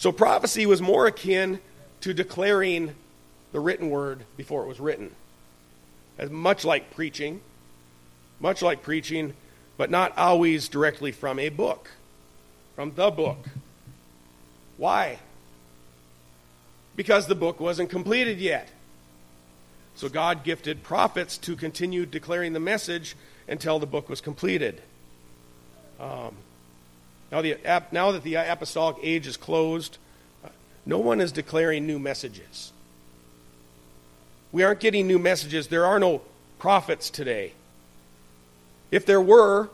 So 0.00 0.10
prophecy 0.10 0.66
was 0.66 0.82
more 0.82 1.06
akin 1.06 1.60
to 2.00 2.12
declaring 2.12 2.94
the 3.52 3.60
written 3.60 3.90
word 3.90 4.24
before 4.36 4.64
it 4.64 4.66
was 4.66 4.80
written. 4.80 5.12
As 6.18 6.30
much 6.30 6.64
like 6.64 6.94
preaching, 6.94 7.40
much 8.40 8.62
like 8.62 8.82
preaching, 8.82 9.34
but 9.76 9.90
not 9.90 10.16
always 10.18 10.68
directly 10.68 11.12
from 11.12 11.38
a 11.38 11.50
book, 11.50 11.90
from 12.74 12.94
the 12.96 13.10
book. 13.10 13.46
Why? 14.76 15.18
because 17.00 17.26
the 17.26 17.34
book 17.34 17.60
wasn't 17.60 17.88
completed 17.88 18.38
yet. 18.38 18.68
So 19.94 20.10
God 20.10 20.44
gifted 20.44 20.82
prophets 20.82 21.38
to 21.38 21.56
continue 21.56 22.04
declaring 22.04 22.52
the 22.52 22.60
message 22.60 23.16
until 23.48 23.78
the 23.78 23.86
book 23.86 24.10
was 24.10 24.20
completed. 24.20 24.82
Um, 25.98 26.34
now, 27.30 27.42
the, 27.42 27.58
now 27.92 28.12
that 28.12 28.22
the 28.22 28.34
apostolic 28.34 28.96
age 29.02 29.26
is 29.26 29.36
closed, 29.36 29.98
no 30.84 30.98
one 30.98 31.20
is 31.20 31.32
declaring 31.32 31.86
new 31.86 31.98
messages. 31.98 32.72
We 34.52 34.64
aren't 34.64 34.80
getting 34.80 35.06
new 35.06 35.18
messages. 35.18 35.68
There 35.68 35.86
are 35.86 35.98
no 35.98 36.22
prophets 36.58 37.08
today. 37.08 37.52
If 38.90 39.06
there 39.06 39.20
were, 39.20 39.70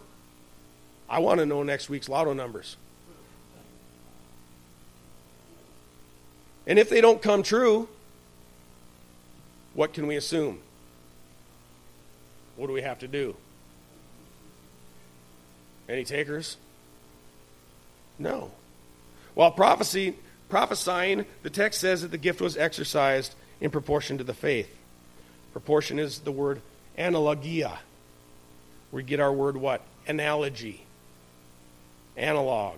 I 1.09 1.21
want 1.21 1.41
to 1.41 1.47
know 1.47 1.63
next 1.63 1.89
week's 1.89 2.09
lotto 2.09 2.35
numbers. 2.35 2.77
And 6.67 6.79
if 6.79 6.91
they 6.91 7.01
don't 7.01 7.23
come 7.23 7.43
true, 7.43 7.89
what 9.73 9.95
can 9.95 10.07
we 10.07 10.17
assume? 10.17 10.61
What 12.57 12.67
do 12.67 12.73
we 12.73 12.83
have 12.83 12.99
to 12.99 13.09
do? 13.09 13.37
Any 15.89 16.05
takers? 16.05 16.57
No. 18.19 18.51
While 19.35 19.51
prophecy, 19.51 20.15
prophesying, 20.49 21.27
the 21.43 21.51
text 21.51 21.81
says 21.81 22.03
that 22.03 22.11
the 22.11 22.19
gift 22.19 22.41
was 22.41 22.57
exercised 22.57 23.35
in 23.61 23.71
proportion 23.71 24.19
to 24.19 24.25
the 24.25 24.35
faith. 24.35 24.75
Proportion 25.53 25.99
is 25.99 26.21
the 26.21 26.33
word 26.33 26.61
analogia. 26.99 27.79
We 28.93 29.03
get 29.03 29.21
our 29.21 29.33
word 29.33 29.57
what? 29.57 29.83
Analogy. 30.07 30.85
Analog. 32.17 32.77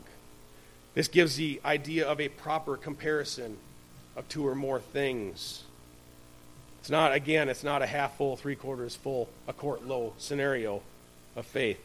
This 0.95 1.09
gives 1.09 1.37
the 1.37 1.61
idea 1.65 2.09
of 2.09 2.21
a 2.21 2.29
proper 2.29 2.77
comparison 2.77 3.57
of 4.17 4.29
two 4.29 4.47
or 4.47 4.55
more 4.55 4.81
things. 4.81 5.63
It's 6.81 6.91
not, 6.91 7.13
again, 7.13 7.49
it's 7.49 7.63
not 7.63 7.83
a 7.83 7.87
half 7.87 8.17
full, 8.17 8.37
three 8.37 8.57
quarters 8.57 8.97
full, 8.97 9.29
a 9.47 9.53
quart 9.53 9.87
low 9.87 10.15
scenario 10.19 10.83
of 11.37 11.47
faith. 11.47 11.79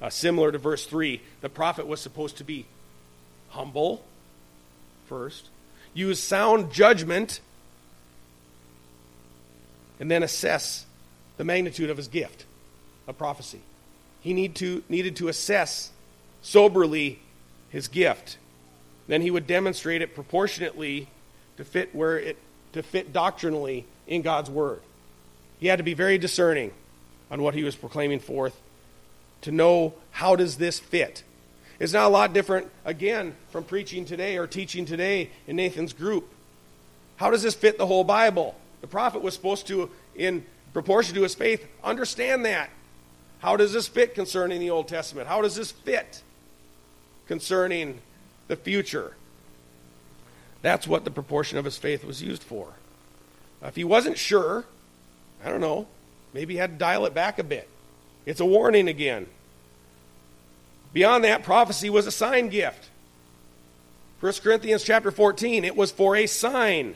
Uh, 0.00 0.10
similar 0.10 0.50
to 0.52 0.58
verse 0.58 0.86
3, 0.86 1.20
the 1.40 1.48
prophet 1.48 1.86
was 1.86 2.00
supposed 2.00 2.38
to 2.38 2.44
be 2.44 2.66
humble 3.54 4.04
first, 5.06 5.48
use 5.94 6.20
sound 6.20 6.72
judgment, 6.72 7.40
and 10.00 10.10
then 10.10 10.22
assess 10.22 10.86
the 11.36 11.44
magnitude 11.44 11.90
of 11.90 11.96
his 11.96 12.08
gift 12.08 12.44
of 13.06 13.16
prophecy. 13.16 13.60
He 14.20 14.32
need 14.32 14.54
to, 14.56 14.82
needed 14.88 15.16
to 15.16 15.28
assess 15.28 15.90
soberly 16.42 17.20
his 17.70 17.88
gift. 17.88 18.38
Then 19.06 19.22
he 19.22 19.30
would 19.30 19.46
demonstrate 19.46 20.02
it 20.02 20.14
proportionately 20.14 21.08
to 21.56 21.64
fit 21.64 21.94
where 21.94 22.18
it 22.18 22.38
to 22.72 22.82
fit 22.82 23.12
doctrinally 23.12 23.86
in 24.06 24.22
God's 24.22 24.50
word. 24.50 24.80
he 25.60 25.68
had 25.68 25.76
to 25.76 25.84
be 25.84 25.94
very 25.94 26.18
discerning 26.18 26.72
on 27.30 27.40
what 27.40 27.54
he 27.54 27.62
was 27.62 27.76
proclaiming 27.76 28.18
forth 28.18 28.60
to 29.42 29.52
know 29.52 29.94
how 30.10 30.34
does 30.34 30.56
this 30.56 30.80
fit. 30.80 31.22
It's 31.78 31.92
not 31.92 32.06
a 32.06 32.08
lot 32.08 32.32
different, 32.32 32.70
again, 32.84 33.34
from 33.50 33.64
preaching 33.64 34.04
today 34.04 34.36
or 34.36 34.46
teaching 34.46 34.86
today 34.86 35.30
in 35.46 35.56
Nathan's 35.56 35.92
group. 35.92 36.32
How 37.16 37.30
does 37.30 37.42
this 37.42 37.54
fit 37.54 37.78
the 37.78 37.86
whole 37.86 38.04
Bible? 38.04 38.54
The 38.80 38.86
prophet 38.86 39.22
was 39.22 39.34
supposed 39.34 39.66
to, 39.68 39.90
in 40.14 40.44
proportion 40.72 41.14
to 41.16 41.22
his 41.22 41.34
faith, 41.34 41.66
understand 41.82 42.44
that. 42.44 42.70
How 43.40 43.56
does 43.56 43.72
this 43.72 43.88
fit 43.88 44.14
concerning 44.14 44.60
the 44.60 44.70
Old 44.70 44.88
Testament? 44.88 45.28
How 45.28 45.42
does 45.42 45.56
this 45.56 45.70
fit 45.70 46.22
concerning 47.26 48.00
the 48.48 48.56
future? 48.56 49.16
That's 50.62 50.86
what 50.86 51.04
the 51.04 51.10
proportion 51.10 51.58
of 51.58 51.64
his 51.64 51.76
faith 51.76 52.04
was 52.04 52.22
used 52.22 52.42
for. 52.42 52.72
If 53.62 53.76
he 53.76 53.84
wasn't 53.84 54.16
sure, 54.16 54.64
I 55.44 55.50
don't 55.50 55.60
know, 55.60 55.86
maybe 56.32 56.54
he 56.54 56.58
had 56.58 56.72
to 56.72 56.76
dial 56.78 57.04
it 57.06 57.14
back 57.14 57.38
a 57.38 57.44
bit. 57.44 57.68
It's 58.26 58.40
a 58.40 58.46
warning 58.46 58.88
again. 58.88 59.26
Beyond 60.94 61.24
that, 61.24 61.42
prophecy 61.42 61.90
was 61.90 62.06
a 62.06 62.12
sign 62.12 62.48
gift. 62.48 62.88
1 64.20 64.32
Corinthians 64.42 64.84
chapter 64.84 65.10
14, 65.10 65.64
it 65.64 65.76
was 65.76 65.90
for 65.90 66.16
a 66.16 66.26
sign. 66.26 66.94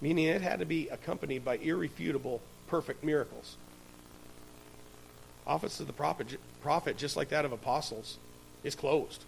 Meaning 0.00 0.26
it 0.26 0.40
had 0.40 0.58
to 0.58 0.64
be 0.64 0.88
accompanied 0.88 1.44
by 1.44 1.58
irrefutable, 1.58 2.40
perfect 2.66 3.04
miracles. 3.04 3.56
Office 5.46 5.78
of 5.78 5.86
the 5.86 5.92
prophet, 5.92 6.38
prophet, 6.62 6.96
just 6.96 7.16
like 7.18 7.28
that 7.28 7.44
of 7.44 7.52
apostles, 7.52 8.16
is 8.64 8.74
closed. 8.74 9.22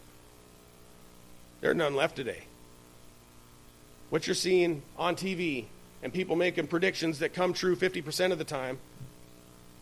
There 1.61 1.71
are 1.71 1.75
none 1.75 1.95
left 1.95 2.17
today. 2.17 2.45
What 4.09 4.27
you're 4.27 4.35
seeing 4.35 4.83
on 4.97 5.15
TV 5.15 5.67
and 6.03 6.13
people 6.13 6.37
making 6.37 6.69
predictions 6.69 7.19
that 7.19 7.35
come 7.35 7.53
true 7.53 7.77
50% 7.77 8.33
of 8.33 8.39
the 8.39 8.45
time, 8.45 8.79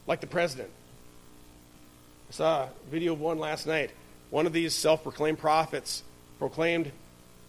like 0.09 0.20
the 0.20 0.26
president. 0.26 0.70
I 2.32 2.34
saw 2.34 2.62
a 2.62 2.68
video 2.90 3.12
of 3.12 3.20
one 3.20 3.38
last 3.38 3.66
night. 3.66 3.90
One 4.30 4.46
of 4.46 4.54
these 4.54 4.72
self 4.72 5.02
proclaimed 5.02 5.38
prophets 5.38 6.02
proclaimed 6.38 6.90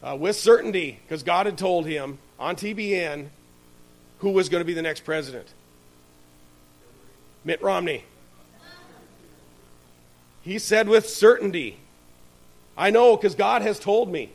uh, 0.04 0.18
with 0.20 0.36
certainty, 0.36 1.00
because 1.08 1.24
God 1.24 1.46
had 1.46 1.58
told 1.58 1.86
him 1.86 2.18
on 2.38 2.58
TBN 2.58 3.30
who 4.20 4.32
was 4.32 4.50
going 4.50 4.60
to 4.60 4.66
be 4.66 4.74
the 4.74 4.82
next 4.82 5.06
president 5.06 5.48
Mitt 7.46 7.62
Romney. 7.62 8.04
He 10.42 10.60
said 10.60 10.90
with 10.90 11.08
certainty, 11.08 11.78
I 12.78 12.90
know 12.90 13.16
because 13.16 13.36
God 13.36 13.62
has 13.62 13.80
told 13.80 14.12
me. 14.12 14.32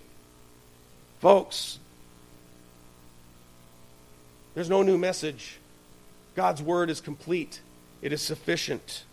Folks, 1.20 1.78
there's 4.54 4.70
no 4.70 4.82
new 4.82 4.96
message. 4.96 5.58
God's 6.34 6.62
word 6.62 6.88
is 6.88 7.02
complete, 7.02 7.60
it 8.00 8.14
is 8.14 8.22
sufficient. 8.22 9.04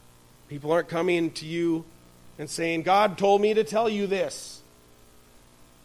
People 0.48 0.72
aren't 0.72 0.88
coming 0.88 1.32
to 1.32 1.46
you 1.46 1.86
and 2.38 2.50
saying, 2.50 2.84
God 2.84 3.18
told 3.18 3.42
me 3.42 3.54
to 3.54 3.64
tell 3.64 3.90
you 3.90 4.08
this. 4.08 4.62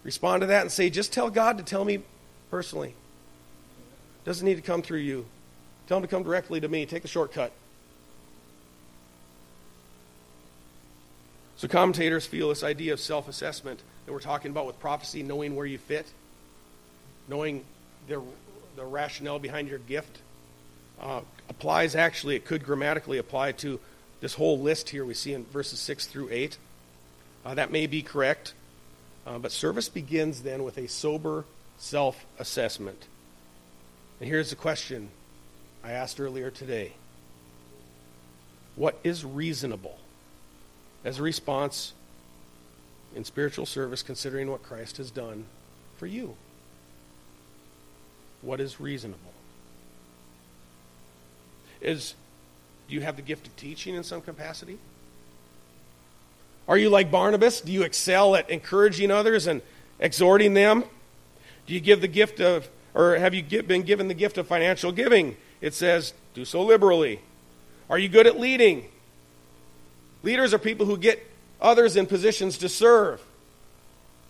Respond 0.03 0.43
to 0.43 0.47
that 0.49 0.63
and 0.63 0.73
say, 0.73 0.91
just 0.91 1.13
tell 1.13 1.31
God 1.31 1.59
to 1.59 1.65
tell 1.65 1.85
me 1.85 2.03
personally. 2.51 2.95
Doesn't 4.25 4.45
need 4.45 4.57
to 4.57 4.63
come 4.63 4.83
through 4.83 4.99
you. 4.99 5.27
Tell 5.87 5.99
him 5.99 6.03
to 6.03 6.09
come 6.09 6.23
directly 6.23 6.61
to 6.61 6.69
me. 6.69 6.87
Take 6.87 7.03
the 7.03 7.09
shortcut. 7.09 7.53
So, 11.57 11.69
commentators 11.69 12.25
feel 12.27 12.49
this 12.49 12.65
idea 12.65 12.95
of 12.95 13.01
self 13.01 13.29
assessment 13.29 13.83
that 14.07 14.13
we're 14.13 14.21
talking 14.21 14.51
about 14.51 14.67
with 14.67 14.81
prophecy, 14.81 15.23
knowing 15.23 15.57
where 15.57 15.67
you 15.67 15.77
fit, 15.77 16.07
knowing 17.29 17.65
the, 18.09 18.23
the 18.77 18.85
rationale 18.85 19.39
behind 19.39 19.69
your 19.69 19.79
gift, 19.81 20.21
uh, 21.03 21.21
applies 21.51 21.95
actually, 21.95 22.37
it 22.37 22.47
could 22.47 22.65
grammatically 22.65 23.19
apply 23.19 23.53
to 23.53 23.79
this 24.21 24.35
whole 24.35 24.59
list 24.59 24.91
here 24.91 25.05
we 25.05 25.15
see 25.15 25.33
in 25.33 25.45
verses 25.47 25.79
6 25.81 26.07
through 26.07 26.29
8. 26.31 26.59
Uh, 27.45 27.55
that 27.55 27.73
may 27.73 27.87
be 27.87 28.03
correct, 28.03 28.55
uh, 29.27 29.39
but 29.39 29.53
service 29.53 29.89
begins 29.89 30.43
then 30.43 30.63
with 30.63 30.77
a 30.77 30.89
sober 30.89 31.45
self 31.79 32.27
assessment. 32.39 33.07
And 34.21 34.29
here's 34.29 34.51
the 34.51 34.57
question 34.57 35.09
I 35.83 35.93
asked 35.93 36.21
earlier 36.21 36.51
today 36.51 36.93
What 38.77 38.99
is 39.03 39.25
reasonable? 39.25 40.01
as 41.05 41.19
a 41.19 41.23
response 41.23 41.93
in 43.15 43.25
spiritual 43.25 43.67
service, 43.67 44.03
considering 44.03 44.51
what 44.51 44.63
Christ 44.63 44.99
has 44.99 45.11
done 45.11 45.47
for 45.97 46.07
you. 46.07 46.37
What 48.43 48.61
is 48.61 48.81
reasonable? 48.81 49.33
Is 51.81 52.15
do 52.91 52.97
you 52.97 53.03
have 53.03 53.15
the 53.15 53.23
gift 53.23 53.47
of 53.47 53.55
teaching 53.55 53.95
in 53.95 54.03
some 54.03 54.21
capacity? 54.21 54.77
Are 56.67 56.77
you 56.77 56.91
like 56.91 57.09
Barnabas? 57.09 57.61
Do 57.61 57.71
you 57.71 57.85
excel 57.85 58.35
at 58.35 58.51
encouraging 58.51 59.13
others 59.13 59.47
and 59.47 59.63
exhorting 60.01 60.55
them? 60.55 60.83
Do 61.69 61.75
you 61.75 61.79
give 61.79 62.01
the 62.01 62.09
gift 62.09 62.41
of, 62.41 62.69
or 62.93 63.17
have 63.17 63.33
you 63.33 63.45
been 63.63 63.83
given 63.83 64.09
the 64.09 64.15
gift 64.15 64.39
of 64.39 64.49
financial 64.49 64.91
giving? 64.91 65.37
It 65.61 65.73
says, 65.73 66.15
do 66.35 66.45
so 66.45 66.63
liberally. 66.63 67.21
Are 67.89 67.99
you 67.99 68.09
good 68.09 68.27
at 68.27 68.41
leading? 68.41 68.87
Leaders 70.25 70.53
are 70.53 70.59
people 70.59 70.87
who 70.87 70.99
get 70.99 71.25
others 71.61 71.97
in 71.97 72.07
positions 72.07 72.59
to 72.59 72.69
serve. 72.69 73.23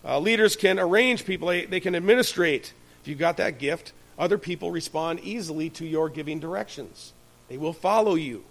Uh, 0.05 0.19
leaders 0.21 0.55
can 0.55 0.79
arrange 0.79 1.25
people, 1.25 1.49
they, 1.49 1.65
they 1.65 1.81
can 1.81 1.95
administrate. 1.95 2.75
If 3.01 3.09
you've 3.09 3.19
got 3.19 3.39
that 3.39 3.59
gift, 3.59 3.95
other 4.19 4.37
people 4.37 4.71
respond 4.71 5.21
easily 5.21 5.71
to 5.71 5.87
your 5.87 6.11
giving 6.11 6.41
directions. 6.41 7.15
They 7.51 7.59
will 7.59 7.73
follow 7.73 8.15
you. 8.15 8.45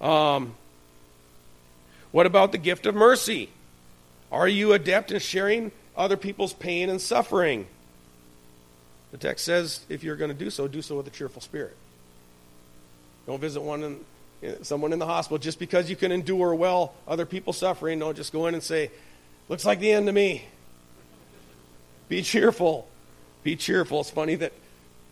Um, 0.00 0.56
what 2.10 2.26
about 2.26 2.50
the 2.50 2.58
gift 2.58 2.86
of 2.86 2.94
mercy? 2.96 3.50
Are 4.32 4.48
you 4.48 4.72
adept 4.72 5.12
in 5.12 5.20
sharing 5.20 5.70
other 5.96 6.16
people's 6.16 6.52
pain 6.52 6.90
and 6.90 7.00
suffering? 7.00 7.66
The 9.12 9.18
text 9.18 9.44
says 9.44 9.86
if 9.88 10.02
you're 10.02 10.16
going 10.16 10.32
to 10.32 10.36
do 10.36 10.50
so, 10.50 10.66
do 10.66 10.82
so 10.82 10.96
with 10.96 11.06
a 11.06 11.10
cheerful 11.10 11.40
spirit. 11.40 11.76
Don't 13.28 13.40
visit 13.40 13.62
one 13.62 14.04
someone 14.62 14.92
in 14.92 14.98
the 14.98 15.06
hospital 15.06 15.38
just 15.38 15.60
because 15.60 15.88
you 15.88 15.94
can 15.94 16.10
endure 16.10 16.52
well 16.54 16.94
other 17.06 17.24
people 17.24 17.52
suffering. 17.52 18.00
Don't 18.00 18.16
just 18.16 18.32
go 18.32 18.48
in 18.48 18.54
and 18.54 18.62
say, 18.62 18.90
looks 19.48 19.64
like 19.64 19.78
the 19.78 19.92
end 19.92 20.06
to 20.06 20.12
me. 20.12 20.46
Be 22.08 22.22
cheerful. 22.22 22.88
Be 23.44 23.54
cheerful. 23.54 24.00
It's 24.00 24.10
funny 24.10 24.34
that 24.34 24.52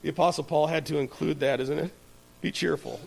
the 0.02 0.08
Apostle 0.08 0.44
Paul 0.44 0.66
had 0.66 0.86
to 0.86 0.98
include 0.98 1.40
that, 1.40 1.60
isn't 1.60 1.78
it? 1.78 1.92
Be 2.40 2.50
cheerful. 2.50 3.00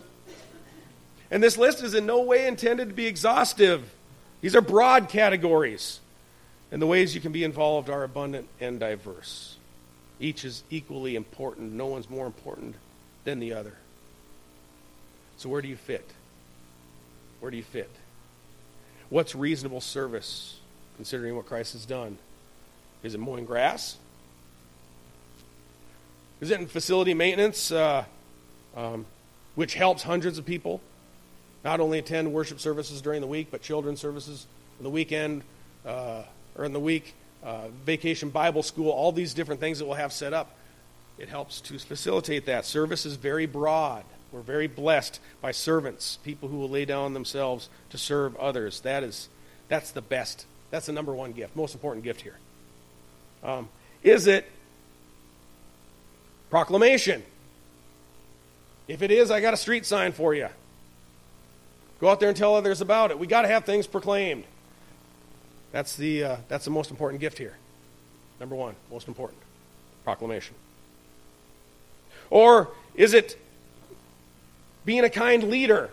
And 1.30 1.42
this 1.42 1.58
list 1.58 1.82
is 1.82 1.94
in 1.94 2.06
no 2.06 2.22
way 2.22 2.46
intended 2.46 2.88
to 2.88 2.94
be 2.94 3.06
exhaustive. 3.06 3.92
These 4.40 4.56
are 4.56 4.60
broad 4.60 5.08
categories. 5.08 6.00
And 6.70 6.80
the 6.80 6.86
ways 6.86 7.14
you 7.14 7.20
can 7.20 7.32
be 7.32 7.44
involved 7.44 7.90
are 7.90 8.02
abundant 8.02 8.48
and 8.60 8.80
diverse. 8.80 9.56
Each 10.18 10.44
is 10.44 10.62
equally 10.70 11.14
important. 11.14 11.72
No 11.72 11.86
one's 11.86 12.08
more 12.08 12.26
important 12.26 12.76
than 13.24 13.38
the 13.38 13.52
other. 13.52 13.74
So, 15.36 15.48
where 15.48 15.60
do 15.60 15.68
you 15.68 15.76
fit? 15.76 16.08
Where 17.40 17.50
do 17.50 17.56
you 17.56 17.62
fit? 17.62 17.90
What's 19.10 19.34
reasonable 19.34 19.80
service 19.80 20.58
considering 20.96 21.36
what 21.36 21.46
Christ 21.46 21.74
has 21.74 21.84
done? 21.84 22.18
Is 23.02 23.14
it 23.14 23.18
mowing 23.18 23.44
grass? 23.44 23.98
Is 26.40 26.50
it 26.50 26.60
in 26.60 26.66
facility 26.66 27.14
maintenance, 27.14 27.72
uh, 27.72 28.04
um, 28.76 29.06
which 29.54 29.74
helps 29.74 30.02
hundreds 30.02 30.38
of 30.38 30.44
people 30.44 30.80
not 31.64 31.80
only 31.80 31.98
attend 31.98 32.32
worship 32.32 32.60
services 32.60 33.00
during 33.00 33.20
the 33.20 33.26
week, 33.26 33.48
but 33.50 33.62
children's 33.62 34.00
services 34.00 34.46
on 34.78 34.84
the 34.84 34.90
weekend 34.90 35.42
uh, 35.84 36.22
or 36.56 36.64
in 36.64 36.72
the 36.72 36.80
week, 36.80 37.14
uh, 37.42 37.68
vacation 37.84 38.28
Bible 38.28 38.62
school, 38.62 38.90
all 38.90 39.12
these 39.12 39.34
different 39.34 39.60
things 39.60 39.78
that 39.78 39.86
we'll 39.86 39.96
have 39.96 40.12
set 40.12 40.32
up? 40.32 40.54
It 41.18 41.28
helps 41.28 41.60
to 41.62 41.78
facilitate 41.78 42.46
that. 42.46 42.66
Service 42.66 43.06
is 43.06 43.16
very 43.16 43.46
broad. 43.46 44.04
We're 44.30 44.42
very 44.42 44.66
blessed 44.66 45.18
by 45.40 45.52
servants, 45.52 46.18
people 46.22 46.48
who 46.48 46.58
will 46.58 46.68
lay 46.68 46.84
down 46.84 47.14
themselves 47.14 47.70
to 47.90 47.98
serve 47.98 48.36
others. 48.36 48.80
That 48.80 49.02
is, 49.02 49.28
that's 49.68 49.90
the 49.92 50.02
best. 50.02 50.44
That's 50.70 50.86
the 50.86 50.92
number 50.92 51.14
one 51.14 51.32
gift, 51.32 51.56
most 51.56 51.74
important 51.74 52.04
gift 52.04 52.20
here. 52.20 52.36
Um, 53.42 53.68
is 54.02 54.26
it 54.26 54.44
proclamation? 56.50 57.22
If 58.88 59.02
it 59.02 59.10
is, 59.10 59.30
I 59.30 59.40
got 59.40 59.54
a 59.54 59.56
street 59.56 59.84
sign 59.84 60.12
for 60.12 60.34
you. 60.34 60.48
Go 62.00 62.08
out 62.08 62.20
there 62.20 62.28
and 62.28 62.36
tell 62.36 62.54
others 62.54 62.80
about 62.80 63.10
it. 63.10 63.18
We 63.18 63.26
got 63.26 63.42
to 63.42 63.48
have 63.48 63.64
things 63.64 63.86
proclaimed. 63.86 64.44
That's 65.72 65.96
the 65.96 66.24
uh, 66.24 66.36
that's 66.48 66.64
the 66.64 66.70
most 66.70 66.90
important 66.90 67.20
gift 67.20 67.38
here. 67.38 67.56
Number 68.38 68.54
one, 68.54 68.74
most 68.90 69.08
important, 69.08 69.40
proclamation. 70.04 70.54
Or 72.30 72.68
is 72.94 73.14
it 73.14 73.36
being 74.86 75.04
a 75.04 75.10
kind 75.10 75.42
leader. 75.42 75.90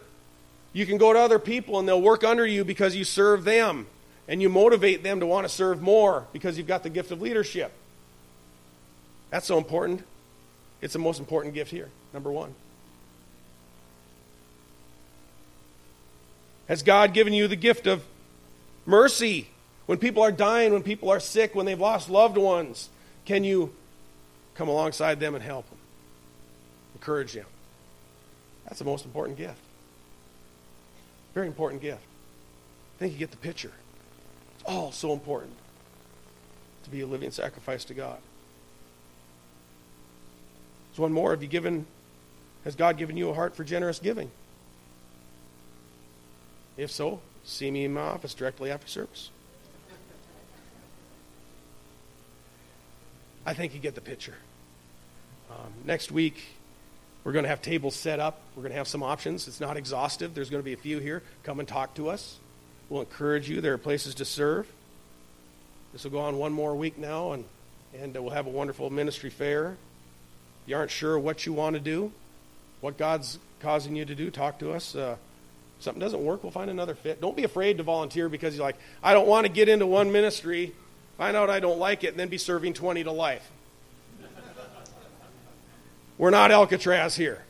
You 0.72 0.86
can 0.86 0.98
go 0.98 1.12
to 1.12 1.20
other 1.20 1.40
people 1.40 1.80
and 1.80 1.88
they'll 1.88 2.02
work 2.02 2.24
under 2.24 2.46
you 2.46 2.64
because 2.64 2.96
you 2.96 3.04
serve 3.04 3.44
them 3.44 3.88
and 4.28 4.42
you 4.42 4.48
motivate 4.48 5.04
them 5.04 5.20
to 5.20 5.26
want 5.26 5.46
to 5.46 5.54
serve 5.54 5.82
more 5.82 6.28
because 6.32 6.58
you've 6.58 6.68
got 6.68 6.84
the 6.84 6.90
gift 6.90 7.12
of 7.12 7.22
leadership. 7.22 7.74
That's 9.32 9.48
so 9.48 9.58
important. 9.58 10.04
It's 10.84 10.92
the 10.92 11.00
most 11.00 11.18
important 11.18 11.54
gift 11.54 11.72
here, 11.72 11.90
number 12.14 12.30
one. 12.30 12.54
Has 16.68 16.84
God 16.84 17.14
given 17.14 17.32
you 17.32 17.48
the 17.48 17.56
gift 17.56 17.88
of 17.88 18.04
mercy? 18.86 19.48
When 19.86 19.98
people 19.98 20.24
are 20.24 20.32
dying, 20.32 20.74
when 20.74 20.84
people 20.84 21.10
are 21.10 21.22
sick, 21.22 21.56
when 21.56 21.66
they've 21.66 21.80
lost 21.80 22.10
loved 22.10 22.36
ones, 22.36 22.90
can 23.24 23.46
you 23.46 23.74
come 24.56 24.68
alongside 24.68 25.22
them 25.22 25.36
and 25.36 25.44
help 25.44 25.70
them? 25.70 25.80
Encourage 26.96 27.32
them. 27.32 27.46
That's 28.66 28.80
the 28.80 28.86
most 28.86 29.06
important 29.06 29.38
gift. 29.38 29.62
Very 31.34 31.48
important 31.48 31.82
gift. 31.82 32.04
I 32.98 33.00
think 33.00 33.14
you 33.14 33.20
get 33.20 33.32
the 33.32 33.38
picture. 33.38 33.72
It's 34.56 34.66
all 34.66 34.92
so 34.92 35.14
important 35.14 35.54
to 36.84 36.90
be 36.90 37.00
a 37.00 37.08
living 37.08 37.32
sacrifice 37.32 37.86
to 37.86 37.94
God. 37.94 38.20
There's 40.94 41.00
one 41.00 41.12
more. 41.12 41.32
Have 41.32 41.42
you 41.42 41.50
given, 41.50 41.88
has 42.66 42.76
God 42.76 42.98
given 42.98 43.18
you 43.18 43.30
a 43.30 43.34
heart 43.34 43.56
for 43.56 43.64
generous 43.64 43.98
giving? 43.98 44.30
If 46.78 46.92
so, 46.92 47.20
see 47.44 47.72
me 47.72 47.86
in 47.86 47.94
my 47.96 48.02
office 48.02 48.36
directly 48.36 48.70
after 48.70 48.88
service. 48.88 49.32
I 53.44 53.56
think 53.56 53.74
you 53.74 53.80
get 53.80 53.96
the 53.96 54.02
picture. 54.02 54.36
Um, 55.50 55.74
next 55.84 56.12
week, 56.12 56.44
we're 57.24 57.32
going 57.32 57.44
to 57.44 57.50
have 57.50 57.64
tables 57.64 57.96
set 57.96 58.20
up. 58.20 58.40
We're 58.56 58.62
going 58.62 58.74
to 58.74 58.78
have 58.78 58.88
some 58.88 59.02
options. 59.02 59.48
It's 59.48 59.60
not 59.60 59.78
exhaustive. 59.78 60.36
There's 60.36 60.52
going 60.52 60.62
to 60.62 60.66
be 60.66 60.74
a 60.74 60.78
few 60.78 61.00
here. 61.00 61.24
Come 61.42 61.60
and 61.60 61.68
talk 61.68 61.96
to 61.96 62.10
us. 62.10 62.38
We'll 62.88 63.02
encourage 63.02 63.50
you. 63.50 63.62
There 63.62 63.74
are 63.74 63.80
places 63.80 64.14
to 64.16 64.26
serve. 64.26 64.72
This 65.92 66.04
will 66.04 66.12
go 66.12 66.20
on 66.20 66.38
one 66.38 66.54
more 66.54 66.76
week 66.76 67.00
now, 67.00 67.32
and, 67.32 67.46
and 68.00 68.14
we'll 68.14 68.30
have 68.30 68.46
a 68.46 68.52
wonderful 68.52 68.92
ministry 68.92 69.32
fair. 69.32 69.76
You 70.66 70.78
aren't 70.78 70.92
sure 70.92 71.20
what 71.20 71.46
you 71.46 71.54
want 71.54 71.76
to 71.76 71.80
do, 71.80 72.12
what 72.82 72.98
God's 72.98 73.40
causing 73.60 73.96
you 73.96 74.06
to 74.06 74.16
do, 74.16 74.30
talk 74.30 74.60
to 74.60 74.72
us. 74.72 74.96
Uh, 74.96 75.18
something 75.80 76.00
doesn't 76.00 76.24
work, 76.24 76.44
we'll 76.44 76.52
find 76.52 76.70
another 76.70 76.96
fit. 76.96 77.20
Don't 77.22 77.36
be 77.36 77.44
afraid 77.44 77.78
to 77.78 77.84
volunteer 77.84 78.30
because 78.30 78.56
you're 78.56 78.66
like, 78.66 78.78
I 79.02 79.14
don't 79.14 79.28
want 79.28 79.46
to 79.46 79.52
get 79.52 79.68
into 79.68 79.86
one 79.86 80.12
ministry, 80.12 80.74
find 81.18 81.36
out 81.36 81.50
I 81.50 81.60
don't 81.60 81.80
like 81.80 82.04
it, 82.04 82.10
and 82.10 82.20
then 82.20 82.30
be 82.30 82.38
serving 82.38 82.74
20 82.74 83.04
to 83.04 83.12
life. 83.12 83.50
We're 86.18 86.30
not 86.30 86.52
Alcatraz 86.52 87.16
here. 87.16 87.44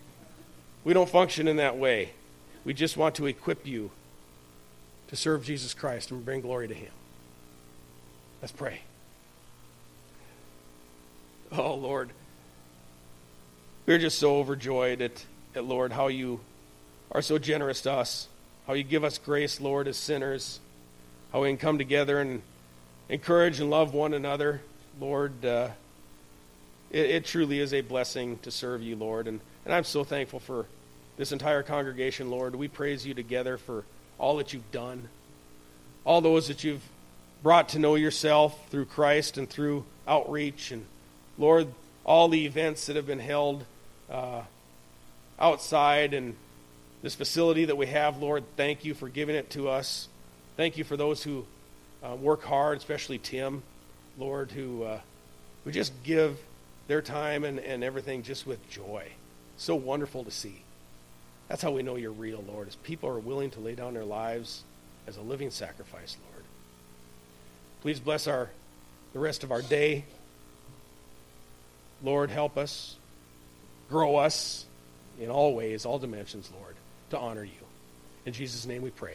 We 0.84 0.94
don't 0.94 1.10
function 1.10 1.48
in 1.48 1.58
that 1.58 1.78
way. 1.78 2.12
We 2.66 2.74
just 2.74 2.98
want 2.98 3.16
to 3.16 3.26
equip 3.26 3.68
you 3.68 3.92
to 5.08 5.16
serve 5.16 5.44
Jesus 5.44 5.74
Christ 5.74 6.12
and 6.12 6.26
bring 6.26 6.42
glory 6.42 6.68
to 6.68 6.74
Him. 6.74 6.92
Let's 8.42 8.52
pray. 8.52 8.82
Oh, 11.52 11.76
Lord. 11.76 12.10
We're 13.86 13.98
just 13.98 14.18
so 14.18 14.38
overjoyed 14.38 15.02
at, 15.02 15.26
at, 15.56 15.66
Lord, 15.66 15.92
how 15.92 16.08
you 16.08 16.40
are 17.12 17.22
so 17.22 17.38
generous 17.38 17.82
to 17.82 17.92
us, 17.92 18.30
how 18.66 18.76
you 18.76 18.84
give 18.84 19.04
us 19.04 19.18
grace, 19.18 19.60
Lord, 19.60 19.90
as 19.90 19.98
sinners, 19.98 20.62
how 21.34 21.42
we 21.42 21.50
can 21.50 21.58
come 21.58 21.78
together 21.78 22.22
and 22.22 22.42
encourage 23.10 23.60
and 23.60 23.70
love 23.70 23.94
one 23.94 24.14
another. 24.14 24.62
Lord, 25.02 25.44
uh, 25.44 25.68
it, 26.92 27.10
it 27.10 27.26
truly 27.26 27.60
is 27.60 27.74
a 27.74 27.82
blessing 27.82 28.40
to 28.44 28.52
serve 28.52 28.82
you, 28.82 28.96
Lord. 28.96 29.28
And, 29.28 29.42
and 29.66 29.74
I'm 29.74 29.84
so 29.84 30.06
thankful 30.06 30.40
for 30.40 30.66
this 31.18 31.34
entire 31.34 31.62
congregation, 31.62 32.32
Lord. 32.32 32.56
We 32.56 32.70
praise 32.70 33.06
you 33.06 33.14
together 33.14 33.58
for 33.58 33.84
all 34.18 34.38
that 34.38 34.54
you've 34.54 34.72
done, 34.72 35.10
all 36.06 36.22
those 36.22 36.48
that 36.48 36.64
you've 36.64 36.88
brought 37.44 37.68
to 37.70 37.80
know 37.80 37.96
yourself 37.96 38.70
through 38.70 38.86
Christ 38.86 39.38
and 39.38 39.50
through 39.50 39.84
outreach. 40.08 40.72
And 40.72 40.86
Lord, 41.38 41.68
all 42.06 42.30
the 42.30 42.46
events 42.46 42.86
that 42.86 42.96
have 42.96 43.08
been 43.08 43.20
held 43.20 43.66
uh, 44.14 44.44
outside 45.40 46.14
and 46.14 46.36
this 47.02 47.16
facility 47.16 47.66
that 47.66 47.76
we 47.76 47.88
have, 47.88 48.22
Lord, 48.22 48.44
thank 48.56 48.86
you 48.86 48.94
for 48.94 49.10
giving 49.10 49.36
it 49.36 49.50
to 49.52 49.68
us. 49.68 50.08
Thank 50.56 50.78
you 50.78 50.84
for 50.84 50.96
those 50.96 51.24
who 51.24 51.46
uh, 52.02 52.16
work 52.16 52.44
hard, 52.44 52.78
especially 52.78 53.18
Tim, 53.18 53.64
Lord, 54.18 54.52
who, 54.52 54.84
uh, 54.84 55.00
who 55.66 55.72
just 55.72 55.92
give 56.04 56.38
their 56.88 57.02
time 57.02 57.44
and, 57.44 57.60
and 57.60 57.84
everything 57.84 58.24
just 58.24 58.48
with 58.48 58.70
joy. 58.70 59.08
So 59.58 59.76
wonderful 59.76 60.24
to 60.24 60.32
see. 60.32 60.62
That's 61.50 61.62
how 61.62 61.72
we 61.72 61.84
know 61.84 61.96
you're 61.98 62.12
real, 62.12 62.44
Lord, 62.48 62.68
as 62.68 62.76
people 62.78 63.10
are 63.10 63.20
willing 63.20 63.52
to 63.52 63.60
lay 63.60 63.76
down 63.76 63.94
their 63.94 64.06
lives 64.06 64.64
as 65.08 65.18
a 65.18 65.22
living 65.22 65.52
sacrifice, 65.52 66.16
Lord. 66.32 66.46
Please 67.82 68.00
bless 68.00 68.28
our 68.28 68.50
the 69.12 69.20
rest 69.20 69.44
of 69.44 69.52
our 69.52 69.62
day. 69.62 70.06
Lord, 72.02 72.32
help 72.32 72.58
us, 72.58 72.96
grow 73.94 74.16
us 74.16 74.66
in 75.20 75.30
all 75.30 75.54
ways, 75.54 75.86
all 75.86 76.00
dimensions, 76.00 76.52
Lord, 76.60 76.76
to 77.12 77.20
honor 77.20 77.44
you. 77.44 77.52
In 78.26 78.34
Jesus' 78.34 78.66
name 78.66 78.82
we 78.82 78.90
pray. 78.90 79.14